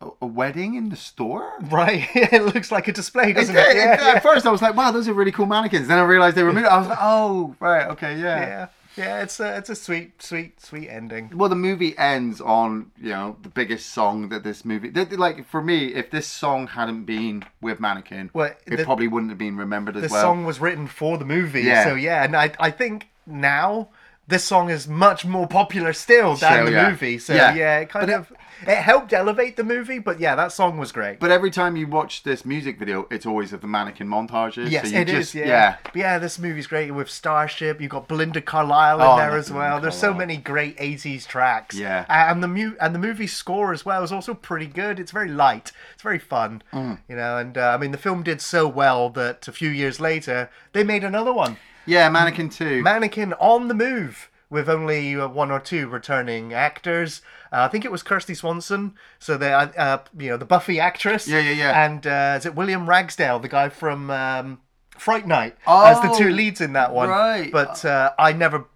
a, 0.00 0.08
a 0.22 0.26
wedding 0.26 0.74
in 0.74 0.90
the 0.90 0.96
store. 0.96 1.52
Right. 1.62 2.06
it 2.14 2.42
looks 2.54 2.70
like 2.70 2.86
a 2.86 2.92
display, 2.92 3.32
doesn't 3.32 3.56
it? 3.56 3.58
did. 3.64 3.76
Yeah, 3.76 3.94
It- 3.94 4.00
yeah. 4.00 4.12
At 4.16 4.22
first, 4.22 4.46
I 4.46 4.50
was 4.50 4.60
like, 4.62 4.76
"Wow, 4.76 4.90
those 4.92 5.08
are 5.08 5.14
really 5.14 5.32
cool 5.32 5.46
mannequins." 5.46 5.88
Then 5.88 5.98
I 5.98 6.02
realized 6.04 6.36
they 6.36 6.42
were. 6.44 6.52
Moving. 6.52 6.66
I 6.70 6.78
was 6.78 6.86
like, 6.88 6.98
"Oh, 7.00 7.56
right, 7.60 7.88
okay, 7.88 8.12
yeah." 8.20 8.40
yeah. 8.40 8.66
Yeah, 8.96 9.22
it's 9.22 9.38
a 9.40 9.56
it's 9.58 9.68
a 9.68 9.74
sweet, 9.74 10.22
sweet, 10.22 10.60
sweet 10.60 10.88
ending. 10.88 11.30
Well, 11.34 11.48
the 11.50 11.54
movie 11.56 11.96
ends 11.98 12.40
on 12.40 12.90
you 13.00 13.10
know 13.10 13.36
the 13.42 13.48
biggest 13.50 13.90
song 13.92 14.30
that 14.30 14.42
this 14.42 14.64
movie. 14.64 14.90
th- 14.90 15.08
th- 15.10 15.18
Like 15.18 15.46
for 15.46 15.60
me, 15.62 15.88
if 15.94 16.10
this 16.10 16.26
song 16.26 16.66
hadn't 16.68 17.04
been 17.04 17.44
with 17.60 17.78
Mannequin, 17.78 18.30
Well, 18.32 18.52
it 18.66 18.76
the- 18.78 18.84
probably 18.84 19.08
wouldn't 19.08 19.30
have 19.30 19.38
been 19.38 19.56
remembered 19.56 19.96
as 19.96 20.02
The 20.02 20.08
well. 20.08 20.22
The 20.22 20.26
song 20.26 20.44
was 20.46 20.60
written 20.60 20.86
for 20.86 21.18
the 21.18 21.26
movie, 21.26 21.62
Yeah. 21.62 21.84
so 21.84 21.94
yeah, 21.94 22.24
and 22.24 22.34
I 22.34 22.52
I 22.58 22.70
think 22.70 23.08
now 23.26 23.88
this 24.28 24.44
song 24.44 24.70
is 24.70 24.88
much 24.88 25.24
more 25.24 25.46
popular 25.46 25.92
still 25.92 26.34
than 26.34 26.58
So, 26.58 26.64
the 26.66 26.72
yeah. 26.72 26.90
movie. 26.90 27.18
So 27.18 27.34
Yeah. 27.34 27.54
yeah, 27.54 27.78
it 27.78 27.88
kind 27.88 28.06
But 28.08 28.14
of 28.14 28.32
it 28.66 28.78
helped 28.78 29.12
elevate 29.12 29.56
the 29.56 29.62
movie, 29.62 29.98
but 29.98 30.18
yeah, 30.18 30.34
that 30.34 30.50
song 30.50 30.78
was 30.78 30.90
great. 30.90 31.20
But 31.20 31.30
every 31.30 31.50
time 31.50 31.76
you 31.76 31.86
watch 31.86 32.22
this 32.22 32.44
music 32.44 32.78
video, 32.78 33.06
it's 33.10 33.26
always 33.26 33.52
of 33.52 33.60
the 33.60 33.66
mannequin 33.66 34.08
montages. 34.08 34.70
Yes, 34.70 34.88
so 34.88 34.94
you 34.96 35.02
it 35.02 35.08
is. 35.10 35.14
just, 35.32 35.34
Yeah. 35.34 35.76
But 35.84 35.94
yeah, 35.96 36.18
this 36.18 36.38
movie's 36.38 36.66
great 36.66 36.90
with 36.90 37.08
Starship. 37.10 37.80
You've 37.80 37.90
got 37.90 38.08
Belinda 38.08 38.40
Carlisle 38.40 39.00
in 39.00 39.06
Oh, 39.06 39.16
there 39.16 39.36
as 39.36 39.50
well. 39.52 39.60
Belinda 39.78 39.82
There's 39.82 40.00
so 40.00 40.12
many 40.14 40.38
great 40.38 40.76
80s 40.78 41.26
tracks. 41.26 41.76
Yeah. 41.76 42.06
And 42.08 42.42
the 42.42 42.48
mu- 42.48 42.76
and 42.80 42.94
the 42.94 42.98
movie 42.98 43.26
score 43.28 43.72
as 43.72 43.84
well 43.84 44.02
is 44.02 44.10
also 44.10 44.32
pretty 44.34 44.66
good. 44.66 44.98
It's 44.98 45.12
very 45.12 45.28
light. 45.28 45.70
It's 45.94 46.02
very 46.02 46.18
fun. 46.18 46.62
Mm. 46.72 46.98
You 47.08 47.16
know, 47.16 47.36
and 47.38 47.56
uh, 47.58 47.68
I 47.68 47.76
mean 47.76 47.92
the 47.92 47.98
film 47.98 48.22
did 48.22 48.40
so 48.40 48.66
well 48.66 49.10
that 49.10 49.46
a 49.46 49.52
few 49.52 49.68
years 49.68 50.00
later 50.00 50.48
they 50.72 50.82
made 50.82 51.04
another 51.04 51.32
one. 51.32 51.58
Yeah, 51.86 52.08
Mannequin 52.08 52.50
Two. 52.50 52.82
Mannequin 52.82 53.32
on 53.34 53.68
the 53.68 53.74
move 53.74 54.30
with 54.50 54.68
only 54.68 55.16
uh, 55.16 55.28
one 55.28 55.50
or 55.50 55.60
two 55.60 55.88
returning 55.88 56.52
actors. 56.52 57.22
Uh, 57.52 57.62
I 57.62 57.68
think 57.68 57.84
it 57.84 57.92
was 57.92 58.02
Kirsty 58.02 58.34
Swanson, 58.34 58.94
so 59.18 59.36
the 59.36 59.50
uh, 59.50 59.72
uh, 59.76 59.98
you 60.18 60.30
know 60.30 60.36
the 60.36 60.44
Buffy 60.44 60.78
actress. 60.80 61.26
Yeah, 61.26 61.40
yeah, 61.40 61.52
yeah. 61.52 61.84
And 61.84 62.06
uh, 62.06 62.34
is 62.38 62.46
it 62.46 62.54
William 62.54 62.88
Ragsdale, 62.88 63.38
the 63.38 63.48
guy 63.48 63.68
from 63.68 64.10
um, 64.10 64.60
Fright 64.96 65.26
Night, 65.26 65.56
as 65.66 66.00
the 66.00 66.14
two 66.16 66.30
leads 66.30 66.60
in 66.60 66.74
that 66.74 66.92
one? 66.92 67.08
right. 67.08 67.50
But 67.50 67.84
uh, 67.84 68.12
I 68.18 68.32
never 68.32 68.66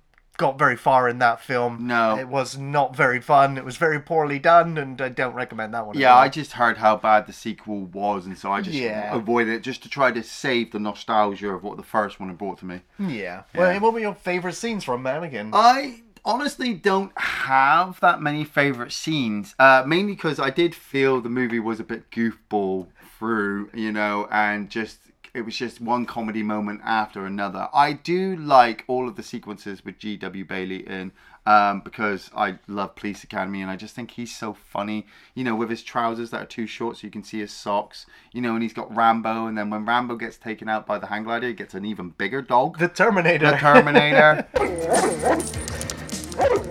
got 0.40 0.58
very 0.58 0.76
far 0.76 1.08
in 1.08 1.18
that 1.18 1.40
film. 1.40 1.86
No. 1.86 2.16
it 2.18 2.26
was 2.28 2.56
not 2.56 2.96
very 2.96 3.20
fun. 3.20 3.58
It 3.58 3.64
was 3.64 3.76
very 3.76 4.00
poorly 4.00 4.38
done, 4.38 4.78
and 4.78 5.00
I 5.00 5.08
don't 5.10 5.34
recommend 5.34 5.74
that 5.74 5.86
one. 5.86 5.96
yeah. 5.98 6.16
I 6.16 6.28
just 6.28 6.52
heard 6.52 6.78
how 6.78 6.96
bad 6.96 7.26
the 7.26 7.32
sequel 7.32 7.84
was, 7.84 8.24
and 8.26 8.36
so 8.38 8.50
I 8.50 8.62
just 8.62 8.76
Yeah. 8.76 9.14
avoided 9.14 9.52
it 9.54 9.60
just 9.62 9.82
to 9.82 9.88
try 9.88 10.10
to 10.10 10.22
save 10.22 10.72
the 10.72 10.78
nostalgia 10.80 11.50
of 11.50 11.62
what 11.62 11.76
the 11.76 11.82
first 11.82 12.18
one 12.18 12.28
had 12.30 12.38
brought 12.38 12.58
to 12.58 12.64
me. 12.66 12.80
yeah. 12.98 13.42
Well, 13.54 13.78
what 13.80 13.92
were 13.92 14.00
your 14.00 14.14
favorite 14.14 14.54
scenes 14.54 14.82
from 14.84 15.02
Mannequin? 15.02 15.50
I 15.52 16.02
honestly 16.24 16.72
don't 16.74 17.12
have 17.18 18.00
that 18.00 18.20
many 18.22 18.44
favorite 18.44 18.92
scenes, 18.92 19.54
uh, 19.58 19.82
mainly 19.86 20.14
because 20.14 20.40
I 20.40 20.50
did 20.50 20.74
feel 20.74 21.20
the 21.20 21.28
movie 21.28 21.60
was 21.60 21.80
a 21.80 21.84
bit 21.84 22.10
goofball 22.10 22.88
through, 23.18 23.70
you 23.74 23.92
know, 23.92 24.26
and 24.30 24.70
just 24.70 24.98
it 25.34 25.42
was 25.42 25.56
just 25.56 25.80
one 25.80 26.06
comedy 26.06 26.42
moment 26.42 26.80
after 26.84 27.26
another. 27.26 27.68
I 27.72 27.92
do 27.92 28.36
like 28.36 28.84
all 28.86 29.08
of 29.08 29.16
the 29.16 29.22
sequences 29.22 29.84
with 29.84 29.98
G.W. 29.98 30.44
Bailey 30.44 30.86
in. 30.86 31.12
Um, 31.46 31.80
because 31.80 32.30
I 32.36 32.58
love 32.68 32.94
Police 32.96 33.24
Academy 33.24 33.62
and 33.62 33.70
I 33.70 33.76
just 33.76 33.94
think 33.94 34.10
he's 34.10 34.36
so 34.36 34.52
funny, 34.52 35.06
you 35.34 35.42
know, 35.42 35.56
with 35.56 35.70
his 35.70 35.82
trousers 35.82 36.30
that 36.30 36.42
are 36.42 36.46
too 36.46 36.66
short 36.66 36.98
so 36.98 37.06
you 37.06 37.10
can 37.10 37.24
see 37.24 37.40
his 37.40 37.50
socks, 37.50 38.04
you 38.30 38.42
know, 38.42 38.52
and 38.52 38.62
he's 38.62 38.74
got 38.74 38.94
Rambo, 38.94 39.46
and 39.46 39.56
then 39.56 39.70
when 39.70 39.86
Rambo 39.86 40.16
gets 40.16 40.36
taken 40.36 40.68
out 40.68 40.86
by 40.86 40.98
the 40.98 41.06
hang 41.06 41.24
glider, 41.24 41.48
he 41.48 41.54
gets 41.54 41.72
an 41.72 41.86
even 41.86 42.10
bigger 42.10 42.42
dog. 42.42 42.78
the 42.78 42.88
Terminator. 42.88 43.52
the 43.52 43.56
Terminator. 43.56 44.46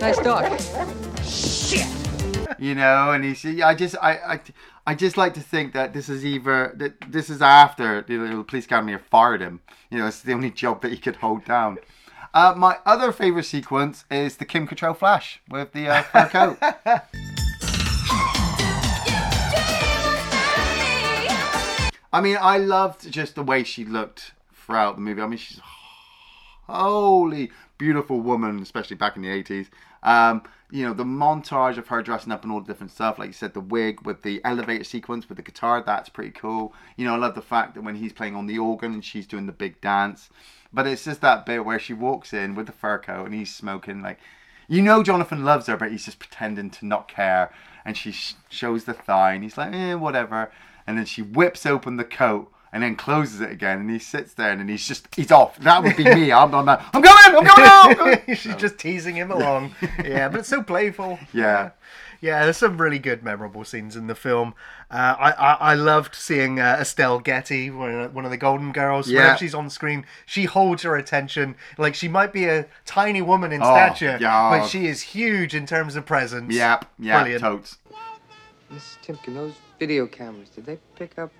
Nice 0.00 0.18
dog. 0.18 1.56
you 2.60 2.74
know, 2.74 3.10
and 3.10 3.24
he's. 3.24 3.44
I 3.62 3.74
just, 3.74 3.96
I, 4.00 4.12
I, 4.12 4.40
I 4.86 4.94
just 4.94 5.16
like 5.16 5.32
to 5.34 5.40
think 5.40 5.72
that 5.72 5.94
this 5.94 6.10
is 6.10 6.24
either 6.24 6.74
that 6.76 7.10
this 7.10 7.30
is 7.30 7.40
after 7.40 8.02
the 8.02 8.18
the 8.18 8.44
police 8.44 8.66
academy 8.66 8.92
have 8.92 9.02
fired 9.02 9.40
him. 9.40 9.60
You 9.90 9.98
know, 9.98 10.06
it's 10.06 10.20
the 10.20 10.34
only 10.34 10.50
job 10.50 10.82
that 10.82 10.92
he 10.92 10.98
could 10.98 11.16
hold 11.16 11.44
down. 11.46 11.78
Uh, 12.34 12.54
my 12.56 12.76
other 12.84 13.10
favorite 13.12 13.44
sequence 13.44 14.04
is 14.10 14.36
the 14.36 14.44
Kim 14.44 14.68
Cattrall 14.68 14.96
flash 14.96 15.40
with 15.48 15.72
the 15.72 15.88
uh, 15.88 16.02
fur 16.02 16.28
coat. 16.28 16.58
I 22.12 22.20
mean, 22.20 22.36
I 22.40 22.58
loved 22.58 23.10
just 23.10 23.36
the 23.36 23.42
way 23.42 23.64
she 23.64 23.84
looked 23.84 24.32
throughout 24.54 24.96
the 24.96 25.00
movie. 25.00 25.22
I 25.22 25.26
mean, 25.26 25.38
she's 25.38 25.58
a 25.58 26.72
holy 26.72 27.50
beautiful 27.78 28.20
woman, 28.20 28.60
especially 28.60 28.96
back 28.96 29.16
in 29.16 29.22
the 29.22 29.30
eighties. 29.30 29.70
Um, 30.02 30.42
you 30.70 30.84
know, 30.84 30.94
the 30.94 31.04
montage 31.04 31.76
of 31.76 31.88
her 31.88 32.02
dressing 32.02 32.32
up 32.32 32.42
and 32.42 32.52
all 32.52 32.60
the 32.60 32.66
different 32.66 32.92
stuff, 32.92 33.18
like 33.18 33.28
you 33.28 33.32
said, 33.32 33.54
the 33.54 33.60
wig 33.60 34.02
with 34.02 34.22
the 34.22 34.40
elevator 34.44 34.84
sequence 34.84 35.28
with 35.28 35.36
the 35.36 35.42
guitar, 35.42 35.82
that's 35.84 36.08
pretty 36.08 36.30
cool. 36.30 36.72
You 36.96 37.04
know, 37.04 37.14
I 37.14 37.18
love 37.18 37.34
the 37.34 37.42
fact 37.42 37.74
that 37.74 37.82
when 37.82 37.96
he's 37.96 38.12
playing 38.12 38.36
on 38.36 38.46
the 38.46 38.58
organ 38.58 38.92
and 38.92 39.04
she's 39.04 39.26
doing 39.26 39.46
the 39.46 39.52
big 39.52 39.80
dance. 39.80 40.30
But 40.72 40.86
it's 40.86 41.04
just 41.04 41.20
that 41.22 41.46
bit 41.46 41.64
where 41.64 41.78
she 41.78 41.92
walks 41.92 42.32
in 42.32 42.54
with 42.54 42.66
the 42.66 42.72
fur 42.72 42.98
coat 42.98 43.24
and 43.26 43.34
he's 43.34 43.54
smoking 43.54 44.02
like 44.02 44.18
you 44.68 44.82
know 44.82 45.02
Jonathan 45.02 45.44
loves 45.44 45.66
her, 45.66 45.76
but 45.76 45.90
he's 45.90 46.04
just 46.04 46.20
pretending 46.20 46.70
to 46.70 46.86
not 46.86 47.08
care. 47.08 47.52
And 47.84 47.96
she 47.96 48.12
sh- 48.12 48.36
shows 48.48 48.84
the 48.84 48.94
thigh, 48.94 49.32
and 49.32 49.42
he's 49.42 49.58
like, 49.58 49.74
eh, 49.74 49.94
whatever. 49.94 50.52
And 50.86 50.96
then 50.96 51.06
she 51.06 51.22
whips 51.22 51.66
open 51.66 51.96
the 51.96 52.04
coat 52.04 52.52
and 52.72 52.82
then 52.82 52.96
closes 52.96 53.40
it 53.40 53.50
again, 53.50 53.80
and 53.80 53.90
he 53.90 53.98
sits 53.98 54.34
there, 54.34 54.50
and 54.52 54.68
he's 54.70 54.86
just 54.86 55.08
he's 55.14 55.30
off. 55.32 55.58
That 55.58 55.82
would 55.82 55.96
be 55.96 56.04
me. 56.04 56.32
I'm 56.32 56.54
on 56.54 56.66
that. 56.66 56.84
I'm 56.92 57.02
going. 57.02 57.16
I'm 57.26 57.32
going 57.32 57.46
out. 57.68 57.88
I'm 57.90 57.94
going." 57.96 58.36
She's 58.36 58.56
just 58.56 58.78
teasing 58.78 59.16
him 59.16 59.30
along. 59.30 59.74
yeah, 60.04 60.28
but 60.28 60.40
it's 60.40 60.48
so 60.48 60.62
playful. 60.62 61.18
Yeah. 61.32 61.70
Yeah, 62.22 62.44
there's 62.44 62.58
some 62.58 62.78
really 62.78 62.98
good, 62.98 63.22
memorable 63.22 63.64
scenes 63.64 63.96
in 63.96 64.06
the 64.06 64.14
film. 64.14 64.52
Uh, 64.90 65.16
I, 65.18 65.30
I 65.32 65.52
I 65.70 65.74
loved 65.74 66.14
seeing 66.14 66.60
uh, 66.60 66.76
Estelle 66.78 67.18
Getty, 67.18 67.70
one 67.70 67.92
of, 67.94 68.14
one 68.14 68.26
of 68.26 68.30
the 68.30 68.36
Golden 68.36 68.72
Girls. 68.72 69.08
Yeah. 69.08 69.20
Whenever 69.20 69.38
she's 69.38 69.54
on 69.54 69.70
screen, 69.70 70.04
she 70.26 70.44
holds 70.44 70.82
her 70.82 70.96
attention. 70.96 71.54
Like 71.78 71.94
she 71.94 72.08
might 72.08 72.34
be 72.34 72.44
a 72.44 72.66
tiny 72.84 73.22
woman 73.22 73.52
in 73.52 73.62
Oh, 73.62 73.72
stature, 73.72 74.18
yeah. 74.20 74.50
but 74.50 74.66
she 74.66 74.86
is 74.86 75.00
huge 75.00 75.54
in 75.54 75.64
terms 75.64 75.96
of 75.96 76.04
presence. 76.04 76.54
Yep. 76.54 76.84
Yeah. 76.98 77.20
Brilliant. 77.22 77.42
Totes. 77.42 77.78
Miss 78.70 78.98
Timkin, 79.02 79.34
those 79.34 79.54
video 79.78 80.06
cameras, 80.06 80.50
did 80.50 80.66
they 80.66 80.78
pick 80.96 81.18
up 81.18 81.32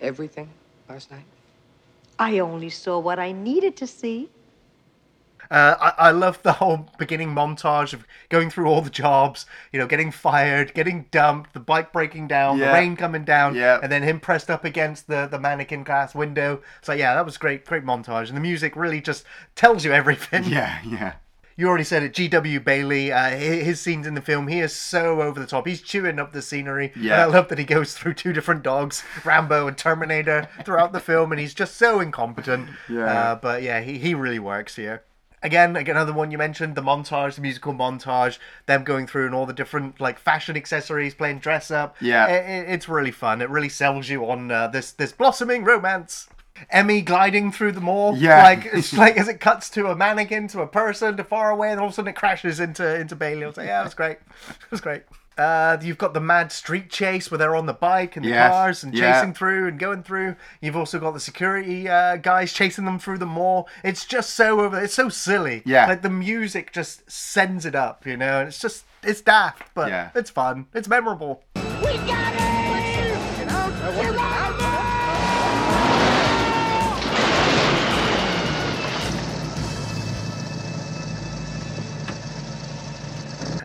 everything 0.00 0.48
last 0.88 1.10
night? 1.10 1.24
I 2.18 2.38
only 2.40 2.70
saw 2.70 2.98
what 2.98 3.18
I 3.18 3.32
needed 3.32 3.76
to 3.76 3.86
see. 3.86 4.28
Uh, 5.50 5.76
I, 5.80 6.08
I 6.08 6.10
love 6.10 6.42
the 6.42 6.54
whole 6.54 6.88
beginning 6.98 7.28
montage 7.34 7.94
of 7.94 8.06
going 8.28 8.50
through 8.50 8.66
all 8.66 8.82
the 8.82 8.90
jobs, 8.90 9.46
you 9.72 9.78
know, 9.78 9.86
getting 9.86 10.10
fired, 10.10 10.74
getting 10.74 11.06
dumped, 11.10 11.54
the 11.54 11.60
bike 11.60 11.90
breaking 11.90 12.28
down, 12.28 12.58
the 12.58 12.66
rain 12.66 12.96
coming 12.96 13.24
down, 13.24 13.54
Yeah. 13.54 13.78
and 13.82 13.90
then 13.90 14.02
him 14.02 14.20
pressed 14.20 14.50
up 14.50 14.64
against 14.64 15.06
the, 15.06 15.26
the 15.26 15.38
mannequin 15.38 15.84
glass 15.84 16.14
window. 16.14 16.60
So 16.82 16.92
yeah, 16.92 17.14
that 17.14 17.24
was 17.24 17.38
great, 17.38 17.64
great 17.64 17.84
montage, 17.84 18.28
and 18.28 18.36
the 18.36 18.42
music 18.42 18.76
really 18.76 19.00
just 19.00 19.24
tells 19.54 19.84
you 19.86 19.92
everything. 19.92 20.44
Yeah. 20.44 20.80
Yeah. 20.84 21.12
You 21.58 21.68
already 21.68 21.82
said 21.82 22.04
it, 22.04 22.14
G.W. 22.14 22.60
Bailey. 22.60 23.10
Uh, 23.10 23.18
hi- 23.30 23.34
his 23.36 23.80
scenes 23.80 24.06
in 24.06 24.14
the 24.14 24.20
film, 24.22 24.46
he 24.46 24.60
is 24.60 24.72
so 24.72 25.20
over 25.22 25.40
the 25.40 25.46
top. 25.46 25.66
He's 25.66 25.82
chewing 25.82 26.20
up 26.20 26.32
the 26.32 26.40
scenery. 26.40 26.92
And 26.94 27.22
I 27.22 27.24
love 27.24 27.48
that 27.48 27.58
he 27.58 27.64
goes 27.64 27.94
through 27.94 28.14
two 28.14 28.32
different 28.32 28.62
dogs, 28.62 29.02
Rambo 29.24 29.66
and 29.66 29.76
Terminator, 29.76 30.48
throughout 30.64 30.92
the 30.92 31.00
film, 31.00 31.32
and 31.32 31.40
he's 31.40 31.54
just 31.54 31.74
so 31.74 31.98
incompetent. 31.98 32.68
Yeah. 32.88 33.06
Uh, 33.06 33.34
but 33.34 33.62
yeah, 33.64 33.80
he, 33.80 33.98
he 33.98 34.14
really 34.14 34.38
works 34.38 34.76
here. 34.76 35.02
Again, 35.42 35.72
like 35.72 35.88
another 35.88 36.12
one 36.12 36.30
you 36.30 36.38
mentioned, 36.38 36.76
the 36.76 36.80
montage, 36.82 37.34
the 37.34 37.40
musical 37.42 37.72
montage, 37.74 38.38
them 38.66 38.84
going 38.84 39.08
through 39.08 39.26
and 39.26 39.34
all 39.34 39.46
the 39.46 39.52
different 39.52 40.00
like 40.00 40.18
fashion 40.20 40.56
accessories, 40.56 41.14
playing 41.14 41.40
dress 41.40 41.72
up. 41.72 41.96
Yeah. 42.00 42.24
I- 42.24 42.30
I- 42.30 42.66
it's 42.72 42.88
really 42.88 43.10
fun. 43.12 43.42
It 43.42 43.50
really 43.50 43.68
sells 43.68 44.08
you 44.08 44.28
on 44.30 44.50
uh, 44.52 44.68
this 44.68 44.92
this 44.92 45.10
blossoming 45.12 45.64
romance. 45.64 46.28
Emmy 46.70 47.00
gliding 47.02 47.52
through 47.52 47.72
the 47.72 47.80
mall, 47.80 48.16
Yeah. 48.16 48.42
like 48.42 48.66
it's 48.72 48.92
like 48.96 49.16
as 49.16 49.28
it 49.28 49.40
cuts 49.40 49.70
to 49.70 49.86
a 49.88 49.96
mannequin 49.96 50.48
to 50.48 50.60
a 50.62 50.66
person 50.66 51.16
to 51.16 51.24
far 51.24 51.50
away, 51.50 51.70
and 51.70 51.80
all 51.80 51.86
of 51.86 51.92
a 51.92 51.94
sudden 51.94 52.08
it 52.10 52.16
crashes 52.16 52.60
into 52.60 52.94
into 53.00 53.16
Bailey. 53.16 53.44
I 53.44 53.46
was 53.48 53.56
like, 53.56 53.66
yeah, 53.66 53.80
it 53.80 53.84
was 53.84 53.94
great, 53.94 54.18
it 54.48 54.70
was 54.70 54.80
great. 54.80 55.02
Uh, 55.36 55.76
you've 55.80 55.98
got 55.98 56.14
the 56.14 56.20
mad 56.20 56.50
street 56.50 56.90
chase 56.90 57.30
where 57.30 57.38
they're 57.38 57.54
on 57.54 57.66
the 57.66 57.72
bike 57.72 58.16
and 58.16 58.24
the 58.24 58.30
Yes, 58.30 58.50
cars 58.50 58.82
and 58.82 58.92
yeah. 58.92 59.12
chasing 59.20 59.32
through 59.32 59.68
and 59.68 59.78
going 59.78 60.02
through. 60.02 60.34
You've 60.60 60.74
also 60.76 60.98
got 60.98 61.12
the 61.14 61.20
security 61.20 61.88
uh, 61.88 62.16
guys 62.16 62.52
chasing 62.52 62.84
them 62.86 62.98
through 62.98 63.18
the 63.18 63.26
mall. 63.26 63.68
It's 63.84 64.04
just 64.04 64.30
so 64.30 64.60
over. 64.62 64.82
It's 64.82 64.94
so 64.94 65.08
silly. 65.08 65.62
Yeah. 65.64 65.86
like 65.86 66.02
the 66.02 66.10
music 66.10 66.72
just 66.72 67.08
sends 67.08 67.64
it 67.64 67.76
up, 67.76 68.04
you 68.04 68.16
know. 68.16 68.40
And 68.40 68.48
it's 68.48 68.58
just 68.58 68.84
it's 69.04 69.20
daft, 69.20 69.72
but 69.74 69.90
Yeah. 69.90 70.10
it's 70.16 70.30
fun. 70.30 70.66
It's 70.74 70.88
memorable. 70.88 71.44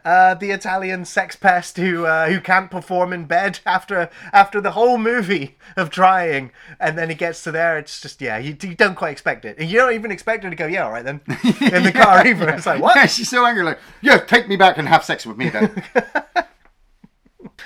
Uh, 0.05 0.33
the 0.33 0.51
Italian 0.51 1.05
sex 1.05 1.35
pest 1.35 1.77
who 1.77 2.05
uh, 2.05 2.27
who 2.27 2.41
can't 2.41 2.69
perform 2.69 3.13
in 3.13 3.25
bed 3.25 3.59
after 3.65 4.09
after 4.31 4.59
the 4.59 4.71
whole 4.71 4.97
movie 4.97 5.57
of 5.77 5.89
trying, 5.89 6.51
and 6.79 6.97
then 6.97 7.09
he 7.09 7.15
gets 7.15 7.43
to 7.43 7.51
there. 7.51 7.77
It's 7.77 8.01
just 8.01 8.21
yeah, 8.21 8.37
you, 8.37 8.55
you 8.61 8.75
don't 8.75 8.95
quite 8.95 9.11
expect 9.11 9.45
it. 9.45 9.59
You 9.59 9.79
don't 9.79 9.93
even 9.93 10.11
expect 10.11 10.43
her 10.43 10.49
to 10.49 10.55
go, 10.55 10.65
yeah, 10.65 10.85
all 10.85 10.91
right 10.91 11.05
then, 11.05 11.21
in 11.27 11.83
the 11.83 11.91
car 11.95 12.25
either. 12.25 12.49
It's 12.49 12.65
like 12.65 12.81
what? 12.81 12.95
Yeah. 12.95 13.05
She's 13.13 13.29
so 13.29 13.45
angry. 13.45 13.63
Like, 13.63 13.79
yeah, 14.01 14.17
take 14.17 14.47
me 14.47 14.55
back 14.55 14.77
and 14.77 14.87
have 14.87 15.03
sex 15.03 15.25
with 15.25 15.37
me 15.37 15.49
then. 15.49 15.83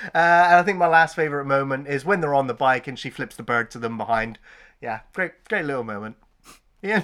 Uh, 0.04 0.46
and 0.46 0.54
I 0.54 0.62
think 0.62 0.78
my 0.78 0.86
last 0.86 1.16
favorite 1.16 1.46
moment 1.46 1.88
is 1.88 2.04
when 2.04 2.20
they're 2.20 2.34
on 2.34 2.46
the 2.46 2.54
bike 2.54 2.86
and 2.86 2.98
she 2.98 3.10
flips 3.10 3.34
the 3.34 3.42
bird 3.42 3.70
to 3.72 3.78
them 3.78 3.96
behind. 3.96 4.38
Yeah, 4.80 5.00
great, 5.12 5.32
great 5.48 5.64
little 5.64 5.82
moment. 5.82 6.16
Yeah, 6.82 7.00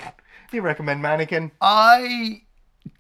do 0.51 0.57
you 0.57 0.63
recommend 0.63 1.03
Mannequin? 1.03 1.51
I 1.61 2.43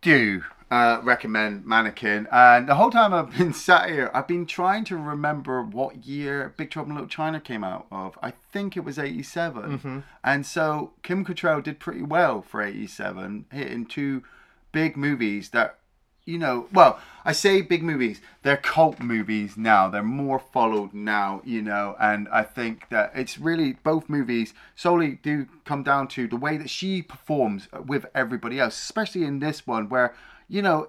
do 0.03 0.42
uh, 0.74 1.00
recommend 1.04 1.64
Mannequin, 1.64 2.26
and 2.32 2.68
the 2.68 2.74
whole 2.74 2.90
time 2.90 3.14
I've 3.14 3.38
been 3.38 3.52
sat 3.68 3.90
here, 3.90 4.10
I've 4.12 4.26
been 4.26 4.44
trying 4.44 4.82
to 4.87 4.96
remember 4.96 5.62
what 5.62 6.04
year 6.04 6.52
Big 6.56 6.70
Trouble 6.70 6.90
in 6.90 6.96
Little 6.96 7.08
China 7.08 7.40
came 7.40 7.62
out 7.62 7.87
of. 7.92 8.18
I 8.20 8.32
think 8.52 8.76
it 8.76 8.84
was 8.84 8.98
'87, 8.98 10.02
and 10.24 10.44
so 10.44 10.92
Kim 11.04 11.24
Cattrall 11.24 11.62
did 11.62 11.78
pretty 11.78 12.02
well 12.02 12.42
for 12.42 12.60
'87, 12.60 13.46
hitting 13.52 13.87
two 13.87 14.24
big 14.72 14.96
movies 14.96 15.50
that. 15.50 15.78
You 16.26 16.38
know, 16.38 16.68
well, 16.72 16.98
I 17.26 17.32
say 17.32 17.60
big 17.60 17.82
movies. 17.82 18.22
They're 18.42 18.56
cult 18.56 18.98
movies 18.98 19.58
now. 19.58 19.90
They're 19.90 20.02
more 20.02 20.38
followed 20.38 20.94
now, 20.94 21.42
you 21.44 21.60
know, 21.60 21.96
and 22.00 22.28
I 22.32 22.44
think 22.44 22.88
that 22.88 23.12
it's 23.14 23.38
really 23.38 23.74
both 23.84 24.08
movies 24.08 24.54
solely 24.74 25.18
do 25.22 25.46
come 25.66 25.82
down 25.82 26.08
to 26.08 26.26
the 26.26 26.37
way 26.38 26.56
that 26.56 26.70
she 26.70 27.02
performs 27.02 27.68
with 27.87 28.06
everybody 28.14 28.58
else, 28.58 28.74
especially 28.74 29.24
in 29.24 29.40
this 29.40 29.66
one 29.66 29.90
where, 29.90 30.14
you 30.48 30.62
know, 30.62 30.88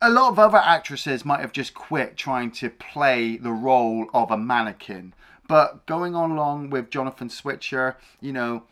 a 0.00 0.10
lot 0.10 0.30
of 0.30 0.38
other 0.38 0.58
actresses 0.58 1.24
might 1.24 1.40
have 1.40 1.52
just 1.52 1.74
quit 1.74 2.16
trying 2.16 2.50
to 2.50 2.68
play 2.68 3.36
the 3.36 3.52
role 3.52 4.06
of 4.12 4.30
a 4.30 4.36
mannequin. 4.36 5.14
But 5.48 5.86
going 5.86 6.14
on 6.14 6.30
along 6.30 6.70
with 6.70 6.90
Jonathan 6.90 7.30
Switcher, 7.30 7.96
you 8.20 8.32
know, 8.32 8.64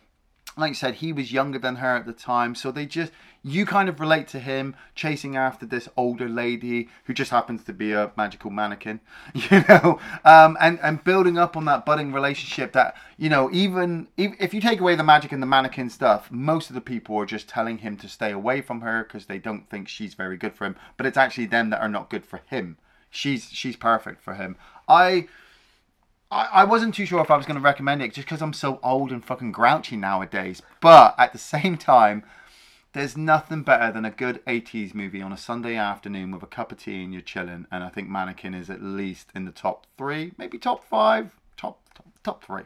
like 0.56 0.70
you 0.70 0.74
said, 0.74 0.96
he 0.96 1.12
was 1.12 1.32
younger 1.32 1.58
than 1.58 1.76
her 1.76 1.96
at 1.96 2.06
the 2.06 2.12
time, 2.12 2.54
so 2.54 2.70
they 2.70 2.86
just 2.86 3.12
you 3.46 3.66
kind 3.66 3.90
of 3.90 4.00
relate 4.00 4.26
to 4.26 4.40
him 4.40 4.74
chasing 4.94 5.36
after 5.36 5.66
this 5.66 5.86
older 5.98 6.28
lady 6.28 6.88
who 7.04 7.12
just 7.12 7.30
happens 7.30 7.62
to 7.62 7.74
be 7.74 7.92
a 7.92 8.10
magical 8.16 8.50
mannequin, 8.50 9.00
you 9.34 9.62
know, 9.68 10.00
um, 10.24 10.56
and 10.60 10.80
and 10.82 11.04
building 11.04 11.36
up 11.36 11.54
on 11.56 11.66
that 11.66 11.84
budding 11.84 12.12
relationship 12.12 12.72
that 12.72 12.96
you 13.18 13.28
know 13.28 13.50
even 13.52 14.08
if, 14.16 14.32
if 14.40 14.54
you 14.54 14.60
take 14.62 14.80
away 14.80 14.94
the 14.94 15.04
magic 15.04 15.30
and 15.30 15.42
the 15.42 15.46
mannequin 15.46 15.90
stuff, 15.90 16.30
most 16.32 16.70
of 16.70 16.74
the 16.74 16.80
people 16.80 17.16
are 17.16 17.26
just 17.26 17.46
telling 17.46 17.78
him 17.78 17.98
to 17.98 18.08
stay 18.08 18.32
away 18.32 18.62
from 18.62 18.80
her 18.80 19.04
because 19.04 19.26
they 19.26 19.38
don't 19.38 19.68
think 19.68 19.88
she's 19.88 20.14
very 20.14 20.38
good 20.38 20.54
for 20.54 20.64
him, 20.64 20.76
but 20.96 21.04
it's 21.04 21.18
actually 21.18 21.46
them 21.46 21.68
that 21.68 21.82
are 21.82 21.88
not 21.88 22.08
good 22.08 22.24
for 22.24 22.40
him. 22.46 22.78
She's 23.10 23.50
she's 23.52 23.76
perfect 23.76 24.22
for 24.22 24.34
him. 24.34 24.56
I. 24.88 25.28
I, 26.30 26.64
wasn't 26.64 26.96
too 26.96 27.06
sure 27.06 27.20
if 27.20 27.30
I 27.30 27.36
was 27.36 27.46
going 27.46 27.58
to 27.58 27.62
recommend 27.62 28.02
it 28.02 28.12
just 28.12 28.26
because 28.26 28.42
I'm 28.42 28.54
so 28.54 28.80
old 28.82 29.12
and 29.12 29.24
fucking 29.24 29.52
grouchy 29.52 29.94
nowadays. 29.94 30.62
But 30.80 31.14
at 31.16 31.32
the 31.32 31.38
same 31.38 31.76
time, 31.76 32.24
there's 32.94 33.16
nothing 33.16 33.62
better 33.62 33.92
than 33.92 34.04
a 34.04 34.10
good 34.10 34.42
80s 34.46 34.94
movie 34.94 35.20
on 35.20 35.32
a 35.32 35.36
Sunday 35.36 35.74
afternoon 35.76 36.30
with 36.30 36.42
a 36.44 36.46
cup 36.46 36.70
of 36.72 36.78
tea 36.78 37.02
and 37.02 37.12
you're 37.12 37.22
chilling. 37.22 37.66
And 37.70 37.82
I 37.82 37.88
think 37.88 38.08
Mannequin 38.08 38.54
is 38.54 38.70
at 38.70 38.82
least 38.82 39.30
in 39.34 39.44
the 39.44 39.50
top 39.50 39.86
three, 39.98 40.32
maybe 40.38 40.58
top 40.58 40.84
five, 40.88 41.32
top 41.56 41.80
top, 41.94 42.06
top 42.22 42.44
three. 42.44 42.62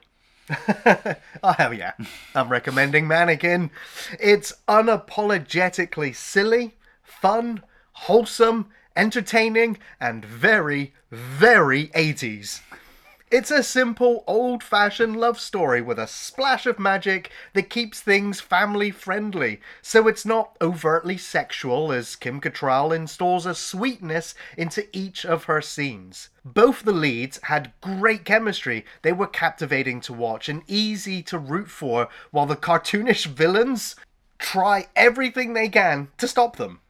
Oh 1.43 1.53
hell 1.53 1.73
yeah! 1.75 1.93
I'm 2.35 2.49
recommending 2.49 3.07
Mannequin. 3.07 3.71
It's 4.19 4.55
unapologetically 4.67 6.15
silly, 6.15 6.77
fun, 7.03 7.63
wholesome, 7.93 8.69
entertaining, 8.97 9.79
and 10.01 10.25
very, 10.25 10.95
very 11.11 11.89
80s. 11.89 12.61
It's 13.31 13.51
a 13.51 13.63
simple, 13.63 14.25
old 14.27 14.63
fashioned 14.63 15.21
love 15.21 15.39
story 15.39 15.83
with 15.83 15.99
a 15.99 16.07
splash 16.07 16.65
of 16.65 16.79
magic 16.79 17.31
that 17.53 17.69
keeps 17.69 18.01
things 18.01 18.41
family 18.41 18.91
friendly, 18.91 19.61
so 19.83 20.09
it's 20.09 20.25
not 20.25 20.57
overtly 20.63 21.19
sexual 21.19 21.93
as 21.93 22.17
Kim 22.17 22.41
Cattrall 22.41 22.91
installs 22.91 23.45
a 23.45 23.55
sweetness 23.55 24.35
into 24.57 24.87
each 24.97 25.27
of 25.27 25.45
her 25.45 25.61
scenes. 25.61 26.31
Both 26.43 26.85
the 26.85 26.93
leads 26.93 27.39
had 27.43 27.75
great 27.83 28.25
chemistry, 28.25 28.87
they 29.03 29.13
were 29.13 29.27
captivating 29.27 30.01
to 30.03 30.15
watch 30.15 30.49
and 30.49 30.63
easy 30.67 31.23
to 31.25 31.39
root 31.39 31.69
for, 31.69 32.09
while 32.31 32.47
the 32.47 32.57
cartoonish 32.57 33.27
villains 33.27 33.95
try 34.39 34.87
everything 34.97 35.53
they 35.53 35.69
can 35.69 36.09
to 36.17 36.27
stop 36.27 36.57
them 36.57 36.81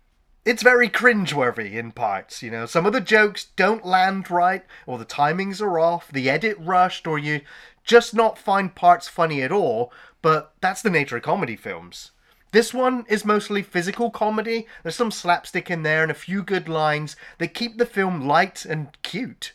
it's 0.49 0.63
very 0.63 0.89
cringeworthy 0.89 1.75
in 1.75 1.93
parts, 1.93 2.43
you 2.43 2.51
know. 2.51 2.65
Some 2.65 2.87
of 2.87 2.95
the 2.95 3.03
jokes 3.03 3.49
don't 3.57 3.85
land 3.85 4.31
right, 4.31 4.65
or 4.87 4.97
the 4.97 5.05
timings 5.05 5.61
are 5.61 5.79
off, 5.79 6.11
the 6.11 6.31
edit 6.31 6.57
rushed, 6.59 7.07
or 7.07 7.19
you 7.19 7.43
just 7.85 8.15
not 8.15 8.39
find 8.39 8.75
parts 8.75 9.09
funny 9.09 9.43
at 9.43 9.53
all, 9.53 9.93
but 10.23 10.55
that's 10.63 10.81
the 10.81 10.89
nature 10.89 11.19
of 11.19 11.23
comedy 11.23 11.55
films. 11.55 12.13
This 12.53 12.73
one 12.73 13.05
is 13.11 13.27
mostly 13.27 13.63
physical 13.63 14.11
comedy, 14.11 14.67
there's 14.83 14.97
some 14.97 15.11
slapstick 15.11 15.71
in 15.71 15.83
there 15.83 16.03
and 16.03 16.11
a 16.11 16.15
few 16.15 16.43
good 16.43 16.67
lines 16.67 17.15
that 17.37 17.53
keep 17.53 17.77
the 17.77 17.85
film 17.85 18.27
light 18.27 18.65
and 18.65 18.89
cute. 19.03 19.53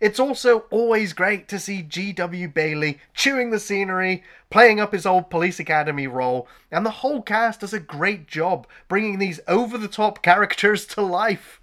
It's 0.00 0.18
also 0.18 0.60
always 0.70 1.12
great 1.12 1.48
to 1.48 1.58
see 1.58 1.82
G.W. 1.82 2.48
Bailey 2.48 2.98
chewing 3.14 3.50
the 3.50 3.60
scenery, 3.60 4.22
playing 4.50 4.80
up 4.80 4.92
his 4.92 5.06
old 5.06 5.30
Police 5.30 5.60
Academy 5.60 6.06
role, 6.06 6.48
and 6.70 6.84
the 6.84 6.90
whole 6.90 7.22
cast 7.22 7.60
does 7.60 7.72
a 7.72 7.80
great 7.80 8.26
job 8.26 8.66
bringing 8.88 9.18
these 9.18 9.40
over 9.46 9.76
the 9.76 9.88
top 9.88 10.22
characters 10.22 10.86
to 10.86 11.02
life. 11.02 11.60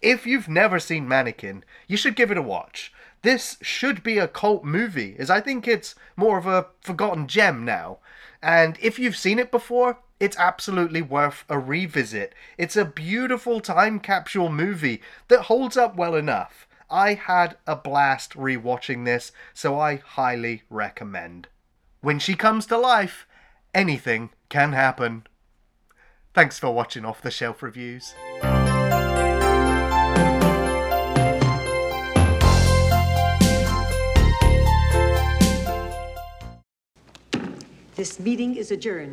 If 0.00 0.26
you've 0.26 0.48
never 0.48 0.78
seen 0.78 1.08
Mannequin, 1.08 1.64
you 1.86 1.96
should 1.96 2.16
give 2.16 2.30
it 2.30 2.36
a 2.36 2.42
watch. 2.42 2.92
This 3.22 3.56
should 3.62 4.02
be 4.02 4.18
a 4.18 4.26
cult 4.26 4.64
movie, 4.64 5.14
as 5.18 5.30
I 5.30 5.40
think 5.40 5.68
it's 5.68 5.94
more 6.16 6.38
of 6.38 6.46
a 6.46 6.66
forgotten 6.80 7.28
gem 7.28 7.64
now. 7.64 7.98
And 8.42 8.76
if 8.80 8.98
you've 8.98 9.16
seen 9.16 9.38
it 9.38 9.52
before, 9.52 9.98
it's 10.18 10.36
absolutely 10.36 11.02
worth 11.02 11.44
a 11.48 11.58
revisit. 11.58 12.34
It's 12.58 12.76
a 12.76 12.84
beautiful 12.84 13.60
time 13.60 14.00
capsule 14.00 14.48
movie 14.48 15.00
that 15.28 15.42
holds 15.42 15.76
up 15.76 15.96
well 15.96 16.14
enough. 16.14 16.66
I 16.92 17.14
had 17.14 17.56
a 17.66 17.74
blast 17.74 18.34
rewatching 18.34 19.06
this, 19.06 19.32
so 19.54 19.80
I 19.80 19.96
highly 19.96 20.64
recommend. 20.68 21.48
When 22.02 22.18
she 22.18 22.34
comes 22.34 22.66
to 22.66 22.76
life, 22.76 23.26
anything 23.72 24.28
can 24.50 24.74
happen. 24.74 25.26
Thanks 26.34 26.58
for 26.58 26.70
watching 26.70 27.06
Off 27.06 27.22
the 27.22 27.30
Shelf 27.30 27.62
Reviews. 27.62 28.14
This 37.94 38.20
meeting 38.20 38.56
is 38.56 38.70
adjourned. 38.70 39.10